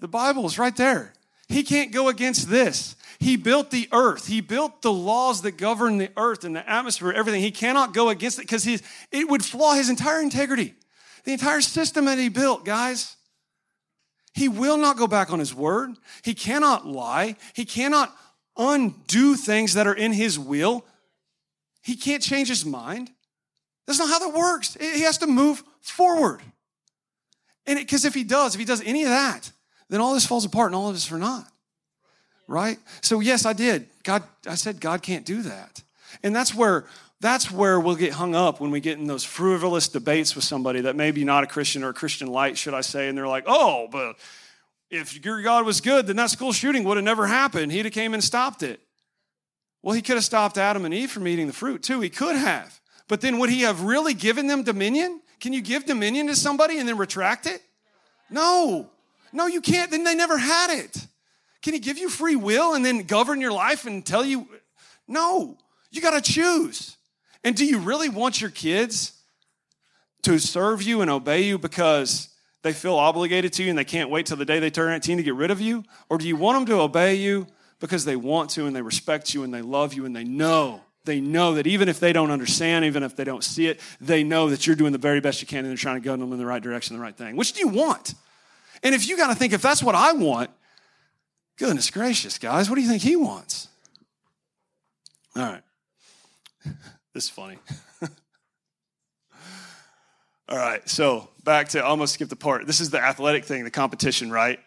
The 0.00 0.08
Bible 0.08 0.44
is 0.44 0.58
right 0.58 0.76
there. 0.76 1.14
He 1.48 1.62
can't 1.62 1.92
go 1.92 2.08
against 2.08 2.50
this. 2.50 2.94
He 3.20 3.36
built 3.36 3.70
the 3.70 3.86
earth. 3.92 4.26
He 4.26 4.40
built 4.40 4.80
the 4.80 4.92
laws 4.92 5.42
that 5.42 5.58
govern 5.58 5.98
the 5.98 6.10
earth 6.16 6.42
and 6.42 6.56
the 6.56 6.68
atmosphere, 6.68 7.12
everything. 7.12 7.42
He 7.42 7.50
cannot 7.50 7.92
go 7.92 8.08
against 8.08 8.38
it 8.38 8.42
because 8.42 8.66
it 8.66 9.28
would 9.28 9.44
flaw 9.44 9.74
his 9.74 9.90
entire 9.90 10.22
integrity. 10.22 10.74
The 11.24 11.32
entire 11.32 11.60
system 11.60 12.06
that 12.06 12.18
he 12.18 12.30
built, 12.30 12.64
guys. 12.64 13.16
He 14.32 14.48
will 14.48 14.78
not 14.78 14.96
go 14.96 15.06
back 15.06 15.30
on 15.30 15.38
his 15.38 15.54
word. 15.54 15.90
He 16.22 16.32
cannot 16.32 16.86
lie. 16.86 17.36
He 17.52 17.66
cannot 17.66 18.16
undo 18.56 19.36
things 19.36 19.74
that 19.74 19.86
are 19.86 19.94
in 19.94 20.14
his 20.14 20.38
will. 20.38 20.86
He 21.82 21.96
can't 21.96 22.22
change 22.22 22.48
his 22.48 22.64
mind. 22.64 23.10
That's 23.86 23.98
not 23.98 24.08
how 24.08 24.20
that 24.20 24.34
works. 24.34 24.78
He 24.80 25.02
has 25.02 25.18
to 25.18 25.26
move 25.26 25.62
forward. 25.82 26.40
And 27.66 27.78
because 27.78 28.06
if 28.06 28.14
he 28.14 28.24
does, 28.24 28.54
if 28.54 28.60
he 28.60 28.64
does 28.64 28.82
any 28.82 29.02
of 29.02 29.10
that, 29.10 29.52
then 29.90 30.00
all 30.00 30.14
this 30.14 30.26
falls 30.26 30.46
apart 30.46 30.68
and 30.68 30.76
all 30.76 30.88
of 30.88 30.94
this 30.94 31.04
for 31.04 31.18
naught 31.18 31.49
right? 32.50 32.78
So 33.00 33.20
yes, 33.20 33.46
I 33.46 33.52
did. 33.52 33.88
God, 34.02 34.24
I 34.46 34.56
said 34.56 34.80
God 34.80 35.02
can't 35.02 35.24
do 35.24 35.42
that. 35.42 35.82
And 36.22 36.34
that's 36.34 36.54
where 36.54 36.84
that's 37.20 37.50
where 37.50 37.78
we'll 37.78 37.96
get 37.96 38.12
hung 38.12 38.34
up 38.34 38.60
when 38.60 38.70
we 38.70 38.80
get 38.80 38.98
in 38.98 39.06
those 39.06 39.24
frivolous 39.24 39.88
debates 39.88 40.34
with 40.34 40.42
somebody 40.42 40.80
that 40.82 40.96
maybe 40.96 41.22
not 41.22 41.44
a 41.44 41.46
Christian 41.46 41.84
or 41.84 41.90
a 41.90 41.94
Christian 41.94 42.28
light, 42.28 42.56
should 42.56 42.72
I 42.72 42.80
say, 42.80 43.08
and 43.08 43.16
they're 43.16 43.28
like, 43.28 43.44
oh, 43.46 43.88
but 43.92 44.16
if 44.90 45.22
your 45.22 45.42
God 45.42 45.66
was 45.66 45.82
good, 45.82 46.06
then 46.06 46.16
that 46.16 46.30
school 46.30 46.52
shooting 46.52 46.82
would 46.84 46.96
have 46.96 47.04
never 47.04 47.26
happened. 47.26 47.72
He'd 47.72 47.84
have 47.84 47.92
came 47.92 48.14
and 48.14 48.24
stopped 48.24 48.62
it. 48.62 48.80
Well, 49.82 49.94
he 49.94 50.00
could 50.00 50.16
have 50.16 50.24
stopped 50.24 50.56
Adam 50.56 50.86
and 50.86 50.94
Eve 50.94 51.10
from 51.10 51.28
eating 51.28 51.46
the 51.46 51.52
fruit 51.52 51.82
too. 51.82 52.00
He 52.00 52.10
could 52.10 52.36
have. 52.36 52.80
But 53.06 53.20
then 53.20 53.38
would 53.38 53.50
he 53.50 53.62
have 53.62 53.82
really 53.82 54.14
given 54.14 54.46
them 54.46 54.62
dominion? 54.62 55.20
Can 55.40 55.52
you 55.52 55.60
give 55.60 55.84
dominion 55.84 56.26
to 56.28 56.36
somebody 56.36 56.78
and 56.78 56.88
then 56.88 56.96
retract 56.96 57.46
it? 57.46 57.60
No. 58.30 58.90
No, 59.32 59.46
you 59.46 59.60
can't. 59.60 59.90
Then 59.90 60.04
they 60.04 60.14
never 60.14 60.38
had 60.38 60.70
it. 60.70 61.06
Can 61.62 61.74
he 61.74 61.80
give 61.80 61.98
you 61.98 62.08
free 62.08 62.36
will 62.36 62.74
and 62.74 62.84
then 62.84 63.02
govern 63.02 63.40
your 63.40 63.52
life 63.52 63.86
and 63.86 64.04
tell 64.04 64.24
you? 64.24 64.48
No, 65.06 65.58
you 65.90 66.00
got 66.00 66.22
to 66.22 66.32
choose. 66.32 66.96
And 67.44 67.56
do 67.56 67.64
you 67.64 67.78
really 67.78 68.08
want 68.08 68.40
your 68.40 68.50
kids 68.50 69.12
to 70.22 70.38
serve 70.38 70.82
you 70.82 71.00
and 71.00 71.10
obey 71.10 71.42
you 71.42 71.58
because 71.58 72.28
they 72.62 72.72
feel 72.72 72.94
obligated 72.94 73.52
to 73.54 73.62
you 73.62 73.70
and 73.70 73.78
they 73.78 73.84
can't 73.84 74.10
wait 74.10 74.26
till 74.26 74.36
the 74.36 74.44
day 74.44 74.58
they 74.58 74.70
turn 74.70 74.92
18 74.92 75.16
to 75.16 75.22
get 75.22 75.34
rid 75.34 75.50
of 75.50 75.60
you? 75.60 75.84
Or 76.08 76.18
do 76.18 76.28
you 76.28 76.36
want 76.36 76.58
them 76.58 76.76
to 76.76 76.82
obey 76.82 77.14
you 77.14 77.46
because 77.78 78.04
they 78.04 78.16
want 78.16 78.50
to 78.50 78.66
and 78.66 78.76
they 78.76 78.82
respect 78.82 79.32
you 79.32 79.42
and 79.42 79.52
they 79.52 79.62
love 79.62 79.94
you 79.94 80.04
and 80.04 80.14
they 80.14 80.24
know? 80.24 80.82
They 81.04 81.20
know 81.20 81.54
that 81.54 81.66
even 81.66 81.88
if 81.88 81.98
they 81.98 82.12
don't 82.12 82.30
understand, 82.30 82.84
even 82.84 83.02
if 83.02 83.16
they 83.16 83.24
don't 83.24 83.42
see 83.42 83.66
it, 83.66 83.80
they 84.00 84.22
know 84.22 84.50
that 84.50 84.66
you're 84.66 84.76
doing 84.76 84.92
the 84.92 84.98
very 84.98 85.20
best 85.20 85.40
you 85.40 85.46
can 85.46 85.60
and 85.60 85.68
they're 85.68 85.76
trying 85.76 85.96
to 85.96 86.04
go 86.04 86.14
them 86.14 86.30
in 86.32 86.38
the 86.38 86.44
right 86.44 86.62
direction, 86.62 86.94
the 86.94 87.02
right 87.02 87.16
thing. 87.16 87.36
Which 87.36 87.54
do 87.54 87.60
you 87.60 87.68
want? 87.68 88.14
And 88.82 88.94
if 88.94 89.08
you 89.08 89.16
got 89.16 89.28
to 89.28 89.34
think, 89.34 89.54
if 89.54 89.62
that's 89.62 89.82
what 89.82 89.94
I 89.94 90.12
want, 90.12 90.50
Goodness 91.60 91.90
gracious, 91.90 92.38
guys, 92.38 92.70
what 92.70 92.76
do 92.76 92.80
you 92.80 92.88
think 92.88 93.02
he 93.02 93.16
wants? 93.16 93.68
All 95.36 95.42
right. 95.42 95.62
This 97.12 97.24
is 97.24 97.30
funny. 97.30 97.58
All 100.48 100.56
right, 100.56 100.88
so 100.88 101.28
back 101.42 101.70
to 101.70 101.84
almost 101.84 102.14
skip 102.14 102.28
the 102.28 102.36
part. 102.36 102.68
This 102.68 102.78
is 102.78 102.90
the 102.90 103.02
athletic 103.02 103.44
thing, 103.44 103.64
the 103.64 103.70
competition, 103.70 104.30
right? 104.30 104.60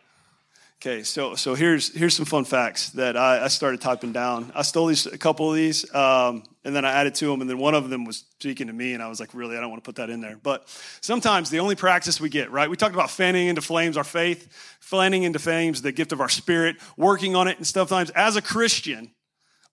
Okay, 0.85 1.03
so 1.03 1.35
so 1.35 1.55
here's 1.55 1.95
here's 1.95 2.13
some 2.13 2.25
fun 2.25 2.43
facts 2.43 2.89
that 2.89 3.15
I, 3.15 3.45
I 3.45 3.47
started 3.47 3.79
typing 3.79 4.11
down. 4.11 4.51
I 4.53 4.63
stole 4.63 4.87
these 4.87 5.05
a 5.05 5.17
couple 5.17 5.49
of 5.49 5.55
these, 5.55 5.85
um, 5.95 6.43
and 6.65 6.75
then 6.75 6.83
I 6.83 6.91
added 6.91 7.15
to 7.15 7.27
them, 7.27 7.39
and 7.39 7.49
then 7.49 7.57
one 7.57 7.73
of 7.73 7.89
them 7.89 8.03
was 8.03 8.25
speaking 8.41 8.67
to 8.67 8.73
me, 8.73 8.93
and 8.93 9.01
I 9.01 9.07
was 9.07 9.17
like, 9.17 9.33
really, 9.33 9.55
I 9.55 9.61
don't 9.61 9.69
want 9.69 9.81
to 9.81 9.87
put 9.87 9.95
that 9.95 10.09
in 10.09 10.19
there. 10.19 10.37
But 10.43 10.67
sometimes 10.99 11.49
the 11.49 11.59
only 11.59 11.77
practice 11.77 12.19
we 12.19 12.27
get, 12.27 12.51
right? 12.51 12.69
We 12.69 12.75
talked 12.75 12.93
about 12.93 13.09
fanning 13.09 13.47
into 13.47 13.61
flames 13.61 13.95
our 13.95 14.03
faith, 14.03 14.49
fanning 14.81 15.23
into 15.23 15.39
flames 15.39 15.81
the 15.81 15.93
gift 15.93 16.11
of 16.11 16.19
our 16.19 16.27
spirit, 16.27 16.75
working 16.97 17.33
on 17.33 17.47
it, 17.47 17.55
and 17.55 17.65
sometimes 17.65 18.09
as 18.09 18.35
a 18.35 18.41
Christian, 18.41 19.09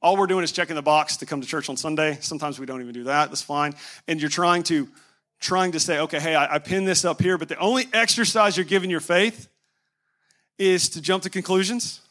all 0.00 0.16
we're 0.16 0.28
doing 0.28 0.44
is 0.44 0.52
checking 0.52 0.76
the 0.76 0.80
box 0.82 1.16
to 1.16 1.26
come 1.26 1.40
to 1.40 1.46
church 1.46 1.68
on 1.68 1.76
Sunday. 1.76 2.18
Sometimes 2.20 2.60
we 2.60 2.66
don't 2.66 2.82
even 2.82 2.94
do 2.94 3.04
that. 3.04 3.30
That's 3.30 3.42
fine. 3.42 3.74
And 4.06 4.20
you're 4.20 4.30
trying 4.30 4.62
to 4.64 4.86
trying 5.40 5.72
to 5.72 5.80
say, 5.80 5.98
okay, 5.98 6.20
hey, 6.20 6.36
I, 6.36 6.54
I 6.54 6.58
pin 6.60 6.84
this 6.84 7.04
up 7.04 7.20
here, 7.20 7.36
but 7.36 7.48
the 7.48 7.58
only 7.58 7.88
exercise 7.92 8.56
you're 8.56 8.64
giving 8.64 8.90
your 8.90 9.00
faith 9.00 9.49
is 10.60 10.90
to 10.90 11.00
jump 11.00 11.22
to 11.22 11.30
conclusions. 11.30 12.02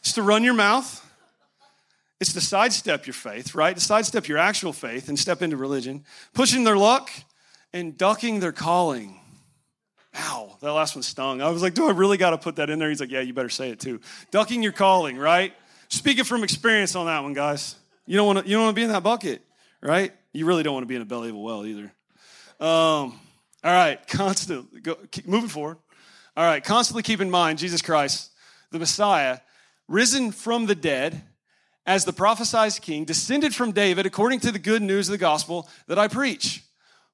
It's 0.00 0.12
to 0.14 0.22
run 0.22 0.42
your 0.42 0.54
mouth. 0.54 1.00
It's 2.20 2.32
to 2.32 2.40
sidestep 2.40 3.06
your 3.06 3.14
faith, 3.14 3.54
right? 3.54 3.74
To 3.74 3.80
sidestep 3.80 4.26
your 4.26 4.38
actual 4.38 4.72
faith 4.72 5.08
and 5.08 5.16
step 5.18 5.40
into 5.40 5.56
religion. 5.56 6.04
Pushing 6.32 6.64
their 6.64 6.76
luck 6.76 7.10
and 7.72 7.96
ducking 7.96 8.40
their 8.40 8.52
calling. 8.52 9.20
Ow, 10.16 10.56
that 10.60 10.72
last 10.72 10.96
one 10.96 11.02
stung. 11.04 11.40
I 11.40 11.48
was 11.50 11.62
like, 11.62 11.74
do 11.74 11.86
I 11.86 11.92
really 11.92 12.16
got 12.16 12.30
to 12.30 12.38
put 12.38 12.56
that 12.56 12.70
in 12.70 12.78
there? 12.80 12.88
He's 12.88 13.00
like, 13.00 13.10
yeah, 13.10 13.20
you 13.20 13.32
better 13.32 13.48
say 13.48 13.70
it 13.70 13.78
too. 13.78 14.00
Ducking 14.32 14.62
your 14.62 14.72
calling, 14.72 15.16
right? 15.16 15.52
Speaking 15.88 16.24
from 16.24 16.42
experience 16.42 16.96
on 16.96 17.06
that 17.06 17.22
one, 17.22 17.34
guys. 17.34 17.76
You 18.04 18.16
don't 18.16 18.26
want 18.26 18.40
to. 18.40 18.46
You 18.46 18.56
don't 18.56 18.64
want 18.64 18.74
to 18.74 18.78
be 18.78 18.84
in 18.84 18.90
that 18.90 19.02
bucket, 19.02 19.42
right? 19.80 20.12
You 20.32 20.46
really 20.46 20.62
don't 20.64 20.74
want 20.74 20.82
to 20.82 20.88
be 20.88 20.96
in 20.96 21.02
a 21.02 21.06
belly 21.06 21.30
of 21.30 21.36
a 21.36 21.38
well 21.38 21.64
either. 21.64 21.92
Um, 22.60 23.18
all 23.62 23.72
right, 23.72 24.06
constant. 24.08 24.82
Go, 24.82 24.96
keep 25.10 25.26
moving 25.26 25.48
forward. 25.48 25.78
All 26.36 26.44
right, 26.44 26.64
constantly 26.64 27.04
keep 27.04 27.20
in 27.20 27.30
mind 27.30 27.58
Jesus 27.58 27.80
Christ, 27.80 28.32
the 28.72 28.78
Messiah, 28.80 29.38
risen 29.86 30.32
from 30.32 30.66
the 30.66 30.74
dead 30.74 31.22
as 31.86 32.04
the 32.04 32.12
prophesied 32.12 32.72
king, 32.80 33.04
descended 33.04 33.54
from 33.54 33.70
David 33.70 34.04
according 34.04 34.40
to 34.40 34.50
the 34.50 34.58
good 34.58 34.82
news 34.82 35.08
of 35.08 35.12
the 35.12 35.18
gospel 35.18 35.68
that 35.86 35.98
I 35.98 36.08
preach. 36.08 36.64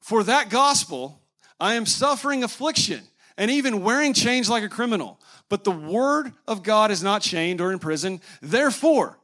For 0.00 0.22
that 0.24 0.48
gospel, 0.48 1.20
I 1.58 1.74
am 1.74 1.84
suffering 1.84 2.42
affliction 2.42 3.02
and 3.36 3.50
even 3.50 3.82
wearing 3.82 4.14
chains 4.14 4.48
like 4.48 4.62
a 4.62 4.68
criminal. 4.68 5.20
But 5.50 5.64
the 5.64 5.70
word 5.70 6.32
of 6.48 6.62
God 6.62 6.90
is 6.90 7.02
not 7.02 7.20
chained 7.20 7.60
or 7.60 7.72
in 7.72 7.78
prison. 7.78 8.22
Therefore, 8.40 9.18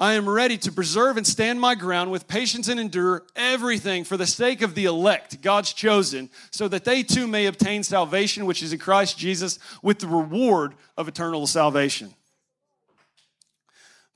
I 0.00 0.14
am 0.14 0.26
ready 0.26 0.56
to 0.56 0.72
preserve 0.72 1.18
and 1.18 1.26
stand 1.26 1.60
my 1.60 1.74
ground 1.74 2.10
with 2.10 2.26
patience 2.26 2.68
and 2.68 2.80
endure 2.80 3.22
everything 3.36 4.04
for 4.04 4.16
the 4.16 4.26
sake 4.26 4.62
of 4.62 4.74
the 4.74 4.86
elect, 4.86 5.42
God's 5.42 5.74
chosen, 5.74 6.30
so 6.50 6.68
that 6.68 6.84
they 6.84 7.02
too 7.02 7.26
may 7.26 7.44
obtain 7.44 7.82
salvation, 7.82 8.46
which 8.46 8.62
is 8.62 8.72
in 8.72 8.78
Christ 8.78 9.18
Jesus, 9.18 9.58
with 9.82 9.98
the 9.98 10.06
reward 10.06 10.74
of 10.96 11.06
eternal 11.06 11.46
salvation. 11.46 12.14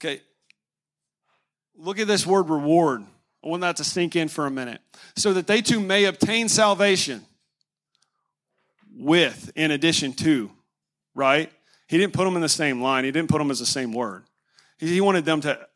Okay, 0.01 0.23
look 1.77 1.99
at 1.99 2.07
this 2.07 2.27
word 2.27 2.49
reward. 2.49 3.05
I 3.45 3.49
want 3.49 3.61
that 3.61 3.77
to 3.77 3.85
sink 3.85 4.17
in 4.17 4.29
for 4.29 4.47
a 4.47 4.51
minute. 4.51 4.81
So 5.17 5.35
that 5.35 5.47
they 5.47 5.61
too 5.61 5.81
may 5.81 6.07
obtain 6.07 6.49
salvation 6.49 7.27
with, 8.97 9.53
in 9.55 9.71
addition 9.71 10.15
to, 10.15 10.51
right? 11.15 11.53
He 11.89 11.99
didn't 11.99 12.15
put 12.15 12.25
them 12.25 12.37
in 12.37 12.43
the 12.43 12.49
same 12.49 12.81
line, 12.81 13.05
he 13.05 13.11
didn't 13.11 13.29
put 13.29 13.37
them 13.37 13.51
as 13.51 13.59
the 13.59 13.67
same 13.67 13.93
word. 13.93 14.25
He 14.79 15.01
wanted 15.03 15.27
them 15.27 15.43
to 15.43 15.69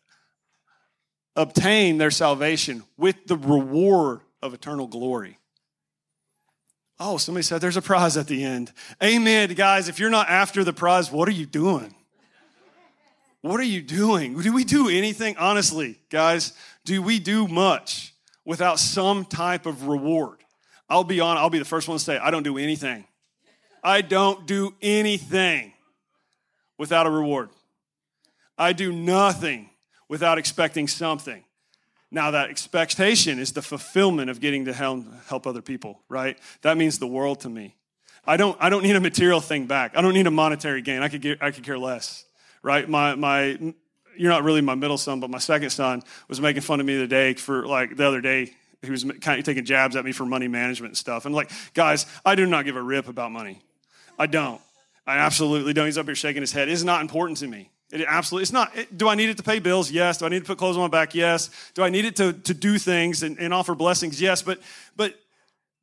obtain 1.39 1.99
their 1.99 2.11
salvation 2.11 2.83
with 2.99 3.27
the 3.27 3.37
reward 3.37 4.21
of 4.43 4.53
eternal 4.53 4.89
glory. 4.89 5.39
Oh, 7.01 7.17
somebody 7.17 7.45
said 7.45 7.61
there's 7.61 7.77
a 7.77 7.83
prize 7.83 8.17
at 8.17 8.27
the 8.27 8.45
end. 8.45 8.73
Amen, 9.03 9.55
guys. 9.55 9.89
If 9.89 10.01
you're 10.01 10.11
not 10.11 10.29
after 10.29 10.65
the 10.65 10.73
prize, 10.73 11.13
what 11.13 11.29
are 11.29 11.33
you 11.33 11.47
doing? 11.47 11.95
What 13.41 13.61
are 13.61 13.65
you 13.65 13.81
doing? 13.81 14.37
Do 14.41 14.53
we 14.53 14.65
do 14.65 14.89
anything? 14.89 15.37
Honestly, 15.37 16.01
guys, 16.11 16.55
do 16.85 17.01
we 17.01 17.21
do 17.21 17.47
much 17.47 18.15
without 18.45 18.81
some 18.81 19.25
type 19.25 19.65
of 19.65 19.87
reward? 19.87 20.39
I'll 20.91 21.05
be 21.05 21.21
on, 21.21 21.37
I'll 21.37 21.51
be 21.51 21.61
the 21.61 21.65
first 21.65 21.87
one 21.87 21.99
to 21.99 22.03
say, 22.03 22.19
I 22.19 22.33
don't 22.33 22.43
do 22.43 22.59
anything. 22.59 23.05
I 23.85 24.01
don't 24.01 24.45
do 24.45 24.75
anything 24.83 25.73
without 26.79 27.07
a 27.07 27.11
reward. 27.11 27.51
I 28.57 28.73
do 28.73 28.91
nothing 28.91 29.71
without 30.09 30.39
expecting 30.39 30.89
something. 30.89 31.45
Now, 32.11 32.31
that 32.31 32.49
expectation 32.49 33.39
is 33.39 33.53
the 33.53 33.61
fulfillment 33.61 34.31
of 34.31 34.41
getting 34.41 34.65
to 34.65 34.73
help 34.73 35.47
other 35.47 35.61
people, 35.61 36.01
right? 36.09 36.39
That 36.63 36.79
means 36.79 36.99
the 36.99 37.07
world 37.07 37.41
to 37.41 37.51
me. 37.51 37.77
I 38.27 38.37
don't, 38.37 38.57
I 38.61 38.71
don't 38.71 38.83
need 38.83 38.97
a 38.97 39.01
material 39.01 39.41
thing 39.41 39.67
back. 39.67 39.97
I 39.97 40.01
don't 40.01 40.15
need 40.15 40.27
a 40.27 40.31
monetary 40.31 40.83
gain. 40.83 41.03
I 41.03 41.09
could, 41.09 41.21
get, 41.21 41.43
I 41.43 41.51
could 41.51 41.65
care 41.65 41.79
less, 41.79 42.25
right? 42.63 42.89
My, 42.89 43.15
my, 43.15 43.59
you're 44.17 44.31
not 44.31 44.43
really 44.43 44.61
my 44.63 44.75
middle 44.75 44.99
son, 44.99 45.21
but 45.21 45.31
my 45.31 45.39
second 45.39 45.71
son 45.71 46.03
was 46.29 46.41
making 46.41 46.63
fun 46.63 46.81
of 46.81 46.87
me 46.87 46.97
the 46.97 47.07
day 47.07 47.35
for 47.35 47.67
like 47.67 47.97
the 47.97 48.07
other 48.07 48.21
day. 48.21 48.53
He 48.83 48.91
was 48.91 49.05
kind 49.21 49.39
of 49.39 49.45
taking 49.45 49.65
jabs 49.65 49.97
at 49.97 50.05
me 50.05 50.13
for 50.13 50.25
money 50.25 50.49
management 50.49 50.93
and 50.93 50.97
stuff. 50.97 51.27
And 51.27 51.35
like, 51.35 51.51
guys, 51.75 52.07
I 52.25 52.35
do 52.35 52.47
not 52.47 52.65
give 52.65 52.77
a 52.77 52.83
rip 52.83 53.09
about 53.09 53.33
money. 53.33 53.61
I 54.19 54.27
don't. 54.27 54.61
I 55.07 55.19
absolutely 55.19 55.73
don't. 55.73 55.87
He's 55.87 55.99
up 55.99 56.07
here 56.07 56.15
shaking 56.15 56.43
his 56.43 56.53
head. 56.53 56.69
It's 56.69 56.83
not 56.83 57.01
important 57.01 57.39
to 57.39 57.47
me. 57.47 57.71
It 57.91 58.05
absolutely, 58.07 58.43
it's 58.43 58.53
not, 58.53 58.73
do 58.95 59.09
I 59.09 59.15
need 59.15 59.31
it 59.31 59.39
to 59.39 59.43
pay 59.43 59.61
bills? 59.61 59.91
Yes. 59.91 60.19
Do 60.19 60.27
I 60.27 60.29
need 60.29 60.41
to 60.41 60.45
put 60.45 60.59
clothes 60.59 60.77
on 60.77 60.83
my 60.83 60.89
back? 60.89 61.15
Yes. 61.15 61.51
Do 61.75 61.83
I 61.83 61.89
need 61.89 62.05
it 62.05 62.17
to, 62.17 62.35
to 62.35 62.53
do 62.53 62.79
things 62.79 63.23
and, 63.23 63.39
and 63.39 63.55
offer 63.55 63.75
blessings? 63.75 64.21
Yes. 64.21 64.43
But, 64.43 64.61
but 64.95 65.19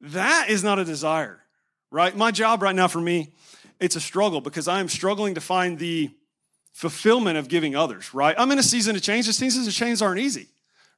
that 0.02 0.48
is 0.50 0.64
not 0.64 0.78
a 0.78 0.86
desire, 0.86 1.42
right? 1.90 2.16
My 2.16 2.30
job 2.30 2.62
right 2.62 2.76
now 2.76 2.88
for 2.88 3.02
me, 3.02 3.34
it's 3.80 3.96
a 3.96 4.02
struggle 4.02 4.40
because 4.40 4.68
I 4.68 4.80
am 4.80 4.88
struggling 4.88 5.34
to 5.36 5.42
find 5.42 5.80
the 5.80 6.12
fulfillment 6.74 7.38
of 7.38 7.48
giving 7.48 7.76
others, 7.76 8.14
right? 8.14 8.36
I'm 8.38 8.52
in 8.52 8.60
a 8.60 8.64
season 8.64 8.96
of 8.96 9.02
change. 9.02 9.26
The 9.26 9.34
seasons 9.34 9.66
of 9.66 9.74
change 9.74 10.02
aren't 10.02 10.20
easy, 10.20 10.48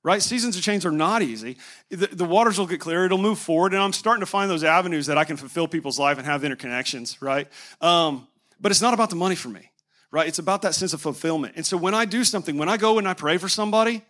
right? 0.03 0.21
Seasons 0.21 0.57
of 0.57 0.63
change 0.63 0.85
are 0.85 0.91
not 0.91 1.21
easy. 1.21 1.57
The, 1.89 2.07
the 2.07 2.25
waters 2.25 2.59
will 2.59 2.67
get 2.67 2.81
clear, 2.81 3.05
it'll 3.05 3.17
move 3.17 3.39
forward, 3.39 3.73
and 3.73 3.81
I'm 3.81 3.93
starting 3.93 4.21
to 4.21 4.25
find 4.25 4.49
those 4.51 4.63
avenues 4.63 5.05
that 5.05 5.17
I 5.17 5.23
can 5.23 5.37
fulfill 5.37 5.67
people's 5.67 5.99
life 5.99 6.17
and 6.17 6.25
have 6.25 6.41
interconnections, 6.41 7.21
right? 7.21 7.47
Um, 7.79 8.27
but 8.59 8.71
it's 8.71 8.81
not 8.81 8.93
about 8.93 9.09
the 9.09 9.15
money 9.15 9.35
for 9.35 9.49
me 9.49 9.69
right? 10.11 10.27
It's 10.27 10.39
about 10.39 10.61
that 10.61 10.75
sense 10.75 10.93
of 10.93 11.01
fulfillment. 11.01 11.53
And 11.55 11.65
so 11.65 11.77
when 11.77 11.93
I 11.93 12.05
do 12.05 12.23
something, 12.23 12.57
when 12.57 12.69
I 12.69 12.77
go 12.77 12.97
and 12.97 13.07
I 13.07 13.13
pray 13.13 13.37
for 13.37 13.49
somebody, 13.49 14.03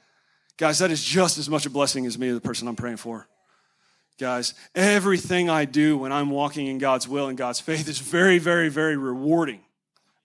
guys, 0.57 0.79
that 0.79 0.91
is 0.91 1.03
just 1.03 1.37
as 1.37 1.49
much 1.49 1.65
a 1.65 1.69
blessing 1.69 2.05
as 2.05 2.17
me, 2.17 2.31
the 2.31 2.41
person 2.41 2.67
I'm 2.67 2.75
praying 2.75 2.97
for. 2.97 3.27
Guys, 4.19 4.55
everything 4.73 5.49
I 5.49 5.65
do 5.65 5.97
when 5.97 6.11
I'm 6.11 6.31
walking 6.31 6.65
in 6.67 6.79
God's 6.79 7.07
will 7.07 7.27
and 7.27 7.37
God's 7.37 7.59
faith 7.59 7.87
is 7.87 7.99
very, 7.99 8.39
very, 8.39 8.69
very 8.69 8.97
rewarding, 8.97 9.61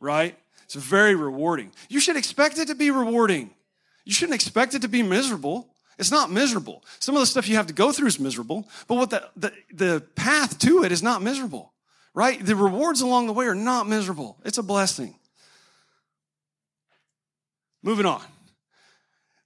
right? 0.01 0.37
It's 0.65 0.75
very 0.75 1.15
rewarding. 1.15 1.73
You 1.91 2.01
should 2.01 2.17
expect 2.17 2.59
it 2.59 2.69
to 2.69 2.75
be 2.75 2.91
rewarding. 2.91 3.51
You 4.05 4.13
shouldn't 4.13 4.35
expect 4.35 4.75
it 4.75 4.83
to 4.83 4.89
be 4.89 5.03
miserable. 5.03 5.69
It's 5.99 6.11
not 6.11 6.31
miserable. 6.31 6.83
Some 6.99 7.15
of 7.15 7.21
the 7.21 7.27
stuff 7.27 7.47
you 7.47 7.57
have 7.57 7.67
to 7.67 7.75
go 7.75 7.93
through 7.93 8.09
is 8.09 8.19
miserable, 8.19 8.67
but 8.89 8.95
what 8.95 9.11
the, 9.11 9.29
the, 9.37 9.53
the 9.73 10.01
path 10.17 10.59
to 10.61 10.85
it 10.85 10.91
is 10.91 11.03
not 11.03 11.21
miserable, 11.21 11.73
right? 12.15 12.45
The 12.45 12.57
rewards 12.57 13.03
along 13.03 13.27
the 13.27 13.35
way 13.35 13.45
are 13.47 13.55
not 13.55 13.87
miserable. 13.87 14.39
It's 14.45 14.57
a 14.57 14.63
blessing. 14.63 15.15
Moving 17.83 18.07
on. 18.07 18.23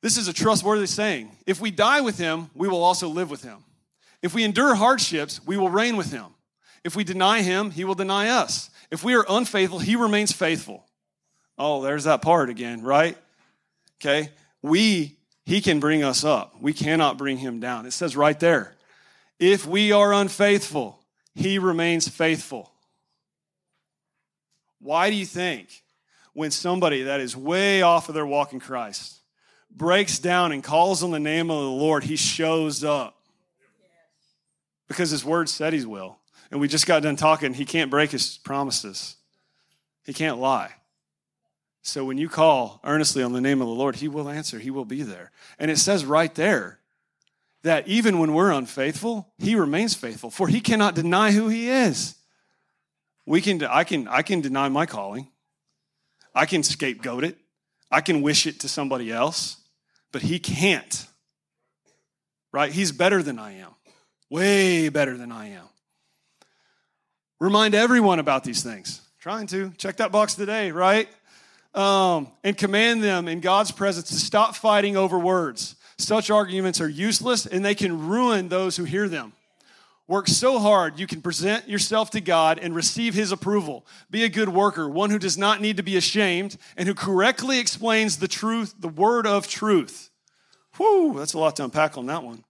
This 0.03 0.17
is 0.17 0.29
a 0.29 0.33
trustworthy 0.33 0.87
saying. 0.87 1.31
If 1.47 1.61
we 1.61 1.71
die 1.71 2.01
with 2.01 2.19
him, 2.19 2.51
we 2.55 2.69
will 2.69 2.83
also 2.83 3.09
live 3.09 3.31
with 3.31 3.43
him. 3.43 3.59
If 4.23 4.35
we 4.35 4.45
endure 4.45 4.75
hardships, 4.75 5.45
we 5.45 5.57
will 5.57 5.71
reign 5.71 5.97
with 5.97 6.13
him. 6.13 6.27
If 6.85 6.95
we 6.95 7.05
deny 7.05 7.43
him, 7.43 7.71
he 7.71 7.85
will 7.85 7.95
deny 7.95 8.29
us. 8.29 8.71
If 8.91 9.03
we 9.03 9.15
are 9.15 9.25
unfaithful, 9.29 9.79
he 9.79 9.97
remains 9.97 10.33
faithful. 10.33 10.85
Oh, 11.59 11.83
there's 11.83 12.05
that 12.05 12.23
part 12.23 12.51
again, 12.51 12.83
right? 12.83 13.17
Okay. 14.01 14.31
We, 14.63 15.17
he 15.45 15.61
can 15.61 15.81
bring 15.81 16.05
us 16.05 16.25
up. 16.25 16.55
We 16.61 16.73
cannot 16.73 17.19
bring 17.19 17.39
him 17.39 17.61
down. 17.61 17.87
It 17.87 17.93
says 17.93 18.17
right 18.17 18.39
there. 18.39 18.75
If 19.39 19.67
we 19.67 19.93
are 19.93 20.13
unfaithful, 20.13 21.01
he 21.35 21.59
remains 21.59 22.09
faithful. 22.09 22.71
Why 24.81 25.11
do 25.11 25.17
you 25.17 25.27
think 25.27 25.83
when 26.37 26.51
somebody 26.51 27.05
that 27.05 27.19
is 27.19 27.35
way 27.35 27.81
off 27.81 28.11
of 28.11 28.15
their 28.15 28.27
walk 28.27 28.53
in 28.53 28.61
Christ 28.61 29.23
breaks 29.71 30.19
down 30.19 30.53
and 30.53 30.63
calls 30.63 31.03
on 31.03 31.11
the 31.11 31.19
name 31.19 31.51
of 31.51 31.63
the 31.63 31.71
Lord, 31.71 32.05
he 32.05 32.17
shows 32.17 32.85
up. 32.85 33.17
Because 34.87 35.09
his 35.09 35.25
word 35.25 35.49
said 35.49 35.73
he 35.73 35.83
will. 35.87 36.19
And 36.51 36.61
we 36.61 36.69
just 36.69 36.87
got 36.87 37.03
done 37.03 37.17
talking, 37.17 37.55
he 37.55 37.65
can't 37.65 37.91
break 37.91 38.11
his 38.11 38.37
promises, 38.37 39.17
he 40.05 40.13
can't 40.13 40.39
lie. 40.39 40.75
So 41.81 42.05
when 42.05 42.19
you 42.19 42.29
call 42.29 42.81
earnestly 42.85 43.23
on 43.23 43.33
the 43.33 43.41
name 43.41 43.63
of 43.63 43.69
the 43.69 43.75
Lord, 43.75 43.97
he 43.97 44.07
will 44.07 44.29
answer, 44.29 44.59
he 44.59 44.71
will 44.71 44.85
be 44.85 45.03
there. 45.03 45.31
And 45.59 45.71
it 45.71 45.79
says 45.79 46.05
right 46.05 46.35
there 46.35 46.81
that 47.63 47.89
even 47.89 48.19
when 48.19 48.35
we're 48.35 48.53
unfaithful, 48.53 49.33
he 49.39 49.55
remains 49.55 49.95
faithful, 49.95 50.31
for 50.31 50.49
he 50.49 50.61
cannot 50.61 50.95
deny 50.95 51.33
who 51.33 51.49
he 51.49 51.71
is. 51.71 52.15
We 53.25 53.41
can, 53.41 53.65
I, 53.65 53.85
can, 53.85 54.07
I 54.07 54.21
can 54.21 54.43
deny 54.43 54.69
my 54.69 54.85
calling. 54.85 55.29
I 56.37 56.45
can 56.45 56.63
scapegoat 56.63 57.25
it. 57.25 57.39
I 57.91 58.03
can 58.03 58.21
wish 58.21 58.47
it 58.47 58.61
to 58.61 58.69
somebody 58.69 59.11
else, 59.11 59.57
but 60.13 60.21
he 60.21 60.39
can't. 60.39 61.07
Right? 62.53 62.71
He's 62.71 62.93
better 62.93 63.23
than 63.23 63.39
I 63.39 63.53
am. 63.59 63.71
Way 64.29 64.91
better 64.91 65.17
than 65.17 65.33
I 65.33 65.49
am. 65.53 65.65
Remind 67.41 67.75
everyone 67.75 68.19
about 68.19 68.45
these 68.45 68.63
things. 68.63 69.01
Trying 69.19 69.47
to. 69.49 69.73
Check 69.79 69.97
that 69.97 70.13
box 70.13 70.35
today, 70.35 70.73
right? 70.73 71.09
Um, 71.75 72.29
and 72.45 72.57
command 72.57 73.03
them 73.03 73.29
in 73.29 73.41
God's 73.41 73.71
presence 73.71 74.09
to 74.09 74.15
stop 74.15 74.55
fighting 74.55 74.97
over 74.97 75.19
words. 75.19 75.77
Such 75.99 76.31
arguments 76.31 76.81
are 76.83 76.89
useless 76.89 77.47
and 77.47 77.65
they 77.65 77.75
can 77.75 78.09
ruin 78.09 78.49
those 78.49 78.77
who 78.77 78.85
hear 78.85 79.09
them. 79.09 79.33
Work 80.09 80.29
so 80.29 80.61
hard 80.61 81.01
you 81.01 81.07
can 81.07 81.21
present 81.21 81.69
yourself 81.69 82.11
to 82.11 82.21
God 82.21 82.61
and 82.61 82.77
receive 82.77 83.15
His 83.15 83.33
approval. 83.33 83.85
Be 84.09 84.23
a 84.23 84.29
good 84.29 84.49
worker, 84.49 84.89
one 84.89 85.11
who 85.11 85.19
does 85.19 85.37
not 85.37 85.61
need 85.61 85.79
to 85.79 85.83
be 85.83 85.97
ashamed 85.97 86.57
and 86.77 86.87
who 86.87 86.95
correctly 86.95 87.59
explains 87.59 88.19
the 88.19 88.29
truth, 88.29 88.75
the 88.79 88.89
word 88.89 89.27
of 89.27 89.49
truth. 89.49 90.11
Whew, 90.77 91.15
that's 91.17 91.33
a 91.33 91.39
lot 91.39 91.57
to 91.57 91.65
unpack 91.65 91.99
on 91.99 92.07
that 92.07 92.23
one. 92.23 92.45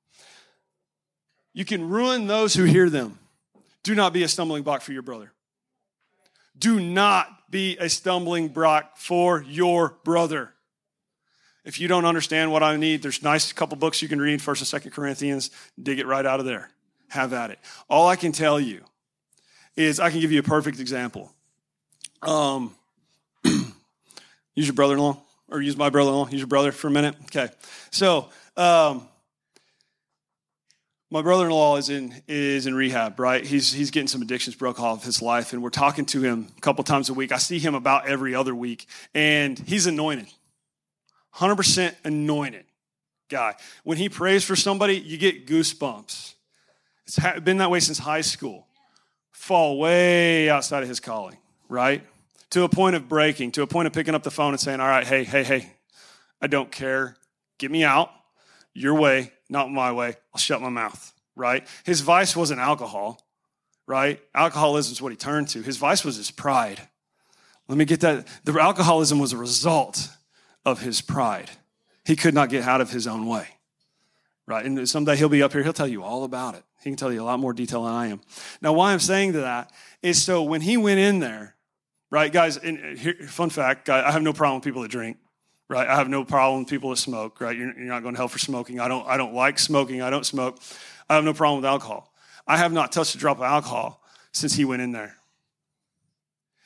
You 1.54 1.64
can 1.64 1.88
ruin 1.88 2.26
those 2.26 2.52
who 2.52 2.64
hear 2.64 2.90
them. 2.90 3.18
Do 3.82 3.94
not 3.94 4.12
be 4.12 4.22
a 4.22 4.28
stumbling 4.28 4.62
block 4.62 4.82
for 4.82 4.92
your 4.92 5.02
brother. 5.02 5.32
Do 6.59 6.78
not 6.78 7.50
be 7.50 7.78
a 7.78 7.88
stumbling 7.88 8.48
block 8.48 8.98
for 8.98 9.42
your 9.48 9.94
brother. 10.04 10.52
If 11.64 11.80
you 11.80 11.88
don't 11.88 12.04
understand 12.04 12.52
what 12.52 12.62
I 12.62 12.76
need, 12.76 13.02
there's 13.02 13.22
nice 13.22 13.52
couple 13.52 13.76
books 13.78 14.02
you 14.02 14.09
can 14.09 14.20
read, 14.20 14.42
First 14.42 14.61
and 14.61 14.68
Second 14.68 14.90
Corinthians. 14.90 15.50
Dig 15.82 15.98
it 15.98 16.07
right 16.07 16.26
out 16.26 16.38
of 16.38 16.46
there 16.46 16.70
have 17.09 17.32
at 17.32 17.50
it. 17.50 17.59
All 17.88 18.09
I 18.09 18.16
can 18.16 18.32
tell 18.32 18.59
you 18.59 18.82
is 19.76 20.00
I 20.00 20.11
can 20.11 20.20
give 20.20 20.32
you 20.32 20.40
a 20.40 20.44
perfect 20.44 20.80
example. 20.80 21.32
Um, 22.22 22.74
use 23.44 24.66
your 24.66 24.74
brother 24.74 24.94
in 24.94 25.00
law, 25.00 25.18
or 25.48 25.61
use 25.61 25.76
my 25.76 25.90
brother 25.90 26.11
in 26.11 26.16
law, 26.16 26.28
use 26.28 26.40
your 26.40 26.46
brother 26.46 26.72
for 26.72 26.88
a 26.88 26.90
minute. 26.90 27.14
Okay. 27.26 27.48
So, 27.90 28.28
um, 28.57 29.07
my 31.11 31.22
brother-in-law 31.22 31.76
is 31.76 31.88
in 31.88 32.14
is 32.26 32.66
in 32.66 32.74
rehab, 32.74 33.20
right? 33.20 33.44
He's 33.44 33.72
he's 33.72 33.90
getting 33.90 34.09
some 34.09 34.22
addictions 34.22 34.57
broke 34.57 34.80
off 34.80 35.04
his 35.04 35.22
life, 35.22 35.52
and 35.52 35.62
we're 35.62 35.70
talking 35.70 36.04
to 36.07 36.22
him 36.22 36.48
a 36.57 36.61
couple 36.61 36.82
times 36.82 37.09
a 37.09 37.14
week. 37.14 37.30
I 37.30 37.38
see 37.38 37.59
him 37.59 37.74
about 37.74 38.09
every 38.09 38.34
other 38.34 38.54
week, 38.54 38.86
and 39.14 39.59
he's 39.59 39.86
anointed, 39.86 40.26
hundred 41.30 41.57
percent 41.57 41.96
anointed 42.02 42.64
guy. 43.28 43.54
When 43.84 43.98
he 43.98 44.09
prays 44.09 44.42
for 44.42 44.57
somebody, 44.57 44.98
you 44.98 45.16
get 45.16 45.46
goosebumps. 45.46 46.34
It's 47.07 47.18
been 47.40 47.59
that 47.59 47.70
way 47.70 47.80
since 47.80 47.98
high 47.98 48.20
school. 48.20 48.66
Fall 49.32 49.78
way 49.78 50.50
outside 50.50 50.82
of 50.82 50.88
his 50.88 50.98
calling, 50.98 51.36
right? 51.68 52.02
To 52.50 52.64
a 52.64 52.68
point 52.68 52.96
of 52.96 53.09
breaking, 53.09 53.52
to 53.52 53.62
a 53.62 53.66
point 53.66 53.86
of 53.86 53.92
picking 53.92 54.14
up 54.14 54.22
the 54.22 54.30
phone 54.30 54.52
and 54.52 54.61
saying, 54.61 54.80
All 54.80 54.88
right, 54.88 55.07
hey, 55.07 55.22
hey, 55.24 55.44
hey, 55.44 55.70
I 56.40 56.46
don't 56.46 56.70
care. 56.70 57.16
Get 57.59 57.70
me 57.70 57.84
out. 57.84 58.11
Your 58.74 58.94
way, 58.94 59.32
not 59.48 59.70
my 59.70 59.92
way. 59.92 60.16
I'll 60.34 60.40
shut 60.40 60.61
my 60.61 60.68
mouth, 60.68 61.12
right? 61.34 61.66
His 61.84 62.00
vice 62.00 62.34
wasn't 62.34 62.61
alcohol, 62.61 63.20
right? 63.86 64.20
Alcoholism 64.34 64.92
is 64.92 65.00
what 65.00 65.12
he 65.12 65.16
turned 65.16 65.48
to. 65.48 65.62
His 65.62 65.76
vice 65.76 66.04
was 66.04 66.16
his 66.16 66.30
pride. 66.30 66.80
Let 67.68 67.78
me 67.78 67.84
get 67.84 68.00
that. 68.00 68.26
The 68.44 68.61
alcoholism 68.61 69.18
was 69.18 69.32
a 69.32 69.36
result 69.36 70.09
of 70.64 70.80
his 70.80 71.00
pride. 71.00 71.50
He 72.04 72.16
could 72.16 72.34
not 72.34 72.50
get 72.50 72.64
out 72.64 72.80
of 72.80 72.90
his 72.90 73.07
own 73.07 73.26
way, 73.26 73.46
right? 74.46 74.64
And 74.64 74.88
someday 74.88 75.16
he'll 75.16 75.28
be 75.28 75.42
up 75.42 75.52
here, 75.52 75.62
he'll 75.62 75.72
tell 75.72 75.88
you 75.88 76.02
all 76.02 76.24
about 76.24 76.54
it. 76.54 76.64
He 76.87 76.91
can 76.91 76.97
tell 76.97 77.12
you 77.12 77.20
a 77.20 77.24
lot 77.24 77.41
more 77.41 77.53
detail 77.53 77.82
than 77.82 77.93
I 77.93 78.07
am. 78.07 78.20
Now, 78.62 78.72
why 78.72 78.93
I'm 78.93 79.01
saying 79.01 79.32
to 79.32 79.41
that 79.41 79.72
is 80.03 80.22
so 80.22 80.45
when 80.45 80.61
he 80.61 80.76
went 80.76 81.01
in 81.01 81.18
there, 81.18 81.57
right, 82.11 82.32
guys, 82.32 82.59
and 82.59 82.97
here, 82.97 83.14
fun 83.26 83.51
fact, 83.51 83.89
I 83.89 84.12
have 84.12 84.22
no 84.22 84.32
problem 84.32 84.59
with 84.59 84.64
people 84.64 84.82
that 84.82 84.91
drink, 84.93 85.16
right? 85.68 85.89
I 85.89 85.97
have 85.97 86.09
no 86.09 86.24
problem 86.24 86.61
with 86.61 86.68
people 86.68 86.91
that 86.91 86.99
smoke, 86.99 87.41
right? 87.41 87.57
You're, 87.57 87.76
you're 87.76 87.89
not 87.89 88.05
going 88.05 88.14
to 88.14 88.20
hell 88.20 88.28
for 88.28 88.39
smoking. 88.39 88.78
I 88.78 88.87
don't, 88.87 89.05
I 89.05 89.16
don't 89.16 89.34
like 89.34 89.59
smoking. 89.59 90.01
I 90.01 90.11
don't 90.11 90.24
smoke. 90.24 90.61
I 91.11 91.16
have 91.16 91.24
no 91.24 91.34
problem 91.34 91.61
with 91.61 91.66
alcohol. 91.68 92.14
I 92.47 92.57
have 92.57 92.72
not 92.72 92.93
touched 92.93 93.16
a 93.16 93.18
drop 93.18 93.39
of 93.39 93.43
alcohol 93.43 94.01
since 94.30 94.55
he 94.55 94.64
went 94.64 94.80
in 94.80 94.93
there. 94.93 95.16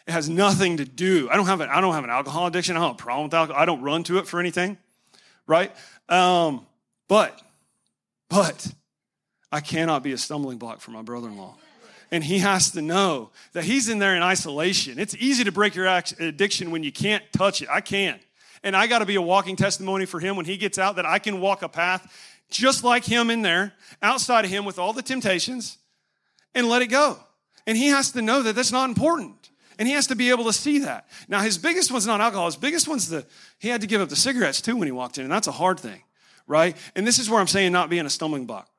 It 0.07 0.13
has 0.13 0.29
nothing 0.29 0.77
to 0.77 0.85
do. 0.85 1.31
I 1.31 1.37
don't 1.37 1.47
have 1.47 1.63
an, 1.63 1.71
I 1.71 1.81
don't 1.81 1.95
have 1.95 2.05
an 2.05 2.11
alcohol 2.11 2.47
addiction. 2.47 2.77
I 2.77 2.81
don't 2.81 2.89
have 2.89 3.01
a 3.01 3.03
problem 3.03 3.25
with 3.25 3.33
alcohol. 3.33 3.63
I 3.63 3.65
don't 3.65 3.81
run 3.81 4.03
to 4.03 4.19
it 4.19 4.27
for 4.27 4.39
anything, 4.39 4.77
right? 5.47 5.75
Um, 6.11 6.67
but, 7.09 7.41
but 8.29 8.71
I 9.53 9.61
cannot 9.61 10.03
be 10.03 10.13
a 10.13 10.19
stumbling 10.19 10.59
block 10.59 10.81
for 10.81 10.91
my 10.91 11.03
brother 11.03 11.29
in 11.29 11.37
law. 11.37 11.57
And 12.13 12.25
he 12.25 12.39
has 12.39 12.73
to 12.73 12.83
know 12.83 13.31
that 13.53 13.65
he's 13.65 13.89
in 13.89 13.99
there 13.99 14.17
in 14.17 14.23
isolation. 14.23 14.99
It's 14.99 15.15
easy 15.17 15.45
to 15.45 15.53
break 15.53 15.75
your 15.75 15.87
addiction 15.87 16.71
when 16.71 16.83
you 16.83 16.91
can't 16.91 17.23
touch 17.33 17.63
it. 17.63 17.69
I 17.71 17.81
can. 17.81 18.19
And 18.63 18.77
I 18.77 18.87
got 18.87 18.99
to 18.99 19.07
be 19.07 19.15
a 19.15 19.23
walking 19.23 19.57
testimony 19.57 20.07
for 20.07 20.21
him 20.21 20.37
when 20.37 20.45
he 20.45 20.57
gets 20.57 20.79
out 20.79 20.97
that 20.97 21.07
I 21.07 21.19
can 21.19 21.41
walk 21.41 21.63
a 21.63 21.69
path 21.69 22.37
just 22.51 22.83
like 22.83 23.05
him 23.05 23.31
in 23.31 23.43
there, 23.43 23.75
outside 24.03 24.45
of 24.45 24.51
him 24.51 24.65
with 24.65 24.79
all 24.79 24.93
the 24.93 25.03
temptations, 25.03 25.79
and 26.55 26.69
let 26.69 26.83
it 26.83 26.89
go. 26.89 27.19
And 27.67 27.77
he 27.77 27.89
has 27.89 28.11
to 28.13 28.23
know 28.23 28.43
that 28.43 28.57
that's 28.57 28.73
not 28.73 28.89
important. 28.89 29.51
And 29.79 29.87
he 29.87 29.95
has 29.95 30.09
to 30.09 30.17
be 30.17 30.31
able 30.31 30.45
to 30.45 30.53
see 30.53 30.81
that. 30.81 31.09
Now, 31.29 31.41
his 31.41 31.57
biggest 31.57 31.91
one's 31.91 32.07
not 32.07 32.21
alcohol. 32.21 32.47
His 32.47 32.57
biggest 32.57 32.89
one's 32.89 33.09
the, 33.09 33.25
he 33.59 33.69
had 33.69 33.81
to 33.81 33.87
give 33.87 34.01
up 34.01 34.09
the 34.09 34.17
cigarettes 34.17 34.61
too 34.61 34.77
when 34.77 34.87
he 34.87 34.93
walked 34.93 35.17
in. 35.17 35.25
And 35.25 35.33
that's 35.33 35.47
a 35.47 35.53
hard 35.53 35.81
thing, 35.81 36.03
right? 36.47 36.77
And 36.95 37.07
this 37.07 37.19
is 37.19 37.31
where 37.31 37.41
I'm 37.41 37.47
saying 37.47 37.73
not 37.73 37.89
being 37.89 38.05
a 38.05 38.11
stumbling 38.11 38.47
block. 38.47 38.70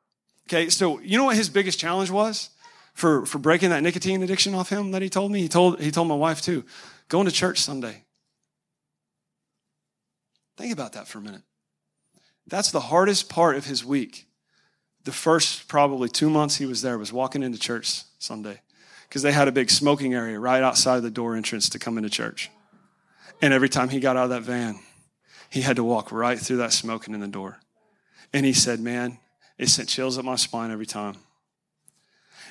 Okay, 0.52 0.68
so 0.68 0.99
you 0.99 1.18
know 1.18 1.24
what 1.24 1.38
his 1.38 1.47
biggest 1.47 1.80
challenge 1.80 2.12
was 2.12 2.49
for, 2.93 3.26
for 3.26 3.39
breaking 3.39 3.70
that 3.70 3.84
nicotine 3.84 4.22
addiction 4.22 4.54
off 4.54 4.68
him 4.68 4.91
that 4.91 5.02
he 5.02 5.08
told 5.08 5.32
me? 5.32 5.39
He 5.39 5.47
told, 5.47 5.80
he 5.80 5.91
told 5.91 6.10
my 6.10 6.16
wife 6.16 6.41
too, 6.41 6.66
going 7.08 7.26
to 7.26 7.32
church 7.32 7.60
Sunday. 7.60 8.04
Think 10.58 10.74
about 10.74 10.91
that 10.91 11.08
for 11.08 11.20
a 11.20 11.22
minute. 11.22 11.43
That's 12.47 12.70
the 12.70 12.82
hardest 12.82 13.30
part 13.30 13.56
of 13.56 13.66
his 13.66 13.86
week. 13.86 14.28
The 15.06 15.14
first 15.14 15.70
probably 15.70 16.10
two 16.10 16.30
months 16.30 16.58
he 16.58 16.66
was 16.66 16.82
there 16.82 16.97
was 16.97 17.14
walking 17.14 17.43
into 17.43 17.58
church 17.58 18.02
Sunday 18.20 18.60
because 19.08 19.22
they 19.22 19.32
had 19.32 19.47
a 19.47 19.54
big 19.54 19.70
smoking 19.70 20.14
area 20.14 20.38
right 20.38 20.62
outside 20.62 20.99
the 20.99 21.10
door 21.10 21.38
entrance 21.38 21.70
to 21.70 21.80
come 21.80 21.97
into 21.97 22.10
church. 22.10 22.49
And 23.41 23.54
every 23.54 23.70
time 23.70 23.88
he 23.88 24.02
got 24.02 24.18
out 24.18 24.26
of 24.26 24.30
that 24.32 24.41
van, 24.41 24.80
he 25.49 25.62
had 25.62 25.78
to 25.78 25.84
walk 25.86 26.12
right 26.12 26.38
through 26.38 26.58
that 26.58 26.74
smoking 26.74 27.14
in 27.14 27.22
the 27.22 27.28
door. 27.30 27.62
And 28.34 28.45
he 28.45 28.52
said, 28.52 28.82
Man, 28.82 29.18
it 29.62 29.70
sent 29.70 29.88
chills 29.88 30.18
up 30.18 30.26
my 30.26 30.36
spine 30.36 30.72
every 30.72 30.88
time. 30.88 31.16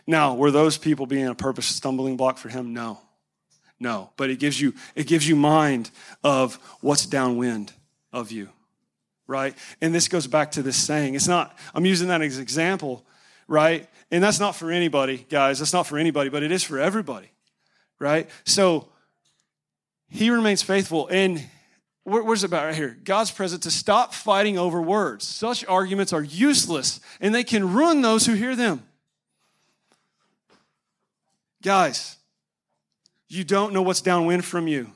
Now, 0.06 0.36
were 0.36 0.52
those 0.52 0.78
people 0.78 1.06
being 1.06 1.26
a 1.26 1.34
purpose 1.34 1.66
stumbling 1.66 2.16
block 2.16 2.38
for 2.38 2.48
him? 2.48 2.72
No. 2.72 3.00
No. 3.80 4.10
But 4.16 4.30
it 4.30 4.38
gives 4.38 4.60
you 4.60 4.74
it 4.94 5.08
gives 5.08 5.28
you 5.28 5.34
mind 5.34 5.90
of 6.22 6.54
what's 6.80 7.04
downwind 7.06 7.72
of 8.12 8.30
you. 8.30 8.48
Right? 9.26 9.56
And 9.80 9.92
this 9.92 10.06
goes 10.06 10.28
back 10.28 10.52
to 10.52 10.62
this 10.62 10.76
saying. 10.76 11.16
It's 11.16 11.26
not, 11.26 11.56
I'm 11.74 11.84
using 11.84 12.08
that 12.08 12.22
as 12.22 12.36
an 12.36 12.42
example, 12.42 13.04
right? 13.48 13.88
And 14.12 14.22
that's 14.22 14.40
not 14.40 14.54
for 14.54 14.70
anybody, 14.70 15.26
guys. 15.28 15.58
That's 15.58 15.72
not 15.72 15.88
for 15.88 15.98
anybody, 15.98 16.30
but 16.30 16.44
it 16.44 16.52
is 16.52 16.62
for 16.62 16.78
everybody. 16.78 17.30
Right? 17.98 18.30
So 18.44 18.88
he 20.08 20.30
remains 20.30 20.62
faithful 20.62 21.08
and 21.08 21.44
where, 22.04 22.22
where's 22.22 22.44
it 22.44 22.46
about 22.46 22.66
right 22.66 22.74
here? 22.74 22.96
God's 23.04 23.30
present 23.30 23.62
to 23.64 23.70
stop 23.70 24.14
fighting 24.14 24.58
over 24.58 24.80
words. 24.80 25.26
Such 25.26 25.64
arguments 25.66 26.12
are 26.12 26.22
useless 26.22 27.00
and 27.20 27.34
they 27.34 27.44
can 27.44 27.72
ruin 27.72 28.02
those 28.02 28.26
who 28.26 28.34
hear 28.34 28.56
them. 28.56 28.82
Guys, 31.62 32.16
you 33.28 33.44
don't 33.44 33.72
know 33.72 33.82
what's 33.82 34.00
downwind 34.00 34.44
from 34.44 34.66
you. 34.66 34.90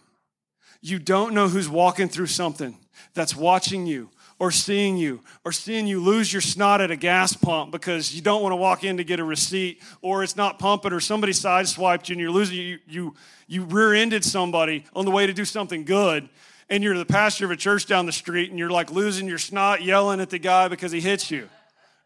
You 0.81 0.99
don't 0.99 1.35
know 1.35 1.49
who's 1.49 1.69
walking 1.69 2.09
through 2.09 2.27
something 2.27 2.77
that's 3.15 3.37
watching 3.37 3.87
you 3.87 4.11
or 4.39 4.51
seeing 4.51 4.97
you 4.97 5.21
or 5.45 5.53
seeing 5.53 5.87
you 5.87 6.01
lose 6.01 6.33
your 6.33 6.43
snot 6.43 6.81
at 6.81 6.91
a 6.91 6.97
gas 6.97 7.35
pump 7.35 7.71
because 7.71 8.15
you 8.15 8.21
don't 8.21 8.43
want 8.43 8.53
to 8.53 8.57
walk 8.57 8.83
in 8.83 8.97
to 8.97 9.05
get 9.05 9.21
a 9.21 9.25
receipt 9.25 9.81
or 10.03 10.23
it's 10.23 10.37
not 10.37 10.59
pumping 10.59 10.93
or 10.93 11.01
somebody 11.01 11.33
sideswiped 11.33 12.09
you 12.09 12.15
and 12.15 12.21
you're 12.21 12.31
losing 12.31 12.57
you 12.57 12.79
you, 12.87 13.15
you 13.47 13.63
rear-ended 13.65 14.25
somebody 14.25 14.85
on 14.95 15.05
the 15.05 15.11
way 15.11 15.27
to 15.27 15.33
do 15.33 15.45
something 15.45 15.85
good 15.85 16.29
and 16.69 16.83
you're 16.83 16.97
the 16.97 17.05
pastor 17.05 17.45
of 17.45 17.51
a 17.51 17.57
church 17.57 17.87
down 17.87 18.07
the 18.07 18.13
street 18.13 18.51
and 18.51 18.59
you're 18.59 18.71
like 18.71 18.91
losing 18.91 19.29
your 19.29 19.39
snot 19.39 19.83
yelling 19.83 20.21
at 20.21 20.31
the 20.31 20.39
guy 20.39 20.69
because 20.69 20.93
he 20.93 21.01
hits 21.01 21.31
you. 21.31 21.49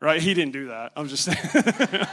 Right? 0.01 0.21
He 0.21 0.35
didn't 0.35 0.53
do 0.53 0.69
that. 0.69 0.93
I'm 0.95 1.09
just 1.09 1.25
saying. 1.25 1.39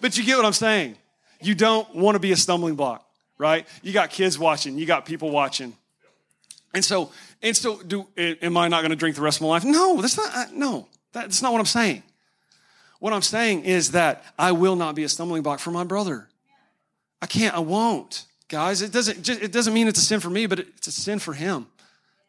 but 0.00 0.18
you 0.18 0.24
get 0.24 0.36
what 0.36 0.44
I'm 0.44 0.52
saying. 0.52 0.96
You 1.40 1.54
don't 1.54 1.94
want 1.94 2.14
to 2.14 2.18
be 2.18 2.32
a 2.32 2.36
stumbling 2.36 2.74
block, 2.74 3.06
right? 3.38 3.66
You 3.82 3.92
got 3.92 4.10
kids 4.10 4.38
watching, 4.38 4.78
you 4.78 4.86
got 4.86 5.06
people 5.06 5.30
watching. 5.30 5.74
And 6.74 6.84
so, 6.84 7.10
and 7.42 7.56
so 7.56 7.82
do 7.82 8.06
am 8.16 8.56
I 8.56 8.68
not 8.68 8.80
going 8.80 8.90
to 8.90 8.96
drink 8.96 9.16
the 9.16 9.22
rest 9.22 9.38
of 9.38 9.42
my 9.42 9.48
life? 9.48 9.64
No, 9.64 10.00
that's 10.00 10.16
not 10.16 10.52
no. 10.54 10.88
That's 11.12 11.42
not 11.42 11.52
what 11.52 11.58
I'm 11.58 11.66
saying. 11.66 12.02
What 12.98 13.12
I'm 13.12 13.22
saying 13.22 13.64
is 13.64 13.90
that 13.90 14.24
I 14.38 14.52
will 14.52 14.76
not 14.76 14.94
be 14.94 15.02
a 15.02 15.08
stumbling 15.08 15.42
block 15.42 15.58
for 15.58 15.70
my 15.70 15.84
brother. 15.84 16.28
I 17.20 17.26
can't, 17.26 17.54
I 17.54 17.58
won't 17.58 18.24
guys. 18.52 18.82
It 18.82 18.92
doesn't, 18.92 19.28
it 19.28 19.50
doesn't 19.50 19.72
mean 19.72 19.88
it's 19.88 19.98
a 19.98 20.04
sin 20.04 20.20
for 20.20 20.28
me, 20.28 20.44
but 20.46 20.60
it's 20.60 20.86
a 20.86 20.92
sin 20.92 21.18
for 21.18 21.32
him, 21.32 21.66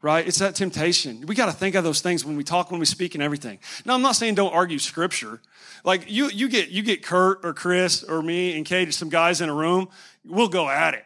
right? 0.01 0.25
It's 0.25 0.39
that 0.39 0.55
temptation. 0.55 1.25
We 1.27 1.35
got 1.35 1.47
to 1.47 1.51
think 1.51 1.75
of 1.75 1.83
those 1.83 1.99
things 1.99 2.23
when 2.23 2.37
we 2.37 2.45
talk, 2.45 2.71
when 2.71 2.79
we 2.79 2.85
speak, 2.85 3.13
and 3.13 3.21
everything. 3.21 3.59
Now, 3.85 3.93
I'm 3.93 4.01
not 4.01 4.15
saying 4.15 4.35
don't 4.35 4.53
argue 4.53 4.79
scripture. 4.79 5.41
Like 5.83 6.09
you, 6.09 6.29
you 6.29 6.47
get, 6.47 6.69
you 6.69 6.81
get 6.81 7.03
Kurt 7.03 7.43
or 7.43 7.53
Chris 7.53 8.03
or 8.03 8.21
me 8.21 8.55
and 8.55 8.65
Kate, 8.65 8.91
some 8.93 9.09
guys 9.09 9.41
in 9.41 9.49
a 9.49 9.53
room, 9.53 9.89
we'll 10.25 10.47
go 10.47 10.69
at 10.69 10.93
it. 10.93 11.05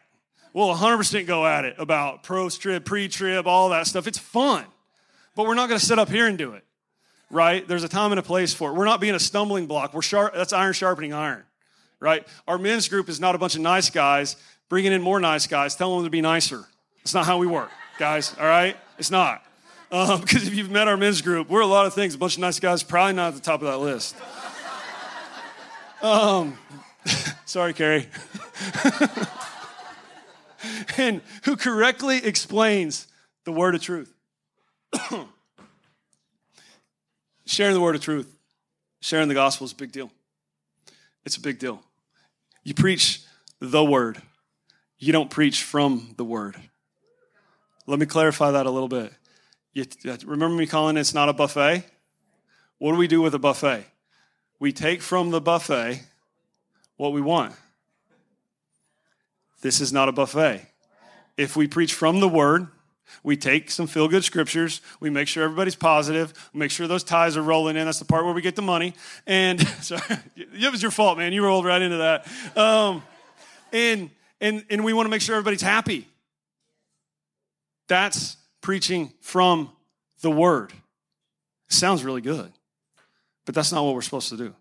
we'll 0.53 0.73
100% 0.73 1.25
go 1.25 1.47
at 1.47 1.65
it 1.65 1.75
about 1.79 2.21
pro 2.21 2.47
trib, 2.49 2.85
pre 2.85 3.07
trib, 3.07 3.47
all 3.47 3.69
that 3.69 3.87
stuff. 3.87 4.05
It's 4.05 4.19
fun. 4.19 4.65
But 5.35 5.47
we're 5.47 5.55
not 5.55 5.67
going 5.67 5.79
to 5.79 5.85
sit 5.85 5.97
up 5.97 6.09
here 6.09 6.27
and 6.27 6.37
do 6.37 6.53
it, 6.53 6.63
right? 7.31 7.67
There's 7.67 7.83
a 7.83 7.89
time 7.89 8.11
and 8.11 8.19
a 8.19 8.23
place 8.23 8.53
for 8.53 8.69
it. 8.69 8.75
We're 8.75 8.85
not 8.85 9.01
being 9.01 9.15
a 9.15 9.19
stumbling 9.19 9.65
block. 9.65 9.95
We're 9.95 10.03
sharp, 10.03 10.35
that's 10.35 10.53
iron 10.53 10.73
sharpening 10.73 11.11
iron, 11.11 11.43
right? 11.99 12.27
Our 12.47 12.59
men's 12.59 12.87
group 12.87 13.09
is 13.09 13.19
not 13.19 13.33
a 13.33 13.39
bunch 13.39 13.55
of 13.55 13.61
nice 13.61 13.89
guys 13.89 14.35
bringing 14.69 14.91
in 14.91 15.01
more 15.01 15.19
nice 15.19 15.47
guys, 15.47 15.75
telling 15.75 15.97
them 15.97 16.05
to 16.05 16.09
be 16.09 16.21
nicer. 16.21 16.65
It's 17.01 17.13
not 17.13 17.25
how 17.25 17.37
we 17.37 17.47
work, 17.47 17.69
guys, 17.97 18.35
all 18.39 18.45
right? 18.45 18.77
It's 18.97 19.11
not. 19.11 19.43
Um, 19.91 20.21
because 20.21 20.47
if 20.47 20.55
you've 20.55 20.71
met 20.71 20.87
our 20.87 20.97
men's 20.97 21.21
group, 21.21 21.49
we're 21.49 21.61
a 21.61 21.67
lot 21.67 21.85
of 21.85 21.93
things. 21.93 22.15
A 22.15 22.17
bunch 22.17 22.35
of 22.35 22.41
nice 22.41 22.59
guys, 22.59 22.83
probably 22.83 23.13
not 23.13 23.29
at 23.29 23.35
the 23.35 23.41
top 23.41 23.61
of 23.61 23.67
that 23.67 23.79
list. 23.79 24.15
Um, 26.01 26.57
sorry, 27.45 27.73
Carrie. 27.73 28.07
and 30.97 31.21
who 31.43 31.55
correctly 31.55 32.23
explains 32.23 33.07
the 33.45 33.51
word 33.51 33.75
of 33.75 33.81
truth. 33.81 34.13
sharing 37.45 37.73
the 37.73 37.81
word 37.81 37.95
of 37.95 38.01
truth, 38.01 38.33
sharing 39.01 39.27
the 39.27 39.33
gospel 39.33 39.65
is 39.65 39.71
a 39.71 39.75
big 39.75 39.91
deal. 39.91 40.11
It's 41.25 41.37
a 41.37 41.41
big 41.41 41.59
deal. 41.59 41.81
You 42.63 42.73
preach 42.73 43.21
the 43.59 43.83
word, 43.83 44.21
you 44.99 45.13
don't 45.13 45.29
preach 45.29 45.63
from 45.63 46.13
the 46.17 46.25
word. 46.25 46.55
Let 47.85 47.99
me 47.99 48.05
clarify 48.05 48.51
that 48.51 48.65
a 48.65 48.71
little 48.71 48.89
bit. 48.89 49.13
You, 49.73 49.85
remember 50.25 50.55
me 50.55 50.67
calling 50.67 50.97
it's 50.97 51.13
not 51.13 51.29
a 51.29 51.33
buffet? 51.33 51.83
What 52.79 52.91
do 52.91 52.97
we 52.97 53.07
do 53.07 53.21
with 53.21 53.33
a 53.33 53.39
buffet? 53.39 53.85
We 54.59 54.73
take 54.73 55.01
from 55.01 55.29
the 55.29 55.39
buffet 55.39 56.01
what 56.97 57.13
we 57.13 57.21
want. 57.21 57.53
This 59.61 59.81
is 59.81 59.93
not 59.93 60.09
a 60.09 60.11
buffet. 60.11 60.67
If 61.37 61.55
we 61.55 61.67
preach 61.67 61.93
from 61.93 62.19
the 62.19 62.27
word, 62.27 62.67
we 63.23 63.37
take 63.37 63.71
some 63.71 63.87
feel 63.87 64.07
good 64.07 64.23
scriptures, 64.23 64.81
we 64.99 65.09
make 65.09 65.27
sure 65.27 65.43
everybody's 65.43 65.75
positive, 65.75 66.33
we 66.53 66.59
make 66.59 66.71
sure 66.71 66.87
those 66.87 67.03
ties 67.03 67.37
are 67.37 67.41
rolling 67.41 67.77
in. 67.77 67.85
That's 67.85 67.99
the 67.99 68.05
part 68.05 68.25
where 68.25 68.33
we 68.33 68.41
get 68.41 68.55
the 68.55 68.61
money. 68.61 68.93
And 69.25 69.65
sorry, 69.81 70.01
it 70.35 70.71
was 70.71 70.81
your 70.81 70.91
fault, 70.91 71.17
man. 71.17 71.33
You 71.33 71.43
rolled 71.43 71.65
right 71.65 71.81
into 71.81 71.97
that. 71.97 72.27
Um, 72.57 73.03
and, 73.71 74.09
and, 74.39 74.65
and 74.69 74.83
we 74.83 74.93
want 74.93 75.05
to 75.05 75.09
make 75.09 75.21
sure 75.21 75.35
everybody's 75.35 75.61
happy. 75.61 76.07
That's 77.87 78.37
preaching 78.61 79.13
from 79.21 79.71
the 80.21 80.31
word. 80.31 80.73
Sounds 81.69 82.03
really 82.03 82.21
good, 82.21 82.51
but 83.45 83.55
that's 83.55 83.71
not 83.71 83.83
what 83.83 83.93
we're 83.93 84.01
supposed 84.01 84.29
to 84.29 84.37
do. 84.37 84.53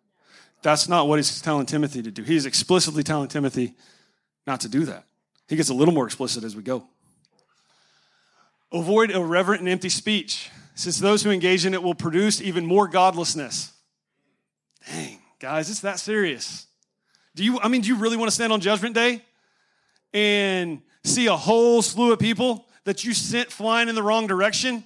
That's 0.62 0.89
not 0.89 1.07
what 1.07 1.16
he's 1.16 1.41
telling 1.41 1.66
Timothy 1.66 2.03
to 2.03 2.11
do. 2.11 2.22
He's 2.22 2.47
explicitly 2.47 3.03
telling 3.03 3.29
Timothy 3.29 3.74
not 4.47 4.61
to 4.62 4.68
do 4.68 4.85
that. 4.87 5.05
He 5.49 5.57
gets 5.57 5.68
a 5.68 5.74
little 5.74 5.95
more 5.95 6.07
explicit 6.07 6.43
as 6.45 6.57
we 6.57 6.62
go. 6.62 6.85
Avoid 8.72 9.11
irreverent 9.11 9.61
and 9.61 9.68
empty 9.68 9.89
speech, 9.89 10.51
since 10.74 10.99
those 10.99 11.22
who 11.22 11.31
engage 11.31 11.64
in 11.64 11.72
it 11.72 11.83
will 11.83 11.95
produce 11.95 12.41
even 12.41 12.66
more 12.66 12.89
godlessness. 12.89 13.72
Dang, 14.89 15.20
guys, 15.39 15.70
it's 15.70 15.81
that 15.81 15.99
serious. 15.99 16.66
Do 17.35 17.45
you, 17.45 17.61
I 17.61 17.68
mean, 17.68 17.83
do 17.83 17.89
you 17.89 17.97
really 17.97 18.16
want 18.16 18.29
to 18.29 18.35
stand 18.35 18.53
on 18.53 18.61
Judgment 18.61 18.95
Day 18.95 19.22
and 20.13 20.83
see 21.05 21.27
a 21.27 21.37
whole 21.37 21.83
slew 21.83 22.13
of 22.13 22.19
people 22.19 22.67
that 22.85 23.05
you 23.05 23.15
sent 23.15 23.51
flying 23.51 23.89
in 23.89 23.95
the 23.95 24.03
wrong 24.03 24.27
direction 24.27 24.85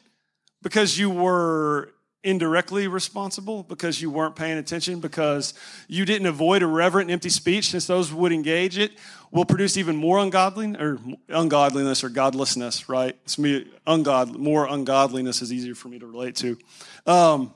because 0.62 0.99
you 0.99 1.11
were 1.11 1.93
indirectly 2.23 2.87
responsible 2.87 3.62
because 3.62 4.03
you 4.03 4.11
weren't 4.11 4.37
paying 4.37 4.59
attention 4.59 5.01
because 5.01 5.55
you 5.89 6.05
didn't 6.05 6.27
avoid 6.27 6.62
irreverent 6.62 7.07
and 7.07 7.12
empty 7.12 7.31
speech 7.31 7.71
since 7.71 7.87
those 7.87 8.12
would 8.12 8.31
engage 8.31 8.77
it 8.77 8.93
will 9.31 9.47
produce 9.47 9.79
even 9.79 9.97
more 9.97 10.18
ungodly 10.18 10.77
or 10.77 10.99
ungodliness 11.29 12.05
or 12.05 12.11
godlessness 12.11 12.91
right? 12.91 13.16
It's 13.25 13.39
me 13.39 13.66
ungod 13.87 14.37
more 14.37 14.66
ungodliness 14.66 15.41
is 15.41 15.51
easier 15.51 15.75
for 15.75 15.89
me 15.89 15.99
to 15.99 16.07
relate 16.07 16.37
to. 16.37 16.59
Um, 17.07 17.55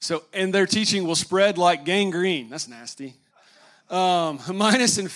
so 0.00 0.24
and 0.34 0.52
their 0.52 0.66
teaching 0.66 1.06
will 1.06 1.16
spread 1.16 1.56
like 1.56 1.86
gangrene. 1.86 2.50
That's 2.50 2.68
nasty 2.68 3.14
um, 3.90 4.38
Hymenaeus 4.38 4.98
and 4.98 5.10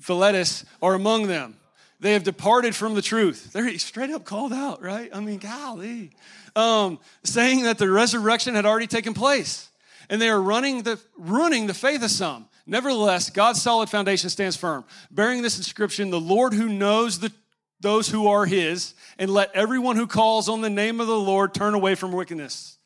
Philetus 0.00 0.64
are 0.82 0.94
among 0.94 1.26
them 1.26 1.56
they 2.00 2.14
have 2.14 2.22
departed 2.22 2.74
from 2.74 2.94
the 2.94 3.02
truth 3.02 3.52
they're 3.52 3.78
straight 3.78 4.10
up 4.10 4.24
called 4.24 4.52
out 4.52 4.82
right 4.82 5.10
i 5.12 5.20
mean 5.20 5.38
golly 5.38 6.10
um, 6.56 6.98
saying 7.24 7.64
that 7.64 7.78
the 7.78 7.90
resurrection 7.90 8.54
had 8.54 8.66
already 8.66 8.86
taken 8.86 9.14
place. 9.14 9.70
And 10.08 10.20
they 10.20 10.28
are 10.28 10.40
running 10.40 10.82
the, 10.82 11.00
ruining 11.16 11.66
the 11.66 11.74
faith 11.74 12.02
of 12.02 12.10
some. 12.10 12.48
Nevertheless, 12.66 13.30
God's 13.30 13.62
solid 13.62 13.88
foundation 13.88 14.30
stands 14.30 14.56
firm, 14.56 14.84
bearing 15.10 15.42
this 15.42 15.56
inscription 15.56 16.10
The 16.10 16.20
Lord 16.20 16.52
who 16.52 16.68
knows 16.68 17.20
the, 17.20 17.32
those 17.80 18.08
who 18.08 18.26
are 18.26 18.46
his, 18.46 18.94
and 19.18 19.30
let 19.30 19.54
everyone 19.54 19.96
who 19.96 20.06
calls 20.06 20.48
on 20.48 20.60
the 20.60 20.70
name 20.70 21.00
of 21.00 21.06
the 21.06 21.18
Lord 21.18 21.54
turn 21.54 21.74
away 21.74 21.94
from 21.94 22.12
wickedness. 22.12 22.78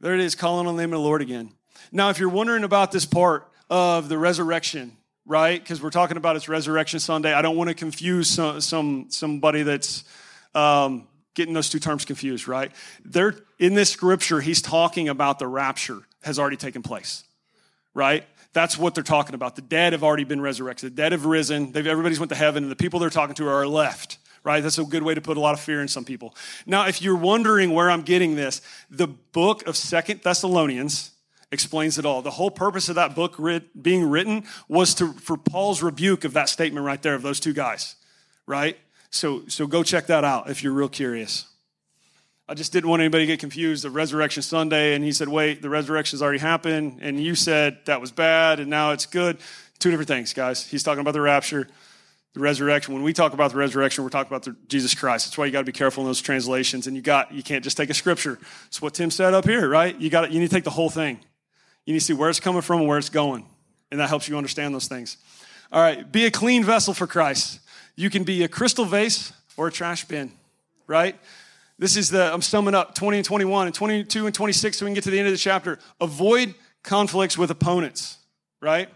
There 0.00 0.14
it 0.14 0.20
is, 0.20 0.34
calling 0.34 0.66
on 0.66 0.76
the 0.76 0.82
name 0.82 0.92
of 0.92 0.98
the 0.98 1.04
Lord 1.04 1.22
again. 1.22 1.52
Now, 1.92 2.10
if 2.10 2.18
you're 2.18 2.28
wondering 2.28 2.64
about 2.64 2.92
this 2.92 3.06
part 3.06 3.49
of 3.70 4.08
the 4.08 4.18
resurrection, 4.18 4.96
right? 5.24 5.62
Because 5.62 5.80
we're 5.80 5.90
talking 5.90 6.16
about 6.16 6.36
it's 6.36 6.48
Resurrection 6.48 6.98
Sunday. 6.98 7.32
I 7.32 7.40
don't 7.40 7.56
want 7.56 7.68
to 7.68 7.74
confuse 7.74 8.28
some, 8.28 8.60
some 8.60 9.06
somebody 9.08 9.62
that's 9.62 10.04
um, 10.54 11.06
getting 11.34 11.54
those 11.54 11.70
two 11.70 11.78
terms 11.78 12.04
confused, 12.04 12.48
right? 12.48 12.72
There, 13.04 13.36
in 13.58 13.74
this 13.74 13.90
scripture, 13.90 14.40
he's 14.40 14.60
talking 14.60 15.08
about 15.08 15.38
the 15.38 15.46
rapture 15.46 16.00
has 16.22 16.38
already 16.38 16.56
taken 16.56 16.82
place, 16.82 17.24
right? 17.94 18.24
That's 18.52 18.76
what 18.76 18.94
they're 18.96 19.04
talking 19.04 19.36
about. 19.36 19.54
The 19.54 19.62
dead 19.62 19.92
have 19.92 20.02
already 20.02 20.24
been 20.24 20.40
resurrected. 20.40 20.92
The 20.92 20.96
dead 20.96 21.12
have 21.12 21.24
risen. 21.24 21.70
They've, 21.70 21.86
everybody's 21.86 22.18
went 22.18 22.30
to 22.30 22.36
heaven, 22.36 22.64
and 22.64 22.70
the 22.70 22.76
people 22.76 22.98
they're 22.98 23.08
talking 23.08 23.36
to 23.36 23.48
are 23.48 23.66
left, 23.66 24.18
right? 24.42 24.60
That's 24.60 24.78
a 24.78 24.84
good 24.84 25.04
way 25.04 25.14
to 25.14 25.20
put 25.20 25.36
a 25.36 25.40
lot 25.40 25.54
of 25.54 25.60
fear 25.60 25.80
in 25.80 25.86
some 25.86 26.04
people. 26.04 26.34
Now, 26.66 26.88
if 26.88 27.00
you're 27.00 27.16
wondering 27.16 27.72
where 27.72 27.88
I'm 27.88 28.02
getting 28.02 28.34
this, 28.34 28.60
the 28.90 29.06
book 29.06 29.64
of 29.68 29.76
Second 29.76 30.22
Thessalonians 30.22 31.12
explains 31.52 31.98
it 31.98 32.06
all. 32.06 32.22
The 32.22 32.30
whole 32.30 32.50
purpose 32.50 32.88
of 32.88 32.94
that 32.94 33.14
book 33.14 33.34
writ, 33.38 33.82
being 33.82 34.08
written 34.08 34.44
was 34.68 34.94
to, 34.94 35.12
for 35.14 35.36
Paul's 35.36 35.82
rebuke 35.82 36.24
of 36.24 36.32
that 36.34 36.48
statement 36.48 36.86
right 36.86 37.02
there 37.02 37.14
of 37.14 37.22
those 37.22 37.40
two 37.40 37.52
guys, 37.52 37.96
right? 38.46 38.76
So, 39.10 39.42
so 39.48 39.66
go 39.66 39.82
check 39.82 40.06
that 40.06 40.24
out 40.24 40.48
if 40.48 40.62
you're 40.62 40.72
real 40.72 40.88
curious. 40.88 41.46
I 42.48 42.54
just 42.54 42.72
didn't 42.72 42.90
want 42.90 43.00
anybody 43.00 43.24
to 43.24 43.32
get 43.32 43.38
confused 43.38 43.84
of 43.84 43.94
Resurrection 43.94 44.42
Sunday. 44.42 44.94
And 44.94 45.04
he 45.04 45.12
said, 45.12 45.28
wait, 45.28 45.62
the 45.62 45.68
resurrection's 45.68 46.20
already 46.20 46.40
happened. 46.40 46.98
And 47.00 47.22
you 47.22 47.36
said 47.36 47.78
that 47.84 48.00
was 48.00 48.10
bad 48.10 48.58
and 48.58 48.68
now 48.68 48.90
it's 48.90 49.06
good. 49.06 49.38
Two 49.78 49.90
different 49.90 50.08
things, 50.08 50.32
guys. 50.32 50.66
He's 50.66 50.82
talking 50.82 51.00
about 51.00 51.12
the 51.12 51.20
rapture, 51.20 51.68
the 52.34 52.40
resurrection. 52.40 52.92
When 52.92 53.02
we 53.04 53.12
talk 53.12 53.34
about 53.34 53.52
the 53.52 53.56
resurrection, 53.56 54.04
we're 54.04 54.10
talking 54.10 54.30
about 54.32 54.42
the, 54.42 54.56
Jesus 54.68 54.94
Christ. 54.94 55.26
That's 55.26 55.38
why 55.38 55.46
you 55.46 55.52
got 55.52 55.60
to 55.60 55.64
be 55.64 55.72
careful 55.72 56.02
in 56.02 56.08
those 56.08 56.20
translations. 56.20 56.88
And 56.88 56.96
you 56.96 57.02
got, 57.02 57.32
you 57.32 57.42
can't 57.42 57.62
just 57.62 57.76
take 57.76 57.88
a 57.88 57.94
scripture. 57.94 58.38
It's 58.66 58.82
what 58.82 58.94
Tim 58.94 59.12
said 59.12 59.32
up 59.32 59.44
here, 59.44 59.68
right? 59.68 59.98
You 60.00 60.10
got, 60.10 60.32
you 60.32 60.40
need 60.40 60.50
to 60.50 60.54
take 60.54 60.64
the 60.64 60.70
whole 60.70 60.90
thing. 60.90 61.20
You 61.90 61.94
need 61.94 62.00
to 62.00 62.04
see 62.06 62.12
where 62.12 62.30
it's 62.30 62.40
coming 62.40 62.62
from 62.62 62.80
and 62.80 62.88
where 62.88 62.98
it's 62.98 63.08
going. 63.08 63.46
And 63.90 63.98
that 63.98 64.08
helps 64.08 64.28
you 64.28 64.36
understand 64.36 64.74
those 64.74 64.86
things. 64.86 65.16
All 65.72 65.82
right. 65.82 66.10
Be 66.10 66.24
a 66.26 66.30
clean 66.30 66.64
vessel 66.64 66.94
for 66.94 67.06
Christ 67.06 67.60
you 68.00 68.08
can 68.08 68.24
be 68.24 68.42
a 68.44 68.48
crystal 68.48 68.86
vase 68.86 69.30
or 69.58 69.68
a 69.68 69.72
trash 69.72 70.06
bin, 70.06 70.32
right? 70.86 71.18
This 71.78 71.96
is 71.98 72.08
the, 72.08 72.32
I'm 72.32 72.40
summing 72.40 72.74
up 72.74 72.94
20 72.94 73.18
and 73.18 73.26
21 73.26 73.66
and 73.66 73.74
22 73.74 74.24
and 74.24 74.34
26 74.34 74.78
so 74.78 74.86
we 74.86 74.88
can 74.88 74.94
get 74.94 75.04
to 75.04 75.10
the 75.10 75.18
end 75.18 75.28
of 75.28 75.32
the 75.32 75.38
chapter. 75.38 75.78
Avoid 76.00 76.54
conflicts 76.82 77.36
with 77.36 77.50
opponents, 77.50 78.16
right? 78.60 78.88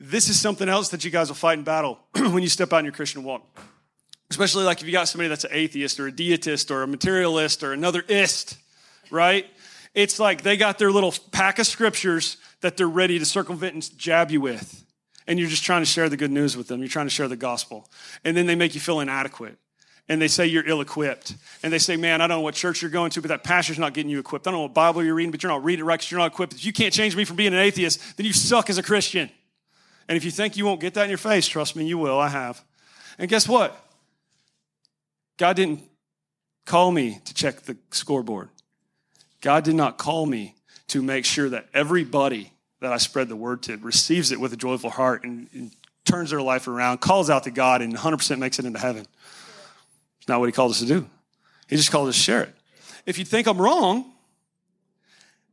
This 0.00 0.28
is 0.28 0.40
something 0.40 0.68
else 0.68 0.88
that 0.88 1.04
you 1.04 1.10
guys 1.12 1.28
will 1.28 1.36
fight 1.36 1.58
in 1.58 1.64
battle 1.64 2.00
when 2.16 2.42
you 2.42 2.48
step 2.48 2.72
out 2.72 2.80
in 2.80 2.84
your 2.84 2.92
Christian 2.92 3.22
walk. 3.22 3.42
Especially 4.28 4.64
like 4.64 4.80
if 4.80 4.86
you 4.88 4.92
got 4.92 5.06
somebody 5.06 5.28
that's 5.28 5.44
an 5.44 5.52
atheist 5.52 6.00
or 6.00 6.08
a 6.08 6.12
deist 6.12 6.70
or 6.72 6.82
a 6.82 6.86
materialist 6.88 7.62
or 7.62 7.72
another 7.72 8.04
ist, 8.08 8.58
right? 9.08 9.46
It's 9.96 10.20
like 10.20 10.42
they 10.42 10.56
got 10.56 10.78
their 10.78 10.92
little 10.92 11.12
pack 11.32 11.58
of 11.58 11.66
scriptures 11.66 12.36
that 12.60 12.76
they're 12.76 12.86
ready 12.86 13.18
to 13.18 13.24
circumvent 13.24 13.74
and 13.74 13.98
jab 13.98 14.30
you 14.30 14.40
with 14.40 14.86
and 15.26 15.38
you're 15.38 15.48
just 15.48 15.64
trying 15.64 15.82
to 15.82 15.86
share 15.86 16.08
the 16.08 16.16
good 16.16 16.30
news 16.30 16.56
with 16.56 16.68
them. 16.68 16.80
You're 16.80 16.88
trying 16.88 17.06
to 17.06 17.10
share 17.10 17.28
the 17.28 17.36
gospel. 17.36 17.88
And 18.24 18.36
then 18.36 18.46
they 18.46 18.54
make 18.54 18.74
you 18.74 18.80
feel 18.80 19.00
inadequate. 19.00 19.58
And 20.08 20.22
they 20.22 20.28
say 20.28 20.46
you're 20.46 20.66
ill 20.68 20.80
equipped. 20.80 21.34
And 21.64 21.72
they 21.72 21.80
say, 21.80 21.96
man, 21.96 22.20
I 22.20 22.28
don't 22.28 22.38
know 22.38 22.40
what 22.42 22.54
church 22.54 22.80
you're 22.80 22.92
going 22.92 23.10
to, 23.10 23.20
but 23.20 23.28
that 23.28 23.42
pastor's 23.42 23.78
not 23.78 23.92
getting 23.92 24.10
you 24.10 24.20
equipped. 24.20 24.46
I 24.46 24.50
don't 24.50 24.58
know 24.58 24.62
what 24.62 24.74
Bible 24.74 25.02
you're 25.02 25.16
reading, 25.16 25.32
but 25.32 25.42
you're 25.42 25.50
not 25.50 25.64
reading 25.64 25.84
it 25.84 25.88
right 25.88 25.98
because 25.98 26.10
you're 26.10 26.20
not 26.20 26.32
equipped. 26.32 26.54
If 26.54 26.64
you 26.64 26.72
can't 26.72 26.94
change 26.94 27.16
me 27.16 27.24
from 27.24 27.36
being 27.36 27.52
an 27.52 27.58
atheist, 27.58 28.16
then 28.16 28.24
you 28.24 28.32
suck 28.32 28.70
as 28.70 28.78
a 28.78 28.82
Christian. 28.84 29.28
And 30.08 30.16
if 30.16 30.24
you 30.24 30.30
think 30.30 30.56
you 30.56 30.64
won't 30.64 30.80
get 30.80 30.94
that 30.94 31.04
in 31.04 31.08
your 31.08 31.18
face, 31.18 31.48
trust 31.48 31.74
me, 31.74 31.84
you 31.86 31.98
will. 31.98 32.20
I 32.20 32.28
have. 32.28 32.62
And 33.18 33.28
guess 33.28 33.48
what? 33.48 33.76
God 35.38 35.56
didn't 35.56 35.82
call 36.66 36.92
me 36.92 37.20
to 37.24 37.34
check 37.34 37.62
the 37.62 37.76
scoreboard. 37.90 38.50
God 39.46 39.62
did 39.62 39.76
not 39.76 39.96
call 39.96 40.26
me 40.26 40.56
to 40.88 41.00
make 41.00 41.24
sure 41.24 41.48
that 41.50 41.68
everybody 41.72 42.50
that 42.80 42.92
I 42.92 42.96
spread 42.96 43.28
the 43.28 43.36
word 43.36 43.62
to 43.62 43.76
receives 43.76 44.32
it 44.32 44.40
with 44.40 44.52
a 44.52 44.56
joyful 44.56 44.90
heart 44.90 45.22
and, 45.22 45.46
and 45.52 45.70
turns 46.04 46.30
their 46.30 46.42
life 46.42 46.66
around, 46.66 46.98
calls 46.98 47.30
out 47.30 47.44
to 47.44 47.52
God, 47.52 47.80
and 47.80 47.94
100% 47.94 48.40
makes 48.40 48.58
it 48.58 48.64
into 48.64 48.80
heaven. 48.80 49.06
It's 50.18 50.26
not 50.26 50.40
what 50.40 50.46
He 50.46 50.52
called 50.52 50.72
us 50.72 50.80
to 50.80 50.86
do. 50.86 51.08
He 51.68 51.76
just 51.76 51.92
called 51.92 52.08
us 52.08 52.16
to 52.16 52.20
share 52.20 52.42
it. 52.42 52.56
If 53.06 53.18
you 53.18 53.24
think 53.24 53.46
I'm 53.46 53.58
wrong, 53.62 54.10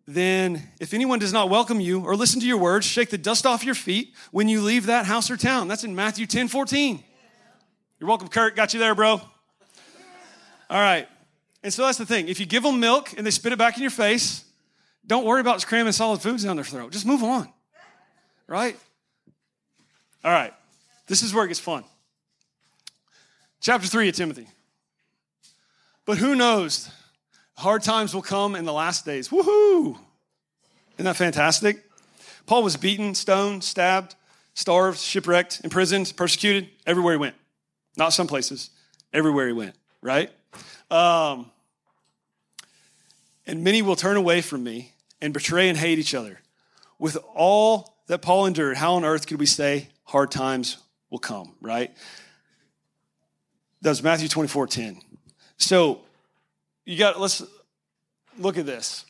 then 0.07 0.63
if 0.79 0.95
anyone 0.95 1.19
does 1.19 1.31
not 1.31 1.51
welcome 1.51 1.79
you 1.79 2.03
or 2.03 2.15
listen 2.15 2.39
to 2.39 2.47
your 2.47 2.57
words, 2.57 2.87
shake 2.87 3.11
the 3.11 3.19
dust 3.19 3.45
off 3.45 3.63
your 3.63 3.75
feet 3.75 4.15
when 4.31 4.49
you 4.49 4.63
leave 4.63 4.87
that 4.87 5.05
house 5.05 5.29
or 5.29 5.37
town. 5.37 5.67
That's 5.67 5.83
in 5.83 5.93
Matthew 5.93 6.25
10 6.25 6.47
14. 6.47 7.03
You're 7.99 8.07
welcome, 8.07 8.27
Kurt. 8.27 8.55
Got 8.55 8.73
you 8.73 8.79
there, 8.79 8.95
bro. 8.95 9.21
All 10.71 10.79
right. 10.79 11.07
And 11.63 11.73
so 11.73 11.85
that's 11.85 11.97
the 11.97 12.05
thing. 12.05 12.27
If 12.27 12.39
you 12.39 12.45
give 12.45 12.63
them 12.63 12.79
milk 12.79 13.13
and 13.17 13.25
they 13.25 13.31
spit 13.31 13.53
it 13.53 13.57
back 13.57 13.77
in 13.77 13.81
your 13.81 13.91
face, 13.91 14.43
don't 15.07 15.25
worry 15.25 15.41
about 15.41 15.65
cramming 15.65 15.93
solid 15.93 16.21
foods 16.21 16.43
down 16.43 16.57
their 16.57 16.65
throat. 16.65 16.91
Just 16.91 17.05
move 17.05 17.23
on. 17.23 17.51
Right? 18.47 18.77
All 20.23 20.31
right. 20.31 20.53
This 21.07 21.23
is 21.23 21.33
where 21.33 21.45
it 21.45 21.49
gets 21.49 21.59
fun. 21.59 21.83
Chapter 23.61 23.87
3 23.87 24.09
of 24.09 24.15
Timothy. 24.15 24.47
But 26.05 26.17
who 26.17 26.35
knows? 26.35 26.89
Hard 27.55 27.81
times 27.83 28.13
will 28.13 28.21
come 28.21 28.55
in 28.55 28.65
the 28.65 28.73
last 28.73 29.05
days. 29.05 29.29
Woohoo! 29.29 29.97
Isn't 30.95 31.05
that 31.05 31.15
fantastic? 31.15 31.83
Paul 32.45 32.63
was 32.63 32.75
beaten, 32.75 33.15
stoned, 33.15 33.63
stabbed, 33.63 34.15
starved, 34.53 34.99
shipwrecked, 34.99 35.61
imprisoned, 35.63 36.13
persecuted, 36.15 36.69
everywhere 36.85 37.13
he 37.13 37.19
went. 37.19 37.35
Not 37.95 38.09
some 38.09 38.27
places, 38.27 38.69
everywhere 39.13 39.47
he 39.47 39.53
went, 39.53 39.75
right? 40.01 40.29
Um, 40.91 41.51
and 43.45 43.63
many 43.63 43.81
will 43.81 43.95
turn 43.95 44.17
away 44.17 44.41
from 44.41 44.63
me 44.63 44.93
and 45.21 45.33
betray 45.33 45.69
and 45.69 45.77
hate 45.77 45.99
each 45.99 46.13
other. 46.13 46.39
With 46.99 47.17
all 47.33 47.97
that 48.07 48.21
Paul 48.21 48.45
endured, 48.45 48.77
how 48.77 48.95
on 48.95 49.05
earth 49.05 49.27
could 49.27 49.39
we 49.39 49.45
say 49.45 49.89
hard 50.03 50.31
times 50.31 50.77
will 51.09 51.19
come, 51.19 51.55
right? 51.61 51.91
That 53.81 53.89
was 53.89 54.03
Matthew 54.03 54.27
24 54.27 54.67
10. 54.67 55.01
So 55.57 56.01
you 56.85 56.97
got, 56.97 57.19
let's 57.19 57.43
look 58.37 58.57
at 58.57 58.65
this. 58.65 59.05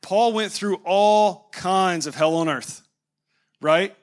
Paul 0.00 0.32
went 0.32 0.52
through 0.52 0.80
all 0.84 1.48
kinds 1.52 2.06
of 2.06 2.14
hell 2.14 2.36
on 2.36 2.48
earth, 2.48 2.82
right? 3.60 3.94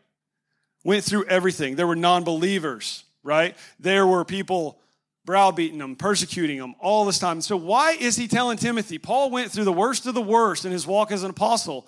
Went 0.83 1.03
through 1.03 1.25
everything. 1.25 1.75
There 1.75 1.87
were 1.87 1.95
non 1.95 2.23
believers, 2.23 3.03
right? 3.23 3.55
There 3.79 4.05
were 4.05 4.23
people 4.23 4.79
browbeating 5.27 5.77
them, 5.77 5.97
persecuting 5.97 6.57
them 6.57 6.73
all 6.79 7.03
this 7.05 7.19
time. 7.19 7.41
So, 7.41 7.57
why 7.57 7.91
is 7.91 8.15
he 8.15 8.29
telling 8.29 8.57
Timothy? 8.57 8.97
Paul 8.97 9.29
went 9.29 9.51
through 9.51 9.65
the 9.65 9.73
worst 9.73 10.07
of 10.07 10.15
the 10.15 10.21
worst 10.21 10.65
in 10.65 10.71
his 10.71 10.87
walk 10.87 11.11
as 11.11 11.21
an 11.21 11.29
apostle. 11.29 11.85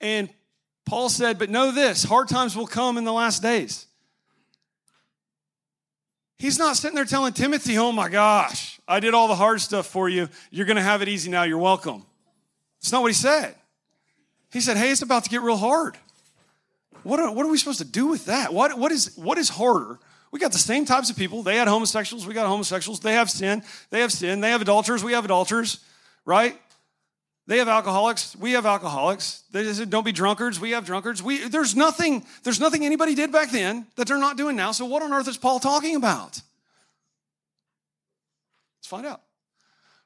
And 0.00 0.30
Paul 0.86 1.08
said, 1.08 1.38
But 1.38 1.50
know 1.50 1.72
this 1.72 2.04
hard 2.04 2.28
times 2.28 2.56
will 2.56 2.68
come 2.68 2.96
in 2.96 3.04
the 3.04 3.12
last 3.12 3.42
days. 3.42 3.86
He's 6.38 6.58
not 6.58 6.76
sitting 6.76 6.94
there 6.94 7.04
telling 7.04 7.32
Timothy, 7.32 7.76
Oh 7.76 7.90
my 7.90 8.08
gosh, 8.08 8.80
I 8.86 9.00
did 9.00 9.14
all 9.14 9.26
the 9.26 9.34
hard 9.34 9.60
stuff 9.60 9.86
for 9.86 10.08
you. 10.08 10.28
You're 10.50 10.66
going 10.66 10.76
to 10.76 10.82
have 10.82 11.02
it 11.02 11.08
easy 11.08 11.28
now. 11.28 11.42
You're 11.42 11.58
welcome. 11.58 12.04
It's 12.78 12.92
not 12.92 13.02
what 13.02 13.08
he 13.08 13.14
said. 13.14 13.56
He 14.52 14.60
said, 14.60 14.76
Hey, 14.76 14.92
it's 14.92 15.02
about 15.02 15.24
to 15.24 15.30
get 15.30 15.42
real 15.42 15.56
hard. 15.56 15.98
What 17.02 17.18
are, 17.18 17.32
what 17.32 17.44
are 17.44 17.50
we 17.50 17.58
supposed 17.58 17.78
to 17.78 17.84
do 17.84 18.06
with 18.06 18.26
that? 18.26 18.54
What, 18.54 18.78
what, 18.78 18.92
is, 18.92 19.16
what 19.16 19.38
is 19.38 19.48
harder? 19.48 19.98
We 20.32 20.40
got 20.40 20.52
the 20.52 20.58
same 20.58 20.84
types 20.84 21.08
of 21.10 21.16
people. 21.16 21.42
They 21.42 21.56
had 21.56 21.68
homosexuals. 21.68 22.26
We 22.26 22.34
got 22.34 22.46
homosexuals. 22.46 23.00
They 23.00 23.14
have 23.14 23.30
sin. 23.30 23.62
They 23.90 24.00
have 24.00 24.12
sin. 24.12 24.40
They 24.40 24.50
have 24.50 24.60
adulterers. 24.60 25.02
We 25.04 25.12
have 25.12 25.24
adulterers, 25.24 25.80
right? 26.24 26.60
They 27.46 27.58
have 27.58 27.68
alcoholics. 27.68 28.34
We 28.36 28.52
have 28.52 28.66
alcoholics. 28.66 29.44
They 29.52 29.72
said, 29.72 29.88
don't 29.88 30.04
be 30.04 30.12
drunkards. 30.12 30.58
We 30.58 30.72
have 30.72 30.84
drunkards. 30.84 31.22
We, 31.22 31.46
there's 31.46 31.76
nothing, 31.76 32.24
there's 32.42 32.58
nothing 32.58 32.84
anybody 32.84 33.14
did 33.14 33.30
back 33.30 33.50
then 33.50 33.86
that 33.94 34.08
they're 34.08 34.18
not 34.18 34.36
doing 34.36 34.56
now. 34.56 34.72
So 34.72 34.84
what 34.84 35.02
on 35.02 35.12
earth 35.12 35.28
is 35.28 35.36
Paul 35.36 35.60
talking 35.60 35.94
about? 35.94 36.40
Let's 38.78 38.88
find 38.88 39.06
out. 39.06 39.22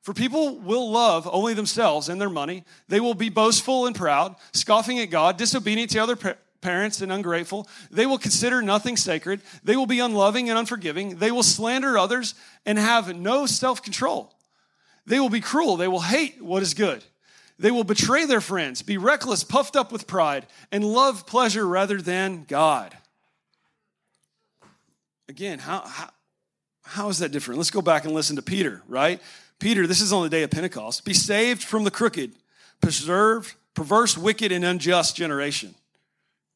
For 0.03 0.14
people 0.14 0.59
will 0.59 0.91
love 0.91 1.29
only 1.31 1.55
themselves 1.55 2.09
and 2.09 2.21
their 2.21 2.31
money. 2.31 2.64
They 2.89 3.01
will 3.01 3.14
be 3.14 3.29
boastful 3.29 3.87
and 3.87 3.97
proud, 3.97 4.37
scoffing 4.53 4.99
at 4.99 5.11
God, 5.11 5.37
disobedient 5.37 5.91
to 5.93 5.99
other 5.99 6.16
parents 6.61 7.01
and 7.01 7.11
ungrateful. 7.13 7.69
They 7.91 8.07
will 8.07 8.19
consider 8.19 8.63
nothing 8.63 8.97
sacred. 8.97 9.41
They 9.65 9.77
will 9.77 9.87
be 9.87 10.01
unloving 10.01 10.49
and 10.49 10.59
unforgiving. 10.59 11.17
They 11.17 11.31
will 11.31 11.43
slander 11.43 11.97
others 11.97 12.35
and 12.67 12.79
have 12.79 13.15
no 13.17 13.47
self 13.47 13.83
control. 13.83 14.35
They 15.07 15.21
will 15.21 15.31
be 15.31 15.41
cruel. 15.41 15.77
They 15.77 15.89
will 15.89 16.01
hate 16.01 16.43
what 16.43 16.63
is 16.63 16.75
good. 16.75 17.05
They 17.59 17.71
will 17.71 17.85
betray 17.85 18.25
their 18.25 18.41
friends, 18.41 18.81
be 18.81 18.97
reckless, 18.97 19.45
puffed 19.45 19.77
up 19.77 19.93
with 19.93 20.07
pride, 20.07 20.47
and 20.73 20.83
love 20.83 21.27
pleasure 21.27 21.67
rather 21.67 22.01
than 22.01 22.45
God. 22.49 22.97
Again, 25.29 25.59
how, 25.59 25.83
how 25.87 26.11
how 26.91 27.09
is 27.09 27.19
that 27.19 27.31
different? 27.31 27.59
Let's 27.59 27.71
go 27.71 27.83
back 27.83 28.05
and 28.05 28.13
listen 28.13 28.35
to 28.35 28.43
Peter, 28.43 28.83
right? 28.89 29.23
Peter, 29.61 29.87
this 29.87 30.01
is 30.01 30.13
on 30.13 30.25
the 30.25 30.29
day 30.29 30.43
of 30.43 30.51
Pentecost. 30.51 31.05
Be 31.05 31.15
saved 31.15 31.63
from 31.63 31.85
the 31.85 31.91
crooked, 31.91 32.33
preserved, 32.81 33.55
perverse, 33.75 34.19
wicked, 34.19 34.51
and 34.51 34.65
unjust 34.65 35.15
generation, 35.15 35.77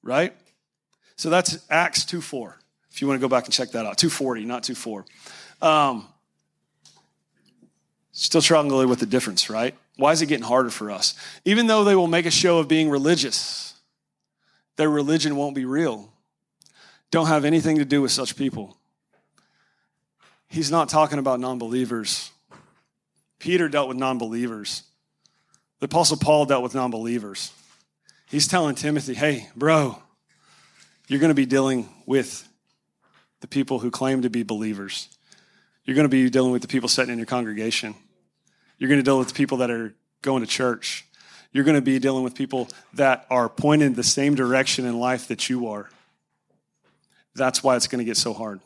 right? 0.05 0.33
So 1.17 1.31
that's 1.31 1.59
Acts 1.69 2.05
2 2.05 2.21
4. 2.21 2.59
If 2.93 3.01
you 3.01 3.09
want 3.09 3.21
to 3.21 3.21
go 3.21 3.29
back 3.29 3.45
and 3.47 3.53
check 3.53 3.71
that 3.73 3.87
out, 3.87 3.99
240, 3.99 4.45
not 4.45 4.63
2 4.63 4.77
4. 4.77 5.05
Um, 5.61 6.07
still 8.13 8.41
struggling 8.41 8.89
with 8.89 9.01
the 9.01 9.07
difference, 9.07 9.51
right? 9.51 9.75
Why 9.97 10.13
is 10.13 10.23
it 10.23 10.27
getting 10.27 10.45
harder 10.45 10.71
for 10.71 10.93
us? 10.93 11.15
Even 11.45 11.67
though 11.67 11.83
they 11.83 11.97
will 11.97 12.07
make 12.07 12.27
a 12.27 12.31
show 12.31 12.59
of 12.59 12.69
being 12.69 12.89
religious, 12.89 13.75
their 14.77 14.91
religion 14.91 15.35
won't 15.35 15.57
be 15.57 15.65
real. 15.65 16.13
Don't 17.11 17.27
have 17.27 17.45
anything 17.45 17.79
to 17.79 17.85
do 17.85 18.03
with 18.03 18.13
such 18.13 18.37
people 18.37 18.77
he's 20.55 20.71
not 20.71 20.89
talking 20.89 21.19
about 21.19 21.41
non 21.41 21.59
believers. 21.59 22.31
Peter 23.39 23.69
dealt 23.69 23.89
with 23.89 23.97
non 23.97 24.19
believers. 24.19 24.85
The 25.81 25.87
Apostle 25.87 26.17
Paul 26.17 26.47
dealt 26.47 26.63
with 26.63 26.75
non 26.75 26.91
believers. 26.91 27.53
He's 28.27 28.49
telling 28.49 28.75
Timothy, 28.75 29.15
hey, 29.15 29.49
bro, 29.55 29.99
you're 31.09 31.21
going 31.21 31.31
to 31.31 31.35
be 31.35 31.47
dealing 31.47 31.89
with 32.07 32.49
the 33.41 33.47
people 33.47 33.79
who 33.79 33.91
claim 33.91 34.23
to 34.23 34.31
be 34.31 34.43
believers. 34.43 35.09
You're 35.85 35.95
going 35.95 36.07
to 36.07 36.09
be 36.09 36.31
dealing 36.31 36.53
with 36.53 36.63
the 36.63 36.69
people 36.69 36.89
sitting 36.89 37.13
in 37.13 37.19
your 37.19 37.27
congregation. 37.27 37.95
You're 38.79 38.89
going 38.89 39.01
to 39.01 39.05
deal 39.05 39.19
with 39.19 39.29
the 39.29 39.35
people 39.35 39.59
that 39.59 39.71
are 39.71 39.95
going 40.23 40.43
to 40.43 40.49
church. 40.49 41.05
You're 41.53 41.65
going 41.65 41.77
to 41.77 41.83
be 41.83 41.99
dealing 41.99 42.25
with 42.25 42.35
people 42.35 42.69
that 42.95 43.27
are 43.31 43.49
pointing 43.49 43.95
the 43.95 44.03
same 44.03 44.35
direction 44.35 44.87
in 44.87 44.99
life 44.99 45.29
that 45.29 45.49
you 45.49 45.69
are. 45.69 45.91
That's 47.35 47.63
why 47.63 47.77
it's 47.77 47.87
going 47.87 47.99
to 47.99 48.05
get 48.05 48.17
so 48.17 48.33
hard. 48.33 48.61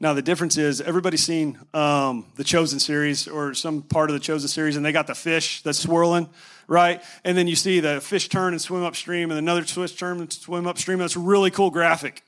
Now, 0.00 0.12
the 0.14 0.22
difference 0.22 0.56
is 0.56 0.80
everybody's 0.80 1.24
seen 1.24 1.58
um, 1.74 2.26
the 2.36 2.44
Chosen 2.44 2.78
series 2.78 3.28
or 3.28 3.54
some 3.54 3.82
part 3.82 4.10
of 4.10 4.14
the 4.14 4.20
Chosen 4.20 4.48
series, 4.48 4.76
and 4.76 4.84
they 4.84 4.92
got 4.92 5.06
the 5.06 5.14
fish 5.14 5.62
that's 5.62 5.78
swirling, 5.78 6.28
right? 6.66 7.02
And 7.24 7.36
then 7.36 7.46
you 7.46 7.56
see 7.56 7.80
the 7.80 8.00
fish 8.00 8.28
turn 8.28 8.52
and 8.52 8.60
swim 8.60 8.82
upstream, 8.82 9.30
and 9.30 9.38
another 9.38 9.62
fish 9.62 9.94
turn 9.94 10.20
and 10.20 10.32
swim 10.32 10.66
upstream. 10.66 10.98
That's 10.98 11.16
a 11.16 11.20
really 11.20 11.50
cool 11.50 11.70
graphic. 11.70 12.22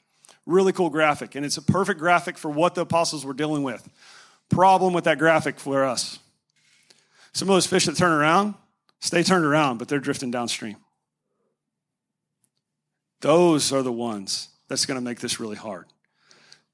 Really 0.47 0.73
cool 0.73 0.91
graphic. 0.91 1.35
And 1.35 1.45
it's 1.45 1.57
a 1.57 1.63
perfect 1.63 1.99
graphic 1.99 2.39
for 2.39 2.51
what 2.51 2.75
the 2.75 2.83
apostles 2.83 3.25
were 3.25 3.35
dealing 3.35 3.63
with. 3.63 3.89
Problem 4.49 4.95
with 4.95 5.05
that 5.05 5.19
graphic 5.19 5.61
for 5.61 5.85
us 5.85 6.19
some 7.39 7.49
of 7.49 7.55
those 7.55 7.67
fish 7.67 7.87
that 7.87 7.97
turn 7.97 8.11
around, 8.11 8.55
stay 8.99 9.23
turned 9.23 9.45
around, 9.45 9.79
but 9.79 9.87
they're 9.87 10.01
drifting 10.01 10.31
downstream. 10.31 10.77
Those 13.21 13.73
are 13.73 13.83
the 13.83 13.93
ones 13.93 14.49
that's 14.67 14.87
going 14.87 14.97
to 14.97 15.05
make 15.05 15.21
this 15.21 15.39
really 15.39 15.57
hard. 15.57 15.87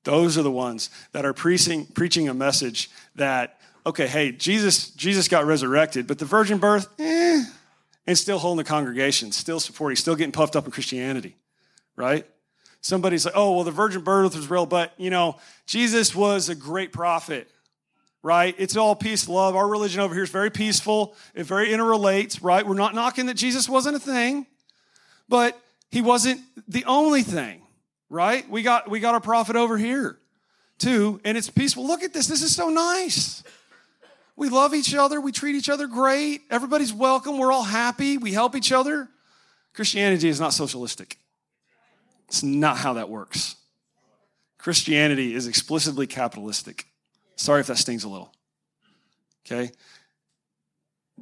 Those 0.04 0.36
are 0.38 0.42
the 0.42 0.50
ones 0.50 0.90
that 1.12 1.24
are 1.24 1.32
preaching, 1.32 1.86
preaching 1.86 2.28
a 2.28 2.34
message 2.34 2.90
that, 3.16 3.58
okay, 3.86 4.06
hey, 4.06 4.32
Jesus, 4.32 4.90
Jesus 4.90 5.28
got 5.28 5.46
resurrected, 5.46 6.06
but 6.06 6.18
the 6.18 6.24
virgin 6.26 6.58
birth, 6.58 6.88
eh, 6.98 7.44
and 8.06 8.18
still 8.18 8.38
holding 8.38 8.62
the 8.62 8.68
congregation, 8.68 9.32
still 9.32 9.58
supporting, 9.58 9.96
still 9.96 10.14
getting 10.14 10.32
puffed 10.32 10.56
up 10.56 10.66
in 10.66 10.70
Christianity, 10.70 11.36
right? 11.96 12.26
Somebody's 12.82 13.24
like, 13.24 13.34
oh, 13.34 13.52
well, 13.54 13.64
the 13.64 13.70
virgin 13.70 14.02
birth 14.02 14.36
was 14.36 14.50
real, 14.50 14.66
but, 14.66 14.92
you 14.98 15.08
know, 15.08 15.38
Jesus 15.66 16.14
was 16.14 16.50
a 16.50 16.54
great 16.54 16.92
prophet, 16.92 17.48
right? 18.22 18.54
It's 18.58 18.76
all 18.76 18.94
peace, 18.94 19.26
love. 19.26 19.56
Our 19.56 19.66
religion 19.66 20.02
over 20.02 20.12
here 20.12 20.24
is 20.24 20.30
very 20.30 20.50
peaceful. 20.50 21.16
It 21.34 21.44
very 21.44 21.68
interrelates, 21.68 22.42
right? 22.42 22.66
We're 22.66 22.74
not 22.74 22.94
knocking 22.94 23.24
that 23.26 23.34
Jesus 23.34 23.70
wasn't 23.70 23.96
a 23.96 24.00
thing, 24.00 24.46
but 25.30 25.58
he 25.90 26.02
wasn't 26.02 26.42
the 26.68 26.84
only 26.84 27.22
thing 27.22 27.63
right? 28.10 28.48
We 28.48 28.62
got 28.62 28.90
we 28.90 29.00
got 29.00 29.14
our 29.14 29.20
prophet 29.20 29.56
over 29.56 29.76
here 29.76 30.18
too, 30.78 31.20
and 31.24 31.36
it's 31.36 31.50
peaceful. 31.50 31.86
Look 31.86 32.02
at 32.02 32.12
this. 32.12 32.26
This 32.26 32.42
is 32.42 32.54
so 32.54 32.68
nice. 32.68 33.42
We 34.36 34.48
love 34.48 34.74
each 34.74 34.94
other. 34.94 35.20
We 35.20 35.32
treat 35.32 35.54
each 35.54 35.68
other 35.68 35.86
great. 35.86 36.42
Everybody's 36.50 36.92
welcome. 36.92 37.38
We're 37.38 37.52
all 37.52 37.62
happy. 37.62 38.18
We 38.18 38.32
help 38.32 38.56
each 38.56 38.72
other. 38.72 39.08
Christianity 39.74 40.28
is 40.28 40.40
not 40.40 40.52
socialistic. 40.52 41.18
It's 42.28 42.42
not 42.42 42.76
how 42.76 42.94
that 42.94 43.08
works. 43.08 43.56
Christianity 44.58 45.34
is 45.34 45.46
explicitly 45.46 46.06
capitalistic. 46.06 46.86
Sorry 47.36 47.60
if 47.60 47.66
that 47.68 47.78
stings 47.78 48.04
a 48.04 48.08
little. 48.08 48.32
Okay? 49.44 49.70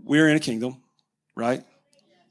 We're 0.05 0.29
in 0.29 0.37
a 0.37 0.41
kingdom, 0.41 0.77
right? 1.35 1.65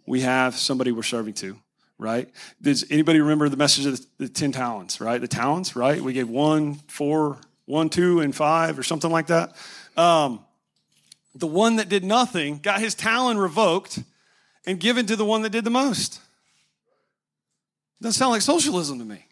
We 0.08 0.22
have 0.22 0.56
somebody 0.56 0.92
we're 0.92 1.04
serving 1.04 1.34
to 1.36 1.58
right? 2.02 2.28
Does 2.60 2.84
anybody 2.90 3.22
remember 3.22 3.48
the 3.48 3.58
message 3.58 3.86
of 3.86 4.00
the, 4.18 4.26
the 4.26 4.28
10 4.28 4.52
talents, 4.52 5.00
right? 5.00 5.22
The 5.22 5.28
talents, 5.28 5.76
right? 5.76 6.02
We 6.02 6.14
gave 6.14 6.28
one, 6.28 6.74
four, 6.88 7.38
one, 7.66 7.90
two, 7.90 8.22
and 8.22 8.36
five, 8.36 8.80
or 8.80 8.84
something 8.84 9.12
like 9.12 9.28
that. 9.28 9.56
Um, 9.96 10.44
the 11.36 11.46
one 11.46 11.76
that 11.76 11.90
did 11.90 12.04
nothing 12.04 12.58
got 12.58 12.80
his 12.80 12.96
talent 12.96 13.40
revoked 13.40 14.00
and 14.66 14.80
given 14.80 15.06
to 15.06 15.16
the 15.16 15.24
one 15.24 15.44
that 15.44 15.52
did 15.52 15.64
the 15.64 15.70
most. 15.70 16.20
Doesn't 18.02 18.18
sound 18.18 18.32
like 18.32 18.42
socialism 18.42 18.98
to 18.98 19.06
me. 19.06 19.28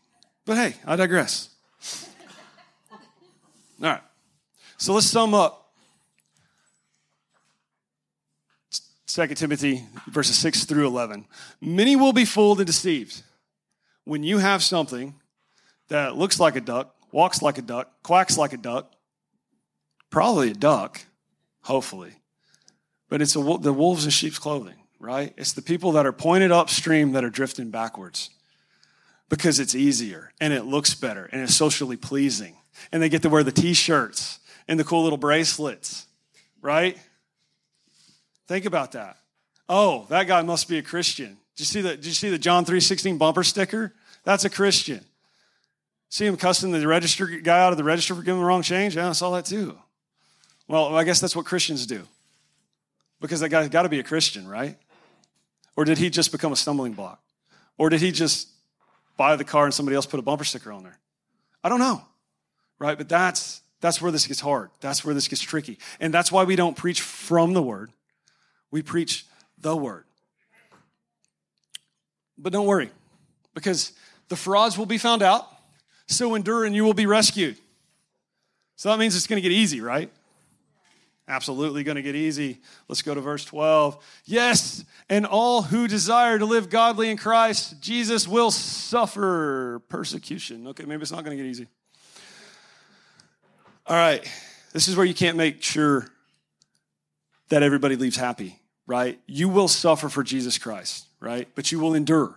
But 0.45 0.57
hey, 0.57 0.75
I 0.85 0.95
digress. 0.95 1.49
All 3.81 3.89
right. 3.89 4.01
So 4.77 4.93
let's 4.93 5.07
sum 5.07 5.33
up 5.33 5.58
2 9.09 9.27
Timothy 9.29 9.83
verses 10.07 10.37
6 10.37 10.65
through 10.65 10.85
11. 10.85 11.25
Many 11.59 11.95
will 11.95 12.13
be 12.13 12.25
fooled 12.25 12.59
and 12.59 12.67
deceived 12.67 13.23
when 14.03 14.21
you 14.21 14.37
have 14.37 14.61
something 14.61 15.15
that 15.87 16.15
looks 16.15 16.39
like 16.39 16.55
a 16.55 16.61
duck, 16.61 16.95
walks 17.11 17.41
like 17.41 17.57
a 17.57 17.63
duck, 17.63 17.91
quacks 18.03 18.37
like 18.37 18.53
a 18.53 18.57
duck, 18.57 18.93
probably 20.11 20.51
a 20.51 20.53
duck, 20.53 21.01
hopefully, 21.63 22.13
but 23.09 23.19
it's 23.19 23.35
a, 23.35 23.57
the 23.59 23.73
wolves 23.73 24.05
in 24.05 24.11
sheep's 24.11 24.37
clothing, 24.37 24.75
right? 24.99 25.33
It's 25.37 25.53
the 25.53 25.63
people 25.63 25.91
that 25.93 26.05
are 26.05 26.13
pointed 26.13 26.51
upstream 26.51 27.13
that 27.13 27.23
are 27.23 27.31
drifting 27.31 27.71
backwards 27.71 28.29
because 29.27 29.59
it's 29.59 29.73
easier 29.73 30.33
and 30.39 30.53
it 30.53 30.65
looks 30.65 30.93
better 30.93 31.27
and 31.31 31.41
it's 31.41 31.55
socially 31.55 31.97
pleasing. 31.97 32.57
And 32.91 33.01
they 33.01 33.09
get 33.09 33.23
to 33.23 33.29
wear 33.29 33.43
the 33.43 33.51
t 33.51 33.73
shirts 33.73 34.39
and 34.67 34.79
the 34.79 34.83
cool 34.83 35.01
little 35.01 35.17
bracelets, 35.17 36.05
right? 36.61 36.95
Think 38.49 38.65
about 38.65 38.93
that. 38.93 39.17
Oh, 39.69 40.07
that 40.09 40.25
guy 40.25 40.41
must 40.41 40.67
be 40.67 40.79
a 40.79 40.81
Christian. 40.81 41.37
Did 41.55 41.59
you 41.59 41.65
see 41.65 41.81
the, 41.81 41.89
did 41.89 42.07
you 42.07 42.13
see 42.13 42.31
the 42.31 42.39
John 42.39 42.65
3.16 42.65 43.19
bumper 43.19 43.43
sticker? 43.43 43.93
That's 44.23 44.43
a 44.43 44.49
Christian. 44.49 45.05
See 46.09 46.25
him 46.25 46.35
cussing 46.35 46.71
the 46.71 46.87
register 46.87 47.27
guy 47.27 47.59
out 47.59 47.73
of 47.73 47.77
the 47.77 47.83
register 47.83 48.15
for 48.15 48.23
giving 48.23 48.41
the 48.41 48.47
wrong 48.47 48.63
change? 48.63 48.95
Yeah, 48.95 49.09
I 49.09 49.11
saw 49.11 49.29
that 49.35 49.45
too. 49.45 49.77
Well, 50.67 50.95
I 50.95 51.03
guess 51.03 51.19
that's 51.19 51.35
what 51.35 51.45
Christians 51.45 51.85
do. 51.85 52.01
Because 53.21 53.39
that 53.41 53.49
guy's 53.49 53.69
got 53.69 53.83
to 53.83 53.89
be 53.89 53.99
a 53.99 54.03
Christian, 54.03 54.47
right? 54.47 54.77
Or 55.75 55.85
did 55.85 55.99
he 55.99 56.09
just 56.09 56.31
become 56.31 56.51
a 56.51 56.55
stumbling 56.55 56.93
block? 56.93 57.21
Or 57.77 57.91
did 57.91 58.01
he 58.01 58.11
just 58.11 58.49
buy 59.15 59.35
the 59.35 59.43
car 59.43 59.65
and 59.65 59.73
somebody 59.75 59.95
else 59.95 60.07
put 60.07 60.19
a 60.19 60.23
bumper 60.23 60.43
sticker 60.43 60.71
on 60.71 60.81
there? 60.81 60.97
I 61.63 61.69
don't 61.69 61.79
know. 61.79 62.01
Right? 62.79 62.97
But 62.97 63.09
that's 63.09 63.61
that's 63.79 64.01
where 64.01 64.11
this 64.11 64.25
gets 64.25 64.39
hard. 64.39 64.71
That's 64.81 65.05
where 65.05 65.13
this 65.13 65.27
gets 65.27 65.41
tricky. 65.43 65.77
And 65.99 66.11
that's 66.11 66.31
why 66.31 66.45
we 66.45 66.55
don't 66.55 66.75
preach 66.75 67.01
from 67.01 67.53
the 67.53 67.61
word. 67.61 67.91
We 68.71 68.81
preach 68.81 69.25
the 69.57 69.75
word. 69.75 70.05
But 72.37 72.53
don't 72.53 72.67
worry, 72.67 72.89
because 73.53 73.91
the 74.29 74.35
frauds 74.35 74.77
will 74.77 74.85
be 74.85 74.97
found 74.97 75.21
out, 75.21 75.47
so 76.07 76.35
endure 76.35 76.65
and 76.65 76.75
you 76.75 76.83
will 76.83 76.93
be 76.93 77.05
rescued. 77.05 77.57
So 78.75 78.89
that 78.89 78.97
means 78.97 79.15
it's 79.15 79.27
going 79.27 79.41
to 79.41 79.47
get 79.47 79.51
easy, 79.51 79.81
right? 79.81 80.09
Absolutely 81.27 81.83
going 81.83 81.97
to 81.97 82.01
get 82.01 82.15
easy. 82.15 82.59
Let's 82.87 83.01
go 83.01 83.13
to 83.13 83.21
verse 83.21 83.45
12. 83.45 84.03
Yes, 84.25 84.83
and 85.09 85.25
all 85.25 85.61
who 85.61 85.87
desire 85.87 86.39
to 86.39 86.45
live 86.45 86.69
godly 86.69 87.09
in 87.09 87.17
Christ, 87.17 87.81
Jesus 87.81 88.27
will 88.27 88.51
suffer 88.51 89.81
persecution. 89.89 90.67
Okay, 90.67 90.85
maybe 90.85 91.01
it's 91.01 91.11
not 91.11 91.23
going 91.23 91.37
to 91.37 91.43
get 91.43 91.49
easy. 91.49 91.67
All 93.85 93.95
right, 93.95 94.27
this 94.71 94.87
is 94.87 94.95
where 94.95 95.05
you 95.05 95.13
can't 95.13 95.37
make 95.37 95.61
sure 95.61 96.07
that 97.49 97.63
everybody 97.63 97.95
leaves 97.95 98.15
happy, 98.15 98.58
right? 98.89 99.19
You 99.27 99.49
will 99.49 99.67
suffer 99.67 100.09
for 100.09 100.23
Jesus 100.23 100.57
Christ, 100.57 101.05
right? 101.19 101.47
But 101.53 101.71
you 101.71 101.79
will 101.79 101.93
endure, 101.93 102.35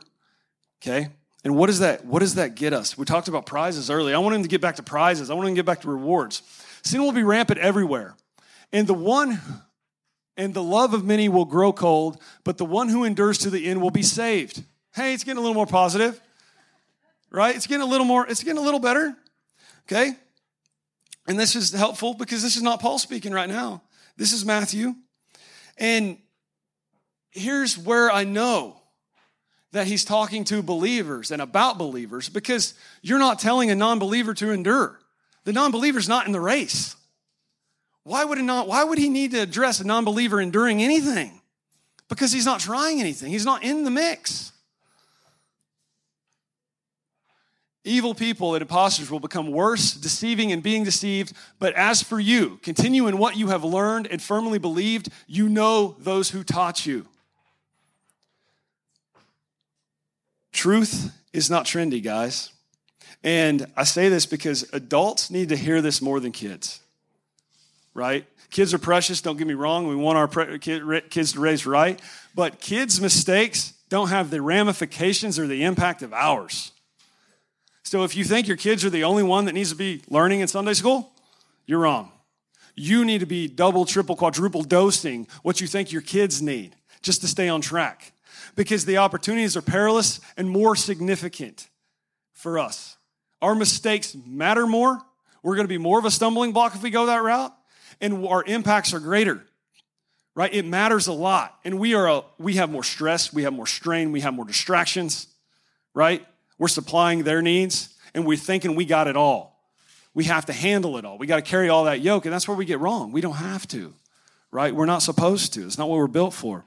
okay? 0.83 1.09
And 1.45 1.57
what 1.57 1.69
does 1.69 1.79
that 1.79 2.05
what 2.05 2.19
does 2.19 2.35
that 2.35 2.55
get 2.55 2.75
us? 2.75 2.97
We 2.97 3.07
talked 3.07 3.27
about 3.27 3.47
prizes 3.47 3.91
earlier. 3.91 4.15
I 4.15 4.19
want 4.19 4.37
him 4.37 4.43
to 4.43 4.49
get 4.49 4.61
back 4.61 4.77
to 4.77 4.83
prizes. 4.83 5.31
I 5.31 5.35
want 5.35 5.49
him 5.49 5.55
to 5.55 5.59
get 5.59 5.67
back 5.67 5.81
to 5.81 5.89
rewards. 5.89 6.43
Sin 6.83 7.01
will 7.01 7.11
be 7.11 7.23
rampant 7.23 7.59
everywhere. 7.59 8.17
And 8.71 8.87
the 8.87 8.95
one 8.95 9.41
and 10.37 10.53
the 10.53 10.63
love 10.63 10.93
of 10.93 11.07
many 11.07 11.31
will 11.31 11.47
grow 11.47 11.73
cold, 11.73 12.21
but 12.45 12.59
the 12.59 12.67
one 12.67 12.91
who 12.91 13.05
endures 13.05 13.39
to 13.39 13.51
the 13.51 13.67
end 13.67 13.81
will 13.81 13.91
be 13.91 14.03
saved. 14.03 14.63
Hey, 14.95 15.15
it's 15.15 15.25
getting 15.25 15.39
a 15.39 15.41
little 15.41 15.55
more 15.55 15.67
positive. 15.67 16.21
Right? 17.31 17.57
It's 17.57 17.67
getting 17.67 17.83
a 17.83 17.91
little 17.91 18.07
more 18.07 18.27
it's 18.27 18.45
getting 18.45 18.59
a 18.59 18.65
little 18.65 18.81
better. 18.81 19.17
Okay? 19.87 20.17
And 21.27 21.41
this 21.41 21.57
is 21.57 21.73
helpful 21.73 22.13
because 22.13 22.43
this 22.43 22.57
is 22.57 22.63
not 22.63 22.79
Paul 22.79 22.99
speaking 22.99 23.33
right 23.33 23.49
now. 23.49 23.81
This 24.19 24.35
is 24.35 24.45
Matthew. 24.45 24.95
And 25.79 26.19
here's 27.33 27.77
where 27.77 28.11
I 28.11 28.25
know 28.25 28.77
that 29.73 29.87
he's 29.87 30.05
talking 30.05 30.45
to 30.45 30.63
believers 30.63 31.31
and 31.31 31.43
about 31.43 31.79
believers 31.79 32.29
because 32.29 32.75
you're 33.01 33.19
not 33.19 33.39
telling 33.39 33.71
a 33.71 33.75
non 33.75 33.99
believer 33.99 34.35
to 34.35 34.51
endure. 34.51 35.01
The 35.45 35.53
non 35.53 35.71
believer's 35.71 36.09
not 36.09 36.27
in 36.27 36.33
the 36.33 36.41
race. 36.41 36.95
Why 38.05 38.25
would, 38.25 38.39
not, 38.39 38.69
why 38.69 38.85
would 38.85 38.99
he 38.99 39.09
need 39.09 39.31
to 39.33 39.41
address 39.41 39.81
a 39.81 39.87
non 39.87 40.05
believer 40.05 40.41
enduring 40.41 40.83
anything? 40.83 41.41
Because 42.09 42.33
he's 42.33 42.47
not 42.47 42.61
trying 42.61 43.01
anything, 43.01 43.33
he's 43.33 43.47
not 43.47 43.65
in 43.65 43.85
the 43.85 43.91
mix. 43.91 44.53
Evil 47.85 48.15
people 48.15 48.55
and 48.55 48.63
impostors 48.63 49.11
will 49.11 49.19
become 49.19 49.51
worse, 49.51 49.93
deceiving 49.95 50.53
and 50.53 50.63
being 50.63 50.85
deceived. 50.85 51.33
But 51.59 51.75
as 51.75 52.01
for 52.01 52.21
you, 52.21 52.61
continue 52.63 53.09
in 53.09 53.19
what 53.19 53.37
you 53.37 53.49
have 53.49 53.65
learned 53.65 54.07
and 54.07 54.23
firmly 54.23 54.61
believed. 54.61 55.09
You 55.27 55.49
know 55.49 55.97
those 55.99 56.31
who 56.31 56.45
taught 56.45 56.87
you. 56.87 57.09
Truth 60.53 61.13
is 61.33 61.51
not 61.51 61.67
trendy, 61.67 62.03
guys. 62.03 62.51
And 63.25 63.67
I 63.77 63.85
say 63.85 64.09
this 64.09 64.27
because 64.27 64.69
adults 64.73 65.31
need 65.31 65.49
to 65.51 65.57
hear 65.57 65.81
this 65.81 66.03
more 66.03 66.21
than 66.21 66.33
kids 66.33 66.83
right? 67.95 68.27
Kids 68.51 68.75
are 68.75 68.79
precious, 68.79 69.21
don't 69.21 69.37
get 69.37 69.47
me 69.47 69.55
wrong. 69.55 69.89
We 69.89 69.97
want 69.97 70.19
our 70.19 70.59
kids 70.59 71.33
to 71.33 71.41
raise 71.41 71.67
right. 71.67 72.01
But 72.35 72.61
kids' 72.61 73.01
mistakes 73.01 73.73
don't 73.89 74.09
have 74.09 74.31
the 74.31 74.41
ramifications 74.41 75.39
or 75.39 75.47
the 75.47 75.65
impact 75.65 76.03
of 76.03 76.13
ours. 76.13 76.73
So 77.83 78.05
if 78.05 78.15
you 78.15 78.25
think 78.25 78.47
your 78.49 78.57
kids 78.57 78.85
are 78.85 78.91
the 78.91 79.05
only 79.05 79.23
one 79.23 79.47
that 79.47 79.53
needs 79.53 79.71
to 79.71 79.77
be 79.77 80.03
learning 80.09 80.41
in 80.41 80.49
Sunday 80.49 80.75
school, 80.75 81.13
you're 81.67 81.81
wrong. 81.81 82.11
You 82.75 83.05
need 83.05 83.21
to 83.21 83.27
be 83.27 83.49
double, 83.49 83.85
triple, 83.85 84.17
quadruple 84.17 84.63
dosing 84.63 85.27
what 85.43 85.61
you 85.61 85.67
think 85.67 85.93
your 85.93 86.01
kids 86.01 86.41
need 86.41 86.75
just 87.03 87.21
to 87.23 87.29
stay 87.29 87.49
on 87.49 87.61
track. 87.61 88.12
Because 88.55 88.85
the 88.85 88.99
opportunities 88.99 89.57
are 89.57 89.63
perilous 89.63 90.21
and 90.37 90.49
more 90.49 90.77
significant 90.77 91.69
for 92.33 92.59
us. 92.59 92.97
Our 93.41 93.55
mistakes 93.55 94.17
matter 94.27 94.67
more. 94.67 95.01
We're 95.43 95.57
going 95.57 95.65
to 95.65 95.73
be 95.73 95.79
more 95.79 95.99
of 95.99 96.05
a 96.05 96.11
stumbling 96.11 96.53
block 96.53 96.75
if 96.75 96.83
we 96.83 96.91
go 96.91 97.07
that 97.07 97.23
route 97.23 97.53
and 98.01 98.27
our 98.27 98.45
impacts 98.45 98.93
are 98.93 99.01
greater 99.01 99.43
right? 100.35 100.53
It 100.55 100.65
matters 100.65 101.07
a 101.07 101.13
lot 101.13 101.59
and 101.65 101.79
we 101.79 101.95
are 101.95 102.09
a, 102.09 102.23
we 102.39 102.55
have 102.55 102.71
more 102.71 102.85
stress 102.85 103.33
we 103.33 103.43
have 103.45 103.53
more 103.53 103.67
strain 103.67 104.13
we 104.13 104.21
have 104.21 104.35
more 104.35 104.45
distractions 104.45 105.29
right? 105.95 106.27
We're 106.59 106.69
supplying 106.69 107.23
their 107.23 107.43
needs 107.43 107.95
and 108.15 108.27
we're 108.27 108.37
thinking 108.37 108.75
we 108.75 108.85
got 108.85 109.09
it 109.09 109.17
all. 109.17 109.61
We 110.15 110.25
have 110.25 110.47
to 110.47 110.53
handle 110.53 110.97
it 110.99 111.05
all. 111.05 111.19
We 111.19 111.27
got 111.27 111.37
to 111.37 111.43
carry 111.43 111.69
all 111.69 111.85
that 111.85 112.01
yoke 112.01 112.25
and 112.27 112.33
that's 112.33 112.47
where 112.49 112.57
we 112.57 112.65
get 112.65 112.81
wrong. 112.81 113.13
We 113.13 113.21
don't 113.21 113.37
have 113.37 113.67
to 113.69 113.95
right? 114.51 114.75
We're 114.75 114.87
not 114.87 115.01
supposed 115.01 115.55
to. 115.55 115.65
It's 115.65 115.79
not 115.79 115.89
what 115.89 115.97
we're 115.97 116.07
built 116.07 116.35
for 116.35 116.67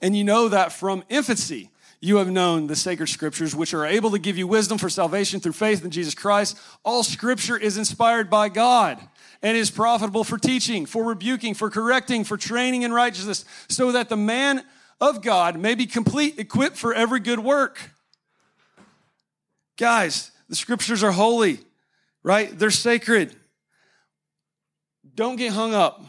and 0.00 0.16
you 0.16 0.24
know 0.24 0.48
that 0.48 0.72
from 0.72 1.04
infancy 1.08 1.70
you 2.00 2.16
have 2.16 2.30
known 2.30 2.66
the 2.66 2.76
sacred 2.76 3.08
scriptures, 3.08 3.54
which 3.54 3.74
are 3.74 3.84
able 3.84 4.10
to 4.10 4.18
give 4.18 4.38
you 4.38 4.46
wisdom 4.46 4.78
for 4.78 4.88
salvation 4.88 5.38
through 5.38 5.52
faith 5.52 5.84
in 5.84 5.90
Jesus 5.90 6.14
Christ. 6.14 6.58
All 6.82 7.02
scripture 7.02 7.58
is 7.58 7.76
inspired 7.76 8.30
by 8.30 8.48
God 8.48 8.98
and 9.42 9.56
is 9.56 9.70
profitable 9.70 10.24
for 10.24 10.38
teaching, 10.38 10.86
for 10.86 11.04
rebuking, 11.04 11.52
for 11.52 11.68
correcting, 11.68 12.24
for 12.24 12.38
training 12.38 12.82
in 12.82 12.92
righteousness, 12.92 13.44
so 13.68 13.92
that 13.92 14.08
the 14.08 14.16
man 14.16 14.64
of 15.00 15.22
God 15.22 15.58
may 15.58 15.74
be 15.74 15.86
complete, 15.86 16.38
equipped 16.38 16.76
for 16.76 16.94
every 16.94 17.20
good 17.20 17.38
work. 17.38 17.90
Guys, 19.76 20.30
the 20.48 20.56
scriptures 20.56 21.02
are 21.02 21.12
holy, 21.12 21.58
right? 22.22 22.58
They're 22.58 22.70
sacred. 22.70 23.34
Don't 25.14 25.36
get 25.36 25.52
hung 25.52 25.74
up 25.74 26.02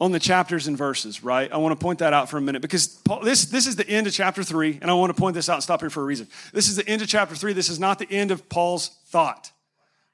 on 0.00 0.12
the 0.12 0.20
chapters 0.20 0.68
and 0.68 0.78
verses, 0.78 1.24
right? 1.24 1.50
I 1.52 1.56
want 1.56 1.78
to 1.78 1.82
point 1.82 1.98
that 1.98 2.12
out 2.12 2.30
for 2.30 2.38
a 2.38 2.40
minute 2.40 2.62
because 2.62 2.86
Paul, 2.86 3.20
this, 3.20 3.46
this 3.46 3.66
is 3.66 3.76
the 3.76 3.88
end 3.88 4.06
of 4.06 4.12
chapter 4.12 4.44
three, 4.44 4.78
and 4.80 4.90
I 4.90 4.94
want 4.94 5.14
to 5.14 5.20
point 5.20 5.34
this 5.34 5.48
out 5.48 5.54
and 5.54 5.62
stop 5.62 5.80
here 5.80 5.90
for 5.90 6.02
a 6.02 6.04
reason. 6.04 6.28
This 6.52 6.68
is 6.68 6.76
the 6.76 6.88
end 6.88 7.02
of 7.02 7.08
chapter 7.08 7.34
three. 7.34 7.52
This 7.52 7.68
is 7.68 7.80
not 7.80 7.98
the 7.98 8.10
end 8.10 8.30
of 8.30 8.48
Paul's 8.48 8.90
thought, 9.06 9.50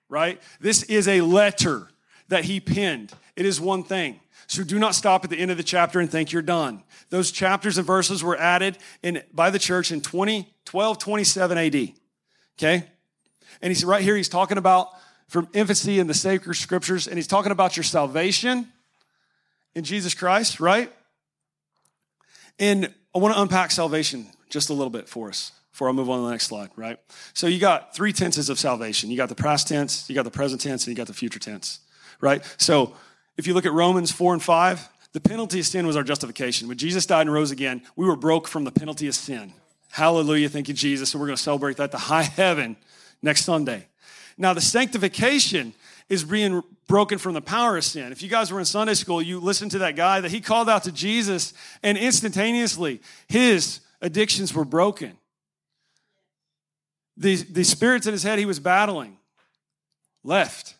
right? 0.08 0.40
This 0.60 0.84
is 0.84 1.06
a 1.06 1.20
letter 1.20 1.88
that 2.28 2.44
he 2.44 2.60
penned. 2.60 3.12
It 3.36 3.44
is 3.44 3.60
one 3.60 3.84
thing. 3.84 4.20
So 4.46 4.64
do 4.64 4.78
not 4.78 4.94
stop 4.94 5.24
at 5.24 5.30
the 5.30 5.38
end 5.38 5.50
of 5.50 5.56
the 5.56 5.62
chapter 5.62 6.00
and 6.00 6.10
think 6.10 6.32
you're 6.32 6.42
done. 6.42 6.82
Those 7.10 7.30
chapters 7.30 7.78
and 7.78 7.86
verses 7.86 8.22
were 8.22 8.36
added 8.36 8.78
in, 9.02 9.22
by 9.32 9.50
the 9.50 9.58
church 9.58 9.92
in 9.92 10.00
20, 10.00 10.36
1227 10.70 11.58
AD. 11.58 11.74
Okay? 12.58 12.88
And 13.60 13.70
he's 13.70 13.84
right 13.84 14.02
here, 14.02 14.16
he's 14.16 14.28
talking 14.28 14.58
about 14.58 14.88
from 15.28 15.48
infancy 15.52 15.98
in 15.98 16.06
the 16.06 16.14
sacred 16.14 16.54
scriptures, 16.54 17.06
and 17.06 17.16
he's 17.16 17.26
talking 17.26 17.52
about 17.52 17.76
your 17.76 17.84
salvation 17.84 18.68
in 19.74 19.84
Jesus 19.84 20.14
Christ, 20.14 20.60
right? 20.60 20.92
And 22.58 22.92
I 23.14 23.18
want 23.18 23.34
to 23.34 23.40
unpack 23.40 23.70
salvation 23.70 24.26
just 24.50 24.70
a 24.70 24.72
little 24.72 24.90
bit 24.90 25.08
for 25.08 25.28
us 25.28 25.52
before 25.72 25.88
I 25.88 25.92
move 25.92 26.08
on 26.08 26.18
to 26.20 26.24
the 26.24 26.30
next 26.30 26.46
slide, 26.46 26.70
right? 26.76 26.98
So 27.32 27.46
you 27.46 27.58
got 27.58 27.94
three 27.94 28.12
tenses 28.12 28.48
of 28.48 28.58
salvation. 28.58 29.10
You 29.10 29.16
got 29.16 29.28
the 29.28 29.34
past 29.34 29.66
tense, 29.66 30.08
you 30.08 30.14
got 30.14 30.24
the 30.24 30.30
present 30.30 30.60
tense, 30.60 30.86
and 30.86 30.92
you 30.92 30.96
got 30.96 31.08
the 31.08 31.14
future 31.14 31.38
tense 31.40 31.80
right? 32.20 32.42
So 32.58 32.94
if 33.36 33.46
you 33.46 33.54
look 33.54 33.66
at 33.66 33.72
Romans 33.72 34.10
4 34.10 34.34
and 34.34 34.42
5, 34.42 34.88
The 35.12 35.20
penalty 35.20 35.60
of 35.60 35.66
sin 35.66 35.86
was 35.86 35.96
our 35.96 36.02
justification. 36.02 36.66
When 36.66 36.76
Jesus 36.76 37.06
died 37.06 37.20
and 37.20 37.32
rose 37.32 37.52
again, 37.52 37.82
we 37.94 38.04
were 38.04 38.16
broke 38.16 38.48
from 38.48 38.64
the 38.64 38.72
penalty 38.72 39.06
of 39.06 39.14
sin. 39.14 39.52
Hallelujah. 39.92 40.48
Thank 40.48 40.66
you, 40.66 40.74
Jesus. 40.74 41.10
So 41.10 41.20
we're 41.20 41.26
going 41.26 41.36
to 41.36 41.42
celebrate 41.42 41.76
that 41.76 41.92
to 41.92 41.98
high 41.98 42.22
heaven 42.36 42.76
next 43.22 43.44
Sunday. 43.44 43.86
Now, 44.36 44.54
the 44.54 44.60
sanctification 44.60 45.72
is 46.08 46.24
being 46.24 46.62
broken 46.86 47.18
from 47.18 47.34
the 47.34 47.40
power 47.40 47.76
of 47.76 47.84
sin. 47.84 48.12
If 48.12 48.22
you 48.22 48.28
guys 48.28 48.52
were 48.52 48.58
in 48.58 48.64
Sunday 48.64 48.94
school, 48.94 49.22
you 49.22 49.40
listened 49.40 49.70
to 49.72 49.78
that 49.78 49.96
guy 49.96 50.20
that 50.20 50.30
he 50.30 50.40
called 50.40 50.68
out 50.68 50.84
to 50.84 50.92
Jesus, 50.92 51.54
and 51.82 51.96
instantaneously 51.96 53.00
his 53.26 53.80
addictions 54.00 54.52
were 54.54 54.64
broken. 54.64 55.16
The, 57.16 57.36
the 57.36 57.64
spirits 57.64 58.06
in 58.06 58.12
his 58.12 58.22
head 58.22 58.38
he 58.38 58.46
was 58.46 58.58
battling 58.58 59.16
left 60.24 60.74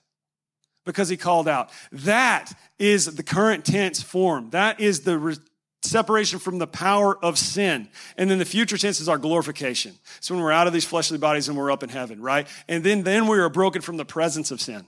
because 0.84 1.08
he 1.08 1.16
called 1.16 1.48
out. 1.48 1.70
That 1.92 2.52
is 2.78 3.14
the 3.14 3.22
current 3.22 3.64
tense 3.64 4.02
form. 4.02 4.50
That 4.50 4.80
is 4.80 5.02
the 5.02 5.18
re- 5.18 5.36
separation 5.82 6.38
from 6.38 6.58
the 6.58 6.66
power 6.66 7.16
of 7.22 7.38
sin. 7.38 7.88
And 8.16 8.30
then 8.30 8.38
the 8.38 8.44
future 8.44 8.76
tense 8.76 9.00
is 9.00 9.08
our 9.08 9.18
glorification. 9.18 9.94
So 10.20 10.34
when 10.34 10.42
we're 10.42 10.52
out 10.52 10.66
of 10.66 10.72
these 10.72 10.84
fleshly 10.84 11.18
bodies 11.18 11.48
and 11.48 11.56
we're 11.56 11.70
up 11.70 11.82
in 11.82 11.88
heaven, 11.88 12.20
right? 12.20 12.46
And 12.68 12.82
then, 12.82 13.02
then 13.02 13.26
we 13.26 13.38
are 13.38 13.48
broken 13.48 13.80
from 13.80 13.96
the 13.96 14.04
presence 14.04 14.50
of 14.50 14.60
sin. 14.60 14.86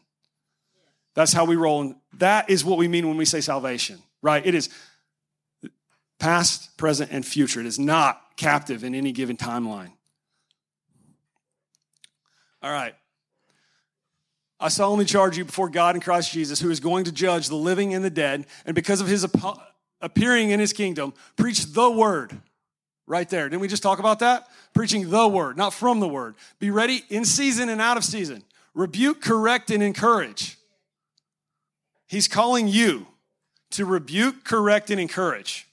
That's 1.17 1.33
how 1.33 1.45
we 1.45 1.57
roll. 1.57 1.81
And 1.81 1.97
that 2.19 2.49
is 2.49 2.65
what 2.65 2.79
we 2.79 2.87
mean 2.87 3.09
when 3.09 3.17
we 3.17 3.25
say 3.25 3.41
salvation, 3.41 3.99
right? 4.23 4.47
It 4.47 4.55
is 4.55 4.69
past, 6.21 6.77
present, 6.77 7.11
and 7.11 7.27
future. 7.27 7.59
It 7.59 7.67
is 7.67 7.81
not 7.81 8.23
captive 8.37 8.85
in 8.85 8.95
any 8.95 9.11
given 9.11 9.37
timeline. 9.37 9.91
All 12.63 12.71
right. 12.71 12.95
I 14.61 14.69
solemnly 14.69 15.07
charge 15.07 15.37
you 15.37 15.45
before 15.45 15.69
God 15.69 15.97
and 15.97 16.05
Christ 16.05 16.31
Jesus, 16.31 16.61
who 16.61 16.71
is 16.71 16.79
going 16.79 17.05
to 17.07 17.13
judge 17.13 17.49
the 17.49 17.57
living 17.57 17.93
and 17.93 18.05
the 18.05 18.11
dead, 18.11 18.47
and 18.65 18.75
because 18.75 19.01
of 19.01 19.09
his 19.09 19.27
appearing 20.01 20.51
in 20.51 20.61
his 20.61 20.73
kingdom, 20.73 21.13
preach 21.37 21.73
the 21.73 21.91
word. 21.91 22.33
Right 23.09 23.31
there. 23.31 23.49
Didn't 23.49 23.61
we 23.61 23.69
just 23.69 23.85
talk 23.85 24.01
about 24.01 24.19
that? 24.19 24.49
Preaching 24.75 25.11
the 25.11 25.29
word, 25.29 25.57
not 25.57 25.73
from 25.73 26.01
the 26.01 26.09
word. 26.09 26.35
Be 26.59 26.71
ready 26.71 27.05
in 27.09 27.25
season 27.25 27.69
and 27.69 27.81
out 27.81 27.97
of 27.97 28.03
season. 28.03 28.43
Rebuke, 28.75 29.21
correct, 29.21 29.71
and 29.71 29.81
encourage. 29.81 30.59
He's 32.07 32.29
calling 32.29 32.69
you 32.69 33.07
to 33.71 33.85
rebuke, 33.85 34.45
correct, 34.45 34.91
and 34.91 35.01
encourage. 35.01 35.67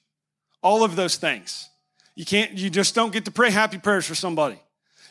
All 0.61 0.83
of 0.83 0.95
those 0.95 1.15
things. 1.15 1.69
You 2.15 2.25
can't, 2.25 2.53
you 2.53 2.69
just 2.69 2.95
don't 2.95 3.11
get 3.11 3.25
to 3.25 3.31
pray 3.31 3.49
happy 3.49 3.77
prayers 3.77 4.05
for 4.05 4.15
somebody. 4.15 4.59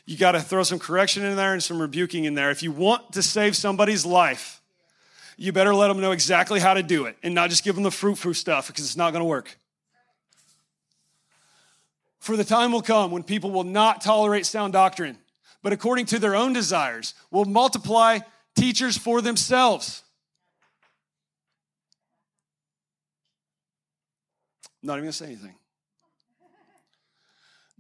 You 0.04 0.16
got 0.16 0.32
to 0.32 0.40
throw 0.40 0.62
some 0.62 0.78
correction 0.78 1.24
in 1.24 1.36
there 1.36 1.52
and 1.52 1.62
some 1.62 1.80
rebuking 1.80 2.24
in 2.24 2.34
there. 2.34 2.50
If 2.50 2.62
you 2.62 2.72
want 2.72 3.12
to 3.12 3.22
save 3.22 3.56
somebody's 3.56 4.04
life, 4.04 4.60
you 5.36 5.52
better 5.52 5.74
let 5.74 5.88
them 5.88 6.00
know 6.00 6.12
exactly 6.12 6.60
how 6.60 6.74
to 6.74 6.82
do 6.82 7.06
it 7.06 7.16
and 7.22 7.34
not 7.34 7.50
just 7.50 7.64
give 7.64 7.74
them 7.74 7.84
the 7.84 7.90
fruit 7.90 8.16
fruit 8.16 8.34
stuff 8.34 8.66
because 8.66 8.84
it's 8.84 8.96
not 8.96 9.12
going 9.12 9.20
to 9.20 9.28
work. 9.28 9.56
For 12.18 12.36
the 12.36 12.44
time 12.44 12.72
will 12.72 12.82
come 12.82 13.10
when 13.10 13.22
people 13.22 13.50
will 13.50 13.64
not 13.64 14.00
tolerate 14.00 14.46
sound 14.46 14.72
doctrine, 14.72 15.18
but 15.62 15.72
according 15.72 16.06
to 16.06 16.18
their 16.18 16.36
own 16.36 16.52
desires 16.52 17.14
will 17.30 17.44
multiply 17.44 18.20
teachers 18.54 18.96
for 18.96 19.20
themselves. 19.20 20.02
Not 24.82 24.94
even 24.94 25.04
going 25.04 25.12
to 25.12 25.16
say 25.16 25.26
anything 25.26 25.54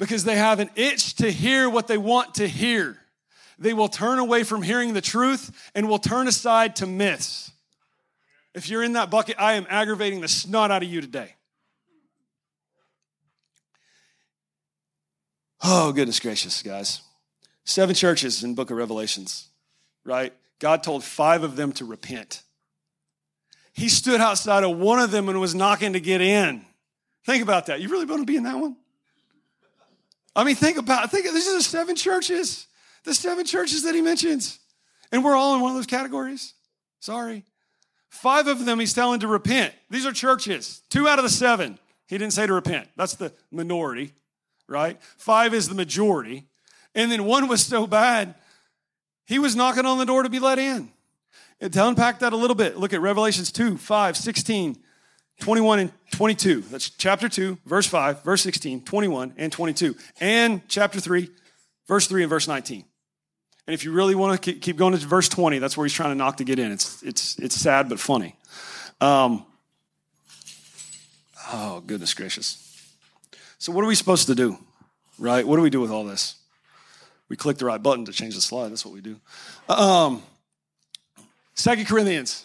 because 0.02 0.24
they 0.24 0.36
have 0.36 0.58
an 0.58 0.68
itch 0.74 1.14
to 1.14 1.30
hear 1.30 1.70
what 1.70 1.86
they 1.86 1.96
want 1.96 2.34
to 2.34 2.48
hear. 2.48 2.98
They 3.56 3.72
will 3.72 3.86
turn 3.86 4.18
away 4.18 4.42
from 4.42 4.62
hearing 4.62 4.94
the 4.94 5.00
truth 5.00 5.70
and 5.76 5.88
will 5.88 6.00
turn 6.00 6.26
aside 6.26 6.74
to 6.76 6.86
myths. 6.86 7.52
If 8.52 8.68
you're 8.68 8.82
in 8.82 8.94
that 8.94 9.10
bucket, 9.10 9.36
I 9.38 9.52
am 9.52 9.64
aggravating 9.70 10.20
the 10.20 10.26
snot 10.26 10.72
out 10.72 10.82
of 10.82 10.88
you 10.88 11.00
today. 11.00 11.36
Oh, 15.62 15.92
goodness 15.92 16.18
gracious, 16.18 16.62
guys. 16.62 17.02
Seven 17.64 17.94
churches 17.94 18.42
in 18.42 18.56
book 18.56 18.72
of 18.72 18.76
Revelations, 18.76 19.50
right? 20.04 20.32
God 20.58 20.82
told 20.82 21.04
five 21.04 21.44
of 21.44 21.54
them 21.54 21.70
to 21.74 21.84
repent. 21.84 22.42
He 23.72 23.88
stood 23.88 24.20
outside 24.20 24.64
of 24.64 24.76
one 24.76 24.98
of 24.98 25.12
them 25.12 25.28
and 25.28 25.40
was 25.40 25.54
knocking 25.54 25.92
to 25.92 26.00
get 26.00 26.20
in. 26.20 26.64
Think 27.24 27.42
about 27.42 27.66
that. 27.66 27.80
You 27.80 27.88
really 27.88 28.04
want 28.04 28.22
to 28.22 28.26
be 28.26 28.36
in 28.36 28.42
that 28.44 28.58
one? 28.58 28.76
I 30.34 30.44
mean, 30.44 30.54
think 30.54 30.78
about 30.78 31.10
think 31.10 31.24
these 31.26 31.48
are 31.48 31.56
the 31.56 31.62
seven 31.62 31.94
churches, 31.94 32.66
the 33.04 33.14
seven 33.14 33.44
churches 33.44 33.82
that 33.82 33.94
he 33.94 34.00
mentions. 34.00 34.58
And 35.10 35.22
we're 35.22 35.36
all 35.36 35.54
in 35.54 35.60
one 35.60 35.72
of 35.72 35.76
those 35.76 35.86
categories. 35.86 36.54
Sorry. 37.00 37.44
Five 38.08 38.46
of 38.46 38.64
them 38.64 38.80
he's 38.80 38.94
telling 38.94 39.20
to 39.20 39.28
repent. 39.28 39.74
These 39.90 40.06
are 40.06 40.12
churches. 40.12 40.82
Two 40.88 41.06
out 41.06 41.18
of 41.18 41.22
the 41.22 41.30
seven. 41.30 41.78
He 42.06 42.18
didn't 42.18 42.32
say 42.32 42.46
to 42.46 42.52
repent. 42.52 42.88
That's 42.96 43.14
the 43.14 43.32
minority, 43.50 44.12
right? 44.68 45.02
Five 45.16 45.54
is 45.54 45.68
the 45.68 45.74
majority. 45.74 46.46
And 46.94 47.10
then 47.10 47.24
one 47.24 47.48
was 47.48 47.64
so 47.64 47.86
bad, 47.86 48.34
he 49.26 49.38
was 49.38 49.56
knocking 49.56 49.86
on 49.86 49.98
the 49.98 50.04
door 50.04 50.22
to 50.22 50.28
be 50.28 50.38
let 50.38 50.58
in. 50.58 50.90
And 51.60 51.72
to 51.72 51.86
unpack 51.86 52.18
that 52.18 52.32
a 52.32 52.36
little 52.36 52.56
bit, 52.56 52.76
look 52.76 52.92
at 52.92 53.00
Revelations 53.00 53.50
2, 53.52 53.78
5, 53.78 54.16
16, 54.16 54.76
21 55.40 55.78
and 55.80 55.92
22. 56.12 56.60
That's 56.62 56.90
chapter 56.90 57.28
2, 57.28 57.58
verse 57.66 57.86
5, 57.86 58.22
verse 58.22 58.42
16, 58.42 58.82
21, 58.82 59.34
and 59.36 59.50
22. 59.50 59.96
And 60.20 60.62
chapter 60.68 61.00
3, 61.00 61.28
verse 61.88 62.06
3 62.06 62.22
and 62.22 62.30
verse 62.30 62.46
19. 62.46 62.84
And 63.66 63.74
if 63.74 63.84
you 63.84 63.92
really 63.92 64.14
want 64.14 64.42
to 64.42 64.52
keep 64.52 64.76
going 64.76 64.96
to 64.96 65.06
verse 65.06 65.28
20, 65.28 65.58
that's 65.58 65.76
where 65.76 65.84
he's 65.84 65.92
trying 65.92 66.10
to 66.10 66.14
knock 66.14 66.38
to 66.38 66.44
get 66.44 66.58
in. 66.58 66.72
It's, 66.72 67.02
it's, 67.02 67.38
it's 67.38 67.54
sad 67.54 67.88
but 67.88 68.00
funny. 68.00 68.36
Um, 69.00 69.44
oh, 71.52 71.80
goodness 71.80 72.14
gracious. 72.14 72.58
So, 73.58 73.72
what 73.72 73.84
are 73.84 73.86
we 73.86 73.94
supposed 73.94 74.26
to 74.26 74.34
do? 74.34 74.58
Right? 75.18 75.46
What 75.46 75.56
do 75.56 75.62
we 75.62 75.70
do 75.70 75.80
with 75.80 75.90
all 75.90 76.04
this? 76.04 76.36
We 77.28 77.36
click 77.36 77.58
the 77.58 77.64
right 77.64 77.82
button 77.82 78.04
to 78.06 78.12
change 78.12 78.34
the 78.34 78.40
slide. 78.40 78.70
That's 78.70 78.84
what 78.84 78.94
we 78.94 79.00
do. 79.00 79.16
Um, 79.68 80.22
Second 81.54 81.86
Corinthians 81.86 82.44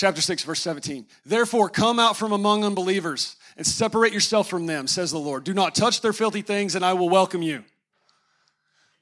chapter 0.00 0.22
6, 0.22 0.44
verse 0.44 0.60
17. 0.60 1.06
Therefore, 1.26 1.68
come 1.68 1.98
out 1.98 2.16
from 2.16 2.32
among 2.32 2.64
unbelievers 2.64 3.36
and 3.58 3.66
separate 3.66 4.14
yourself 4.14 4.48
from 4.48 4.64
them, 4.64 4.86
says 4.86 5.10
the 5.10 5.18
Lord. 5.18 5.44
Do 5.44 5.52
not 5.52 5.74
touch 5.74 6.00
their 6.00 6.14
filthy 6.14 6.40
things, 6.40 6.74
and 6.74 6.82
I 6.84 6.94
will 6.94 7.10
welcome 7.10 7.42
you. 7.42 7.62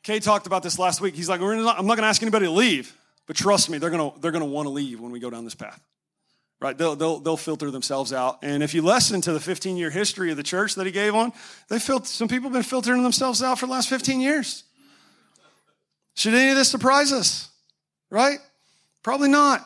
Kay 0.03 0.19
talked 0.19 0.49
about 0.49 0.65
this 0.65 0.77
last 0.77 1.01
week. 1.01 1.15
He's 1.15 1.29
like, 1.29 1.41
I'm 1.41 1.63
not 1.63 1.85
going 1.87 1.99
to 1.99 2.05
ask 2.05 2.21
anybody 2.21 2.47
to 2.47 2.51
leave, 2.51 2.97
but 3.27 3.37
trust 3.37 3.71
me, 3.71 3.79
they're 3.79 3.91
going 3.91 4.11
to, 4.11 4.21
they're 4.21 4.33
going 4.33 4.45
to 4.45 4.51
want 4.51 4.67
to 4.67 4.71
leave 4.71 4.99
when 4.99 5.13
we 5.13 5.21
go 5.21 5.31
down 5.31 5.45
this 5.45 5.55
path. 5.55 5.81
Right? 6.61 6.77
They'll, 6.77 6.97
they'll, 6.97 7.21
they'll 7.21 7.37
filter 7.37 7.71
themselves 7.71 8.13
out. 8.13 8.39
And 8.43 8.65
if 8.65 8.75
you 8.75 8.83
listen 8.83 9.21
to 9.21 9.33
the 9.33 9.39
15 9.39 9.77
year 9.77 9.91
history 9.91 10.33
of 10.33 10.37
the 10.37 10.43
church 10.43 10.75
that 10.75 10.85
he 10.87 10.91
gave 10.91 11.15
on, 11.15 11.33
they 11.69 11.79
felt, 11.79 12.09
some 12.09 12.27
people 12.27 12.49
have 12.49 12.55
been 12.55 12.65
filtering 12.65 13.05
themselves 13.05 13.41
out 13.41 13.61
for 13.61 13.67
the 13.67 13.73
last 13.73 13.89
15 13.89 14.21
years. 14.21 14.65
Should 16.15 16.35
any 16.35 16.51
of 16.51 16.57
this 16.57 16.69
surprise 16.69 17.13
us? 17.13 17.51
Right? 18.11 18.39
Probably 19.05 19.29
not. 19.29 19.65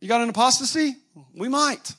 You 0.00 0.08
got 0.08 0.20
an 0.20 0.28
apostasy? 0.28 0.96
We 1.34 1.48
might. 1.48 1.94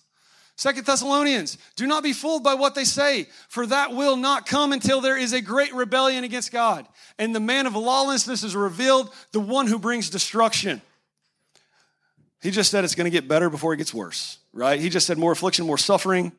Second 0.55 0.85
Thessalonians, 0.85 1.57
do 1.77 1.87
not 1.87 2.03
be 2.03 2.11
fooled 2.11 2.43
by 2.43 2.53
what 2.53 2.75
they 2.75 2.83
say, 2.83 3.27
for 3.47 3.65
that 3.67 3.93
will 3.93 4.17
not 4.17 4.45
come 4.45 4.73
until 4.73 4.99
there 4.99 5.17
is 5.17 5.31
a 5.31 5.39
great 5.39 5.73
rebellion 5.73 6.25
against 6.25 6.51
God. 6.51 6.85
And 7.17 7.33
the 7.33 7.39
man 7.39 7.65
of 7.65 7.75
lawlessness 7.75 8.43
is 8.43 8.57
revealed, 8.57 9.13
the 9.31 9.39
one 9.39 9.67
who 9.67 9.79
brings 9.79 10.09
destruction. 10.09 10.81
He 12.41 12.51
just 12.51 12.71
said 12.71 12.83
it's 12.83 12.95
going 12.95 13.05
to 13.05 13.11
get 13.11 13.27
better 13.27 13.49
before 13.49 13.73
it 13.73 13.77
gets 13.77 13.93
worse, 13.93 14.37
right? 14.51 14.79
He 14.79 14.89
just 14.89 15.07
said 15.07 15.17
more 15.17 15.31
affliction, 15.31 15.65
more 15.65 15.77
suffering, 15.77 16.33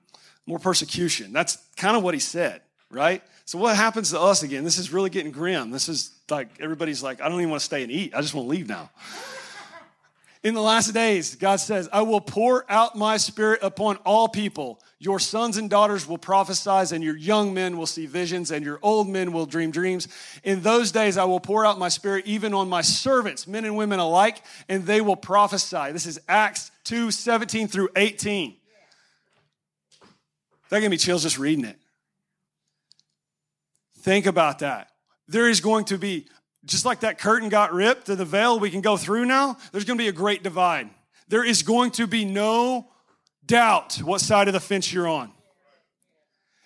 more 0.45 0.59
persecution. 0.59 1.33
That's 1.33 1.57
kind 1.79 1.97
of 1.97 2.03
what 2.03 2.13
he 2.13 2.21
said, 2.21 2.61
right? 2.91 3.23
So 3.47 3.59
what 3.59 3.75
happens 3.75 4.11
to 4.11 4.21
us 4.21 4.43
again? 4.43 4.65
This 4.65 4.77
is 4.77 4.93
really 4.93 5.09
getting 5.09 5.33
grim. 5.33 5.71
This 5.71 5.89
is 5.89 6.13
like 6.31 6.49
everybody's 6.61 7.03
like, 7.03 7.23
I 7.23 7.29
don't 7.31 7.39
even 7.39 7.51
want 7.51 7.61
to 7.61 7.65
stay 7.65 7.83
and 7.83 7.91
eat. 7.91 8.15
I 8.15 8.21
just 8.21 8.35
want 8.35 8.47
to 8.47 8.51
leave 8.51 8.69
now. 8.69 8.91
In 10.43 10.55
the 10.55 10.63
last 10.63 10.95
days, 10.95 11.35
God 11.35 11.57
says, 11.57 11.87
I 11.93 12.01
will 12.01 12.21
pour 12.23 12.65
out 12.71 12.97
my 12.97 13.19
spirit 13.19 13.61
upon 13.63 13.97
all 14.07 14.27
people. 14.27 14.81
Your 14.99 15.19
sons 15.19 15.59
and 15.59 15.69
daughters 15.69 16.09
will 16.09 16.17
prophesy, 16.17 16.95
and 16.95 17.05
your 17.05 17.17
young 17.17 17.53
men 17.53 17.77
will 17.77 17.87
see 17.87 18.07
visions, 18.07 18.51
and 18.51 18.65
your 18.65 18.79
old 18.81 19.07
men 19.07 19.33
will 19.33 19.45
dream 19.45 19.71
dreams. 19.71 20.09
In 20.43 20.63
those 20.63 20.93
days, 20.93 21.19
I 21.19 21.25
will 21.25 21.41
pour 21.41 21.67
out 21.67 21.79
my 21.79 21.91
spirit 21.91 22.25
even 22.27 22.55
on 22.55 22.71
my 22.71 22.81
servants, 22.81 23.47
men 23.47 23.67
and 23.67 23.77
women 23.77 23.99
alike, 23.99 24.43
and 24.67 24.87
they 24.87 25.03
will 25.03 25.17
prophesy. 25.17 25.93
This 25.93 26.07
is 26.07 26.19
Acts 26.27 26.71
2 26.85 27.11
17 27.11 27.69
through 27.69 27.91
18. 27.95 28.57
That 30.71 30.81
gave 30.81 30.91
me 30.91 30.97
chills 30.97 31.23
just 31.23 31.39
reading 31.39 31.67
it. 31.67 31.79
Think 33.99 34.25
about 34.25 34.61
that. 34.61 34.91
There 35.29 35.51
is 35.51 35.61
going 35.61 35.85
to 35.87 35.99
be 35.99 36.27
just 36.65 36.85
like 36.85 37.01
that 37.01 37.19
curtain 37.19 37.49
got 37.49 37.73
ripped 37.73 38.07
to 38.07 38.17
the 38.17 38.25
veil 38.25 38.61
we 38.61 38.71
can 38.71 38.81
go 38.81 38.97
through 38.97 39.25
now, 39.25 39.57
there's 39.73 39.85
going 39.85 39.99
to 39.99 40.03
be 40.03 40.09
a 40.09 40.13
great 40.13 40.43
divide. 40.43 40.91
There 41.29 41.45
is 41.45 41.63
going 41.63 41.93
to 41.93 42.07
be 42.07 42.25
no 42.25 42.89
doubt 43.47 43.99
what 44.05 44.21
side 44.21 44.49
of 44.49 44.55
the 44.55 44.61
fence 44.61 44.93
you're 44.93 45.09
on. 45.09 45.33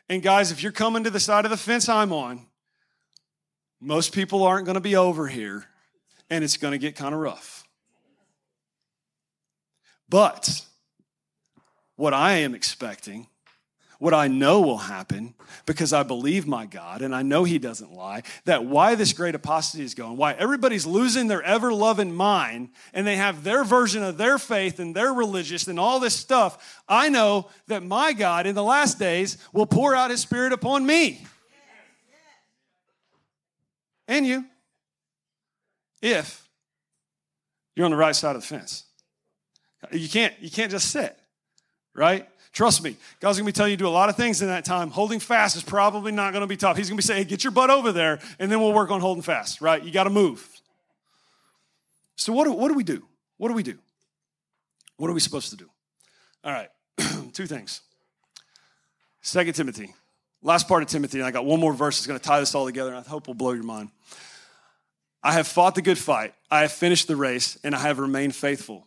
And 0.08 0.22
guys, 0.22 0.50
if 0.52 0.62
you're 0.62 0.72
coming 0.72 1.04
to 1.04 1.10
the 1.10 1.20
side 1.20 1.44
of 1.44 1.50
the 1.50 1.56
fence 1.56 1.88
I'm 1.88 2.12
on, 2.12 2.46
most 3.80 4.12
people 4.12 4.42
aren't 4.42 4.64
going 4.64 4.74
to 4.74 4.80
be 4.80 4.96
over 4.96 5.26
here, 5.28 5.66
and 6.30 6.42
it's 6.42 6.56
going 6.56 6.72
to 6.72 6.78
get 6.78 6.96
kind 6.96 7.14
of 7.14 7.20
rough. 7.20 7.64
But 10.08 10.62
what 11.96 12.14
I 12.14 12.34
am 12.36 12.54
expecting, 12.54 13.28
what 13.98 14.14
I 14.14 14.28
know 14.28 14.60
will 14.60 14.78
happen, 14.78 15.34
because 15.66 15.92
I 15.92 16.02
believe 16.02 16.46
my 16.46 16.66
God 16.66 17.02
and 17.02 17.14
I 17.14 17.22
know 17.22 17.44
He 17.44 17.58
doesn't 17.58 17.92
lie, 17.92 18.22
that 18.44 18.64
why 18.64 18.94
this 18.94 19.12
great 19.12 19.34
apostasy 19.34 19.84
is 19.84 19.94
going, 19.94 20.16
why 20.16 20.34
everybody's 20.34 20.86
losing 20.86 21.28
their 21.28 21.42
ever 21.42 21.72
loving 21.72 22.14
mind 22.14 22.70
and 22.92 23.06
they 23.06 23.16
have 23.16 23.44
their 23.44 23.64
version 23.64 24.02
of 24.02 24.18
their 24.18 24.38
faith 24.38 24.78
and 24.78 24.94
their 24.94 25.12
religious 25.12 25.66
and 25.66 25.78
all 25.78 26.00
this 26.00 26.14
stuff, 26.14 26.82
I 26.88 27.08
know 27.08 27.50
that 27.68 27.82
my 27.82 28.12
God 28.12 28.46
in 28.46 28.54
the 28.54 28.62
last 28.62 28.98
days 28.98 29.38
will 29.52 29.66
pour 29.66 29.94
out 29.94 30.10
His 30.10 30.20
Spirit 30.20 30.52
upon 30.52 30.84
me. 30.84 31.24
And 34.06 34.26
you. 34.26 34.44
If 36.02 36.46
you're 37.74 37.86
on 37.86 37.90
the 37.90 37.96
right 37.96 38.14
side 38.14 38.36
of 38.36 38.42
the 38.42 38.46
fence. 38.46 38.84
You 39.92 40.08
can't, 40.08 40.34
you 40.40 40.50
can't 40.50 40.70
just 40.70 40.90
sit, 40.90 41.18
right? 41.94 42.28
Trust 42.54 42.84
me, 42.84 42.96
God's 43.18 43.36
gonna 43.36 43.46
be 43.46 43.52
telling 43.52 43.72
you 43.72 43.76
to 43.76 43.82
do 43.82 43.88
a 43.88 43.90
lot 43.90 44.08
of 44.08 44.16
things 44.16 44.40
in 44.40 44.46
that 44.46 44.64
time. 44.64 44.90
Holding 44.90 45.18
fast 45.18 45.56
is 45.56 45.64
probably 45.64 46.12
not 46.12 46.32
gonna 46.32 46.46
be 46.46 46.56
tough. 46.56 46.76
He's 46.76 46.88
gonna 46.88 46.96
be 46.96 47.02
saying, 47.02 47.24
hey, 47.24 47.28
get 47.28 47.42
your 47.42 47.50
butt 47.50 47.68
over 47.68 47.90
there, 47.90 48.20
and 48.38 48.50
then 48.50 48.60
we'll 48.60 48.72
work 48.72 48.92
on 48.92 49.00
holding 49.00 49.22
fast, 49.24 49.60
right? 49.60 49.82
You 49.82 49.90
gotta 49.90 50.08
move. 50.08 50.48
So, 52.14 52.32
what 52.32 52.44
do, 52.44 52.52
what 52.52 52.68
do 52.68 52.74
we 52.74 52.84
do? 52.84 53.02
What 53.38 53.48
do 53.48 53.54
we 53.54 53.64
do? 53.64 53.76
What 54.98 55.10
are 55.10 55.12
we 55.12 55.18
supposed 55.18 55.50
to 55.50 55.56
do? 55.56 55.68
All 56.44 56.52
right, 56.52 56.70
two 57.32 57.46
things. 57.46 57.80
Second 59.20 59.54
Timothy, 59.54 59.92
last 60.40 60.68
part 60.68 60.84
of 60.84 60.88
Timothy, 60.88 61.18
and 61.18 61.26
I 61.26 61.32
got 61.32 61.44
one 61.44 61.58
more 61.58 61.74
verse 61.74 61.98
that's 61.98 62.06
gonna 62.06 62.20
tie 62.20 62.38
this 62.38 62.54
all 62.54 62.66
together, 62.66 62.90
and 62.90 63.04
I 63.04 63.08
hope 63.08 63.26
will 63.26 63.34
blow 63.34 63.52
your 63.52 63.64
mind. 63.64 63.90
I 65.24 65.32
have 65.32 65.48
fought 65.48 65.74
the 65.74 65.82
good 65.82 65.98
fight, 65.98 66.34
I 66.52 66.60
have 66.60 66.70
finished 66.72 67.08
the 67.08 67.16
race, 67.16 67.58
and 67.64 67.74
I 67.74 67.80
have 67.80 67.98
remained 67.98 68.36
faithful. 68.36 68.86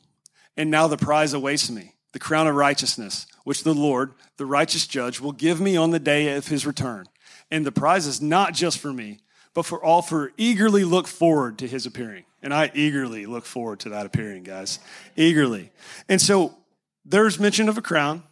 And 0.56 0.72
now 0.72 0.88
the 0.88 0.96
prize 0.96 1.34
awaits 1.34 1.70
me 1.70 1.96
the 2.14 2.20
crown 2.20 2.48
of 2.48 2.56
righteousness, 2.56 3.28
which 3.48 3.64
the 3.64 3.74
Lord, 3.74 4.12
the 4.36 4.46
righteous 4.46 4.86
judge, 4.86 5.22
will 5.22 5.32
give 5.32 5.62
me 5.62 5.78
on 5.78 5.92
the 5.92 6.00
day 6.00 6.36
of 6.36 6.50
his 6.50 6.66
return. 6.66 7.06
And 7.50 7.66
the 7.66 7.72
prize 7.72 8.06
is 8.06 8.22
not 8.22 8.54
just 8.54 8.78
for 8.78 8.92
me, 8.92 9.20
but 9.54 9.66
for 9.66 9.82
all 9.82 10.02
for 10.02 10.34
eagerly 10.36 10.84
look 10.84 11.08
forward 11.08 11.58
to 11.60 11.66
his 11.66 11.86
appearing. 11.86 12.26
And 12.44 12.54
I 12.54 12.70
eagerly 12.74 13.26
look 13.26 13.46
forward 13.46 13.80
to 13.80 13.90
that 13.92 14.06
appearing, 14.06 14.44
guys. 14.44 14.80
Eagerly. 15.16 15.72
And 16.10 16.22
so 16.22 16.58
there's 17.06 17.40
mention 17.40 17.70
of 17.70 17.78
a 17.78 17.82
crown 17.82 18.24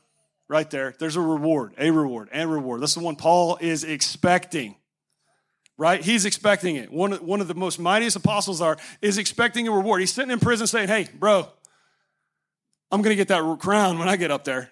right 0.50 0.70
there. 0.70 0.94
There's 1.00 1.16
a 1.16 1.22
reward, 1.22 1.76
a 1.78 1.92
reward, 1.92 2.28
and 2.34 2.52
reward. 2.52 2.82
That's 2.82 2.96
the 2.96 3.00
one 3.00 3.16
Paul 3.16 3.58
is 3.62 3.86
expecting. 3.86 4.76
Right? 5.78 6.04
He's 6.04 6.26
expecting 6.26 6.76
it. 6.76 6.92
One, 6.92 7.14
one 7.26 7.40
of 7.40 7.48
the 7.48 7.56
most 7.56 7.80
mightiest 7.80 8.18
apostles 8.18 8.60
are 8.60 8.76
is 9.02 9.18
expecting 9.18 9.66
a 9.70 9.72
reward. 9.72 10.02
He's 10.02 10.12
sitting 10.12 10.32
in 10.32 10.42
prison 10.42 10.68
saying, 10.68 10.90
Hey, 10.90 11.08
bro, 11.18 11.48
I'm 12.92 13.02
going 13.02 13.14
to 13.14 13.16
get 13.16 13.30
that 13.30 13.60
crown 13.62 13.98
when 13.98 14.10
I 14.10 14.18
get 14.18 14.30
up 14.30 14.44
there. 14.44 14.72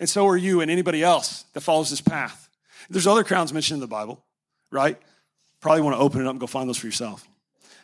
And 0.00 0.08
so 0.08 0.26
are 0.26 0.36
you 0.36 0.62
and 0.62 0.70
anybody 0.70 1.02
else 1.02 1.44
that 1.52 1.60
follows 1.60 1.90
this 1.90 2.00
path. 2.00 2.48
There's 2.88 3.06
other 3.06 3.22
crowns 3.22 3.52
mentioned 3.52 3.76
in 3.76 3.80
the 3.80 3.86
Bible, 3.86 4.24
right? 4.72 4.98
Probably 5.60 5.82
want 5.82 5.94
to 5.94 6.00
open 6.00 6.22
it 6.22 6.26
up 6.26 6.30
and 6.30 6.40
go 6.40 6.46
find 6.46 6.68
those 6.68 6.78
for 6.78 6.86
yourself. 6.86 7.28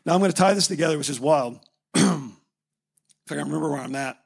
Now 0.06 0.14
I'm 0.14 0.20
going 0.20 0.32
to 0.32 0.36
tie 0.36 0.54
this 0.54 0.66
together, 0.66 0.96
which 0.96 1.10
is 1.10 1.20
wild. 1.20 1.60
if 1.94 2.02
I 2.04 3.34
can 3.34 3.38
remember 3.38 3.70
where 3.70 3.80
I'm 3.80 3.94
at, 3.94 4.18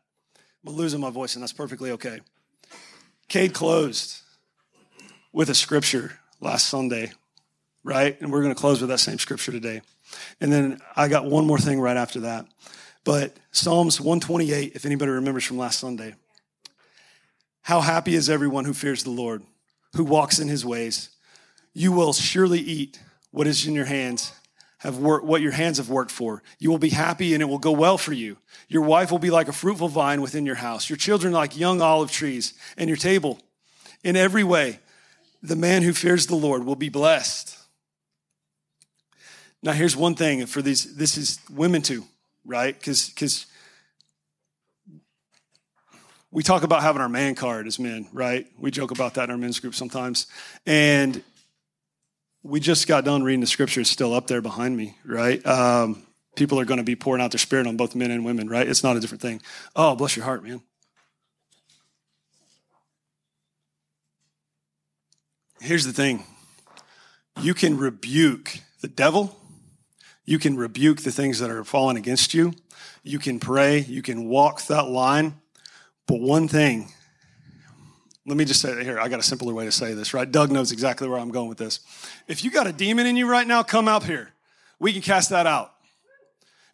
I'm 0.64 0.74
losing 0.74 1.00
my 1.00 1.10
voice, 1.10 1.34
and 1.34 1.42
that's 1.42 1.52
perfectly 1.52 1.90
okay. 1.92 2.20
Cade 3.28 3.54
closed 3.54 4.20
with 5.32 5.50
a 5.50 5.54
scripture 5.54 6.18
last 6.40 6.68
Sunday, 6.68 7.12
right? 7.82 8.20
And 8.20 8.30
we're 8.30 8.42
going 8.42 8.54
to 8.54 8.60
close 8.60 8.80
with 8.80 8.90
that 8.90 8.98
same 8.98 9.18
scripture 9.18 9.52
today. 9.52 9.82
And 10.40 10.52
then 10.52 10.80
I 10.94 11.08
got 11.08 11.24
one 11.24 11.46
more 11.46 11.58
thing 11.58 11.80
right 11.80 11.96
after 11.96 12.20
that. 12.20 12.46
But 13.04 13.36
Psalms 13.50 14.00
128, 14.00 14.72
if 14.74 14.84
anybody 14.84 15.10
remembers 15.10 15.44
from 15.44 15.58
last 15.58 15.80
Sunday. 15.80 16.14
How 17.70 17.80
happy 17.80 18.16
is 18.16 18.28
everyone 18.28 18.64
who 18.64 18.74
fears 18.74 19.04
the 19.04 19.10
Lord, 19.10 19.44
who 19.94 20.02
walks 20.02 20.40
in 20.40 20.48
his 20.48 20.64
ways. 20.64 21.08
You 21.72 21.92
will 21.92 22.12
surely 22.12 22.58
eat 22.58 22.98
what 23.30 23.46
is 23.46 23.64
in 23.64 23.74
your 23.74 23.84
hands, 23.84 24.32
have 24.78 24.98
what 24.98 25.40
your 25.40 25.52
hands 25.52 25.78
have 25.78 25.88
worked 25.88 26.10
for. 26.10 26.42
You 26.58 26.68
will 26.68 26.78
be 26.78 26.88
happy 26.88 27.32
and 27.32 27.40
it 27.40 27.46
will 27.46 27.60
go 27.60 27.70
well 27.70 27.96
for 27.96 28.12
you. 28.12 28.38
Your 28.66 28.82
wife 28.82 29.12
will 29.12 29.20
be 29.20 29.30
like 29.30 29.46
a 29.46 29.52
fruitful 29.52 29.86
vine 29.86 30.20
within 30.20 30.46
your 30.46 30.56
house, 30.56 30.90
your 30.90 30.96
children 30.96 31.32
like 31.32 31.56
young 31.56 31.80
olive 31.80 32.10
trees, 32.10 32.54
and 32.76 32.88
your 32.88 32.96
table. 32.96 33.38
In 34.02 34.16
every 34.16 34.42
way, 34.42 34.80
the 35.40 35.54
man 35.54 35.82
who 35.82 35.92
fears 35.92 36.26
the 36.26 36.34
Lord 36.34 36.64
will 36.64 36.74
be 36.74 36.88
blessed. 36.88 37.56
Now, 39.62 39.74
here's 39.74 39.96
one 39.96 40.16
thing 40.16 40.44
for 40.46 40.60
these 40.60 40.96
this 40.96 41.16
is 41.16 41.38
women 41.48 41.82
too 41.82 42.04
right? 42.44 42.78
Because 42.78 43.08
because 43.10 43.46
we 46.30 46.42
talk 46.42 46.62
about 46.62 46.82
having 46.82 47.02
our 47.02 47.08
man 47.08 47.34
card 47.34 47.66
as 47.66 47.78
men, 47.78 48.08
right? 48.12 48.46
We 48.58 48.70
joke 48.70 48.90
about 48.90 49.14
that 49.14 49.24
in 49.24 49.30
our 49.30 49.36
men's 49.36 49.60
group 49.60 49.74
sometimes, 49.74 50.26
and 50.66 51.22
we 52.42 52.60
just 52.60 52.86
got 52.86 53.04
done 53.04 53.22
reading 53.22 53.40
the 53.40 53.46
scripture. 53.46 53.80
It's 53.80 53.90
still 53.90 54.14
up 54.14 54.26
there 54.26 54.40
behind 54.40 54.76
me, 54.76 54.96
right? 55.04 55.44
Um, 55.44 56.06
people 56.36 56.58
are 56.60 56.64
going 56.64 56.78
to 56.78 56.84
be 56.84 56.96
pouring 56.96 57.22
out 57.22 57.32
their 57.32 57.38
spirit 57.38 57.66
on 57.66 57.76
both 57.76 57.94
men 57.94 58.10
and 58.10 58.24
women, 58.24 58.48
right? 58.48 58.66
It's 58.66 58.82
not 58.82 58.96
a 58.96 59.00
different 59.00 59.22
thing. 59.22 59.42
Oh, 59.76 59.94
bless 59.96 60.16
your 60.16 60.24
heart, 60.24 60.44
man. 60.44 60.62
Here's 65.60 65.84
the 65.84 65.92
thing 65.92 66.24
you 67.42 67.54
can 67.54 67.76
rebuke 67.76 68.58
the 68.80 68.88
devil 68.88 69.36
you 70.30 70.38
can 70.38 70.56
rebuke 70.56 71.02
the 71.02 71.10
things 71.10 71.40
that 71.40 71.50
are 71.50 71.64
falling 71.64 71.96
against 71.96 72.34
you. 72.34 72.52
You 73.02 73.18
can 73.18 73.40
pray. 73.40 73.80
You 73.80 74.00
can 74.00 74.28
walk 74.28 74.64
that 74.66 74.88
line. 74.88 75.40
But 76.06 76.20
one 76.20 76.48
thing, 76.48 76.90
let 78.26 78.36
me 78.36 78.44
just 78.44 78.60
say 78.60 78.70
it 78.70 78.82
here. 78.82 78.98
I 78.98 79.08
got 79.08 79.20
a 79.20 79.22
simpler 79.22 79.54
way 79.54 79.64
to 79.64 79.72
say 79.72 79.94
this, 79.94 80.12
right? 80.12 80.30
Doug 80.30 80.50
knows 80.50 80.72
exactly 80.72 81.08
where 81.08 81.18
I'm 81.18 81.30
going 81.30 81.48
with 81.48 81.58
this. 81.58 81.80
If 82.28 82.44
you 82.44 82.50
got 82.50 82.66
a 82.66 82.72
demon 82.72 83.06
in 83.06 83.16
you 83.16 83.28
right 83.28 83.46
now, 83.46 83.62
come 83.62 83.88
out 83.88 84.04
here. 84.04 84.32
We 84.78 84.92
can 84.92 85.02
cast 85.02 85.30
that 85.30 85.46
out. 85.46 85.72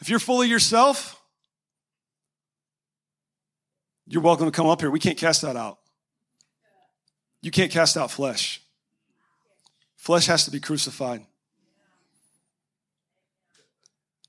If 0.01 0.09
you're 0.09 0.19
full 0.19 0.43
of 0.43 0.49
yourself, 0.49 1.21
you're 4.07 4.23
welcome 4.23 4.47
to 4.47 4.53
come 4.53 4.67
up 4.67 4.81
here. 4.81 4.91
We 4.91 5.01
can't 5.01 5.19
cast 5.19 5.43
that 5.43 5.57
out. 5.57 5.79
You 7.43 7.51
can't 7.51 7.71
cast 7.71 7.97
out 7.97 8.11
flesh. 8.11 8.61
Flesh 9.97 10.27
has 10.27 10.45
to 10.45 10.51
be 10.51 10.61
crucified. 10.61 11.25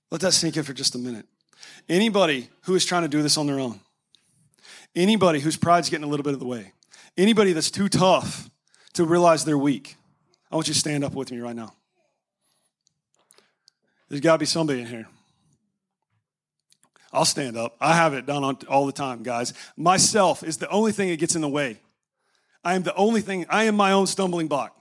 Let 0.09 0.21
that 0.21 0.31
sink 0.31 0.57
in 0.57 0.63
for 0.63 0.73
just 0.73 0.95
a 0.95 0.97
minute. 0.97 1.25
Anybody 1.89 2.49
who 2.61 2.75
is 2.75 2.85
trying 2.85 3.03
to 3.03 3.07
do 3.07 3.21
this 3.21 3.37
on 3.37 3.47
their 3.47 3.59
own, 3.59 3.79
anybody 4.97 5.39
whose 5.39 5.55
pride's 5.55 5.89
getting 5.89 6.03
a 6.03 6.07
little 6.07 6.23
bit 6.23 6.33
of 6.33 6.39
the 6.39 6.45
way, 6.45 6.73
anybody 7.17 7.53
that's 7.53 7.71
too 7.71 7.87
tough 7.87 8.49
to 8.93 9.05
realize 9.05 9.45
they're 9.45 9.57
weak, 9.57 9.95
I 10.51 10.55
want 10.55 10.67
you 10.67 10.73
to 10.73 10.79
stand 10.79 11.03
up 11.03 11.13
with 11.13 11.31
me 11.31 11.39
right 11.39 11.55
now. 11.55 11.73
There's 14.09 14.21
got 14.21 14.33
to 14.33 14.39
be 14.39 14.45
somebody 14.45 14.81
in 14.81 14.87
here. 14.87 15.07
I'll 17.13 17.25
stand 17.25 17.57
up. 17.57 17.77
I 17.79 17.95
have 17.95 18.13
it 18.13 18.25
done 18.25 18.43
all 18.67 18.85
the 18.85 18.91
time, 18.91 19.23
guys. 19.23 19.53
Myself 19.77 20.43
is 20.43 20.57
the 20.57 20.69
only 20.69 20.91
thing 20.91 21.09
that 21.09 21.19
gets 21.19 21.35
in 21.35 21.41
the 21.41 21.49
way. 21.49 21.79
I 22.63 22.75
am 22.75 22.83
the 22.83 22.95
only 22.95 23.21
thing, 23.21 23.45
I 23.49 23.63
am 23.65 23.75
my 23.75 23.93
own 23.93 24.07
stumbling 24.07 24.47
block 24.47 24.77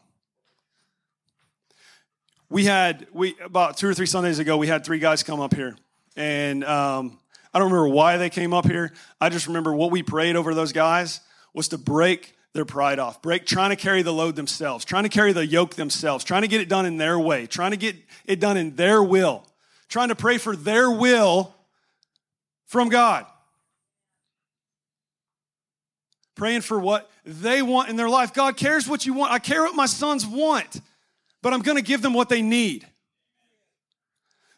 we 2.48 2.64
had 2.64 3.06
we 3.12 3.36
about 3.42 3.76
two 3.76 3.88
or 3.88 3.94
three 3.94 4.06
Sundays 4.06 4.38
ago 4.38 4.56
we 4.56 4.66
had 4.66 4.84
three 4.84 4.98
guys 4.98 5.22
come 5.22 5.40
up 5.40 5.54
here, 5.54 5.76
and 6.16 6.64
um, 6.64 7.18
I 7.56 7.58
don't 7.58 7.72
remember 7.72 7.88
why 7.88 8.18
they 8.18 8.28
came 8.28 8.52
up 8.52 8.66
here. 8.66 8.92
I 9.18 9.30
just 9.30 9.46
remember 9.46 9.74
what 9.74 9.90
we 9.90 10.02
prayed 10.02 10.36
over 10.36 10.52
those 10.52 10.74
guys 10.74 11.22
was 11.54 11.68
to 11.68 11.78
break 11.78 12.36
their 12.52 12.66
pride 12.66 12.98
off, 12.98 13.22
break 13.22 13.46
trying 13.46 13.70
to 13.70 13.76
carry 13.76 14.02
the 14.02 14.12
load 14.12 14.36
themselves, 14.36 14.84
trying 14.84 15.04
to 15.04 15.08
carry 15.08 15.32
the 15.32 15.46
yoke 15.46 15.74
themselves, 15.74 16.22
trying 16.22 16.42
to 16.42 16.48
get 16.48 16.60
it 16.60 16.68
done 16.68 16.84
in 16.84 16.98
their 16.98 17.18
way, 17.18 17.46
trying 17.46 17.70
to 17.70 17.78
get 17.78 17.96
it 18.26 18.40
done 18.40 18.58
in 18.58 18.76
their 18.76 19.02
will, 19.02 19.42
trying 19.88 20.08
to 20.08 20.14
pray 20.14 20.36
for 20.36 20.54
their 20.54 20.90
will 20.90 21.54
from 22.66 22.90
God. 22.90 23.24
Praying 26.34 26.60
for 26.60 26.78
what 26.78 27.10
they 27.24 27.62
want 27.62 27.88
in 27.88 27.96
their 27.96 28.10
life. 28.10 28.34
God 28.34 28.58
cares 28.58 28.86
what 28.86 29.06
you 29.06 29.14
want. 29.14 29.32
I 29.32 29.38
care 29.38 29.62
what 29.62 29.74
my 29.74 29.86
sons 29.86 30.26
want 30.26 30.82
but 31.46 31.52
I'm 31.52 31.62
going 31.62 31.76
to 31.76 31.82
give 31.82 32.02
them 32.02 32.12
what 32.12 32.28
they 32.28 32.42
need. 32.42 32.84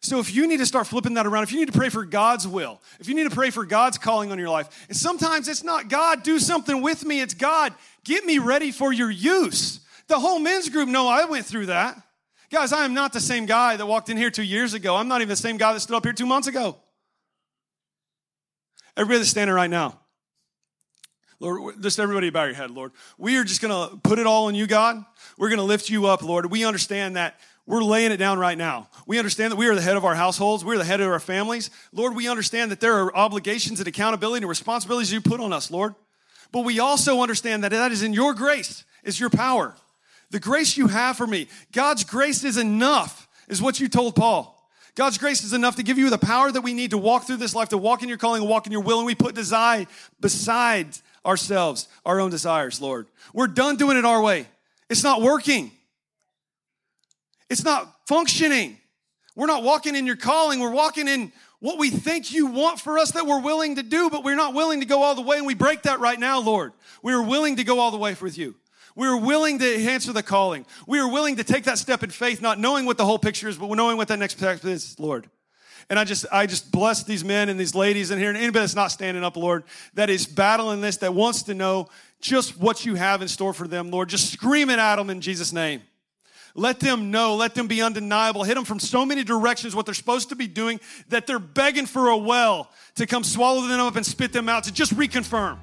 So 0.00 0.20
if 0.20 0.32
you 0.32 0.46
need 0.46 0.58
to 0.58 0.66
start 0.66 0.86
flipping 0.86 1.14
that 1.14 1.26
around, 1.26 1.42
if 1.42 1.52
you 1.52 1.58
need 1.58 1.72
to 1.72 1.76
pray 1.78 1.88
for 1.88 2.04
God's 2.04 2.46
will, 2.46 2.80
if 3.00 3.08
you 3.08 3.14
need 3.14 3.28
to 3.28 3.34
pray 3.34 3.50
for 3.50 3.64
God's 3.64 3.98
calling 3.98 4.30
on 4.30 4.38
your 4.38 4.48
life, 4.48 4.86
and 4.88 4.96
sometimes 4.96 5.48
it's 5.48 5.64
not 5.64 5.88
God, 5.88 6.22
do 6.22 6.38
something 6.38 6.82
with 6.82 7.04
me, 7.04 7.20
it's 7.20 7.34
God, 7.34 7.74
get 8.04 8.24
me 8.24 8.38
ready 8.38 8.70
for 8.70 8.92
your 8.92 9.10
use. 9.10 9.80
The 10.06 10.18
whole 10.18 10.38
men's 10.38 10.68
group 10.68 10.88
know 10.88 11.08
I 11.08 11.24
went 11.24 11.46
through 11.46 11.66
that. 11.66 12.00
Guys, 12.50 12.72
I 12.72 12.84
am 12.84 12.94
not 12.94 13.12
the 13.12 13.20
same 13.20 13.44
guy 13.44 13.76
that 13.76 13.86
walked 13.86 14.08
in 14.08 14.16
here 14.16 14.30
two 14.30 14.42
years 14.42 14.72
ago. 14.72 14.96
I'm 14.96 15.08
not 15.08 15.20
even 15.20 15.28
the 15.28 15.36
same 15.36 15.58
guy 15.58 15.72
that 15.72 15.80
stood 15.80 15.96
up 15.96 16.04
here 16.04 16.14
two 16.14 16.26
months 16.26 16.48
ago. 16.48 16.76
Everybody 18.96 19.18
that's 19.18 19.30
standing 19.30 19.54
right 19.54 19.68
now. 19.68 20.00
Lord, 21.40 21.80
just 21.82 22.00
everybody 22.00 22.30
bow 22.30 22.44
your 22.44 22.54
head, 22.54 22.70
Lord. 22.70 22.92
We 23.16 23.36
are 23.36 23.44
just 23.44 23.60
going 23.60 23.90
to 23.90 23.96
put 23.98 24.18
it 24.18 24.26
all 24.26 24.46
on 24.46 24.54
you, 24.54 24.66
God. 24.66 25.04
We're 25.36 25.48
going 25.48 25.58
to 25.58 25.64
lift 25.64 25.88
you 25.88 26.06
up, 26.06 26.22
Lord. 26.22 26.50
We 26.50 26.64
understand 26.64 27.16
that 27.16 27.38
we're 27.64 27.84
laying 27.84 28.12
it 28.12 28.16
down 28.16 28.38
right 28.38 28.56
now. 28.56 28.88
We 29.06 29.18
understand 29.18 29.52
that 29.52 29.56
we 29.56 29.68
are 29.68 29.74
the 29.74 29.82
head 29.82 29.96
of 29.96 30.04
our 30.04 30.14
households. 30.14 30.64
We're 30.64 30.78
the 30.78 30.84
head 30.84 31.00
of 31.00 31.08
our 31.08 31.20
families. 31.20 31.70
Lord, 31.92 32.16
we 32.16 32.26
understand 32.26 32.70
that 32.70 32.80
there 32.80 32.94
are 32.98 33.14
obligations 33.14 33.78
and 33.78 33.86
accountability 33.86 34.42
and 34.42 34.48
responsibilities 34.48 35.12
you 35.12 35.20
put 35.20 35.40
on 35.40 35.52
us, 35.52 35.70
Lord. 35.70 35.94
But 36.50 36.64
we 36.64 36.80
also 36.80 37.20
understand 37.20 37.62
that 37.64 37.70
that 37.70 37.92
is 37.92 38.02
in 38.02 38.14
your 38.14 38.34
grace, 38.34 38.84
is 39.04 39.20
your 39.20 39.30
power. 39.30 39.76
The 40.30 40.40
grace 40.40 40.76
you 40.76 40.88
have 40.88 41.16
for 41.16 41.26
me. 41.26 41.48
God's 41.72 42.04
grace 42.04 42.42
is 42.42 42.56
enough, 42.56 43.28
is 43.48 43.62
what 43.62 43.78
you 43.78 43.88
told 43.88 44.16
Paul. 44.16 44.57
God's 44.98 45.16
grace 45.16 45.44
is 45.44 45.52
enough 45.52 45.76
to 45.76 45.84
give 45.84 45.96
you 45.96 46.10
the 46.10 46.18
power 46.18 46.50
that 46.50 46.62
we 46.62 46.74
need 46.74 46.90
to 46.90 46.98
walk 46.98 47.22
through 47.24 47.36
this 47.36 47.54
life, 47.54 47.68
to 47.68 47.78
walk 47.78 48.02
in 48.02 48.08
your 48.08 48.18
calling, 48.18 48.42
walk 48.42 48.66
in 48.66 48.72
your 48.72 48.80
will, 48.80 48.98
and 48.98 49.06
we 49.06 49.14
put 49.14 49.32
desire 49.32 49.86
beside 50.20 50.88
ourselves, 51.24 51.86
our 52.04 52.18
own 52.18 52.32
desires, 52.32 52.80
Lord. 52.80 53.06
We're 53.32 53.46
done 53.46 53.76
doing 53.76 53.96
it 53.96 54.04
our 54.04 54.20
way. 54.20 54.48
It's 54.90 55.04
not 55.04 55.22
working. 55.22 55.70
It's 57.48 57.64
not 57.64 57.88
functioning. 58.08 58.76
We're 59.36 59.46
not 59.46 59.62
walking 59.62 59.94
in 59.94 60.04
your 60.04 60.16
calling. 60.16 60.58
We're 60.58 60.72
walking 60.72 61.06
in 61.06 61.30
what 61.60 61.78
we 61.78 61.90
think 61.90 62.32
you 62.32 62.46
want 62.46 62.80
for 62.80 62.98
us 62.98 63.12
that 63.12 63.24
we're 63.24 63.40
willing 63.40 63.76
to 63.76 63.84
do, 63.84 64.10
but 64.10 64.24
we're 64.24 64.34
not 64.34 64.52
willing 64.52 64.80
to 64.80 64.86
go 64.86 65.04
all 65.04 65.14
the 65.14 65.22
way. 65.22 65.36
And 65.36 65.46
we 65.46 65.54
break 65.54 65.82
that 65.82 66.00
right 66.00 66.18
now, 66.18 66.40
Lord. 66.40 66.72
We 67.04 67.12
are 67.12 67.22
willing 67.22 67.54
to 67.54 67.62
go 67.62 67.78
all 67.78 67.92
the 67.92 67.98
way 67.98 68.16
with 68.20 68.36
you. 68.36 68.56
We 68.98 69.06
are 69.06 69.16
willing 69.16 69.60
to 69.60 69.84
answer 69.86 70.12
the 70.12 70.24
calling. 70.24 70.66
We 70.88 70.98
are 70.98 71.08
willing 71.08 71.36
to 71.36 71.44
take 71.44 71.62
that 71.64 71.78
step 71.78 72.02
in 72.02 72.10
faith, 72.10 72.42
not 72.42 72.58
knowing 72.58 72.84
what 72.84 72.98
the 72.98 73.04
whole 73.04 73.20
picture 73.20 73.48
is, 73.48 73.56
but 73.56 73.68
knowing 73.70 73.96
what 73.96 74.08
that 74.08 74.18
next 74.18 74.38
step 74.38 74.64
is, 74.64 74.98
Lord. 74.98 75.30
And 75.88 76.00
I 76.00 76.02
just, 76.02 76.26
I 76.32 76.46
just 76.46 76.72
bless 76.72 77.04
these 77.04 77.24
men 77.24 77.48
and 77.48 77.60
these 77.60 77.76
ladies 77.76 78.10
in 78.10 78.18
here 78.18 78.28
and 78.28 78.36
anybody 78.36 78.58
that's 78.58 78.74
not 78.74 78.88
standing 78.88 79.22
up, 79.22 79.36
Lord, 79.36 79.62
that 79.94 80.10
is 80.10 80.26
battling 80.26 80.80
this, 80.80 80.96
that 80.96 81.14
wants 81.14 81.44
to 81.44 81.54
know 81.54 81.86
just 82.20 82.58
what 82.58 82.84
you 82.84 82.96
have 82.96 83.22
in 83.22 83.28
store 83.28 83.52
for 83.52 83.68
them, 83.68 83.92
Lord. 83.92 84.08
Just 84.08 84.32
scream 84.32 84.68
it 84.68 84.80
at 84.80 84.96
them 84.96 85.10
in 85.10 85.20
Jesus' 85.20 85.52
name. 85.52 85.82
Let 86.56 86.80
them 86.80 87.12
know, 87.12 87.36
let 87.36 87.54
them 87.54 87.68
be 87.68 87.80
undeniable. 87.80 88.42
Hit 88.42 88.56
them 88.56 88.64
from 88.64 88.80
so 88.80 89.06
many 89.06 89.22
directions 89.22 89.76
what 89.76 89.86
they're 89.86 89.94
supposed 89.94 90.30
to 90.30 90.34
be 90.34 90.48
doing 90.48 90.80
that 91.08 91.24
they're 91.24 91.38
begging 91.38 91.86
for 91.86 92.08
a 92.08 92.16
well 92.16 92.68
to 92.96 93.06
come 93.06 93.22
swallow 93.22 93.68
them 93.68 93.78
up 93.78 93.94
and 93.94 94.04
spit 94.04 94.32
them 94.32 94.48
out 94.48 94.64
to 94.64 94.72
just 94.72 94.92
reconfirm. 94.96 95.58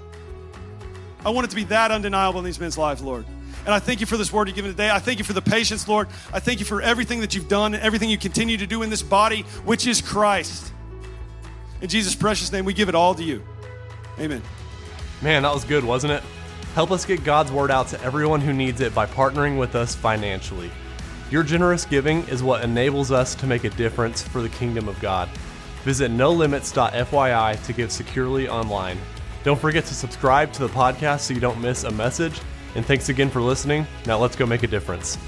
I 1.25 1.29
want 1.29 1.45
it 1.45 1.49
to 1.49 1.55
be 1.55 1.63
that 1.65 1.91
undeniable 1.91 2.39
in 2.39 2.45
these 2.45 2.59
men's 2.59 2.77
lives, 2.77 3.01
Lord. 3.01 3.25
And 3.65 3.73
I 3.73 3.79
thank 3.79 3.99
you 3.99 4.05
for 4.05 4.15
this 4.15 4.31
word 4.31 4.47
you've 4.47 4.55
given 4.55 4.69
today. 4.69 4.91
I 4.91 4.99
thank 4.99 5.17
you 5.17 5.25
for 5.25 5.33
the 5.33 5.41
patience, 5.41 5.87
Lord. 5.87 6.07
I 6.31 6.39
thank 6.39 6.59
you 6.59 6.65
for 6.65 6.81
everything 6.83 7.21
that 7.21 7.33
you've 7.33 7.47
done 7.47 7.73
and 7.73 7.81
everything 7.81 8.11
you 8.11 8.17
continue 8.17 8.57
to 8.57 8.67
do 8.67 8.83
in 8.83 8.91
this 8.91 9.01
body, 9.01 9.41
which 9.63 9.87
is 9.87 10.01
Christ. 10.01 10.71
In 11.81 11.89
Jesus' 11.89 12.15
precious 12.15 12.51
name, 12.51 12.63
we 12.63 12.73
give 12.73 12.89
it 12.89 12.95
all 12.95 13.15
to 13.15 13.23
you. 13.23 13.43
Amen. 14.19 14.41
Man, 15.23 15.43
that 15.43 15.53
was 15.53 15.63
good, 15.63 15.83
wasn't 15.83 16.13
it? 16.13 16.23
Help 16.75 16.91
us 16.91 17.05
get 17.05 17.23
God's 17.23 17.51
word 17.51 17.71
out 17.71 17.87
to 17.87 18.01
everyone 18.03 18.41
who 18.41 18.53
needs 18.53 18.81
it 18.81 18.93
by 18.93 19.07
partnering 19.07 19.57
with 19.57 19.75
us 19.75 19.95
financially. 19.95 20.69
Your 21.31 21.41
generous 21.41 21.85
giving 21.85 22.27
is 22.27 22.43
what 22.43 22.63
enables 22.63 23.11
us 23.11 23.33
to 23.35 23.47
make 23.47 23.63
a 23.63 23.69
difference 23.71 24.21
for 24.21 24.41
the 24.43 24.49
kingdom 24.49 24.87
of 24.87 24.99
God. 25.01 25.27
Visit 25.83 26.11
nolimits.fyi 26.11 27.65
to 27.65 27.73
give 27.73 27.91
securely 27.91 28.47
online. 28.47 28.99
Don't 29.45 29.61
forget 29.61 29.85
to 29.85 29.93
subscribe 29.93 30.51
to 30.53 30.63
the 30.63 30.69
podcast 30.69 31.19
so 31.19 31.33
you 31.35 31.39
don't 31.39 31.61
miss 31.61 31.83
a 31.83 31.91
message. 31.91 32.41
And 32.73 32.83
thanks 32.83 33.09
again 33.09 33.29
for 33.29 33.41
listening. 33.41 33.85
Now 34.07 34.17
let's 34.17 34.35
go 34.35 34.43
make 34.45 34.63
a 34.63 34.67
difference. 34.67 35.19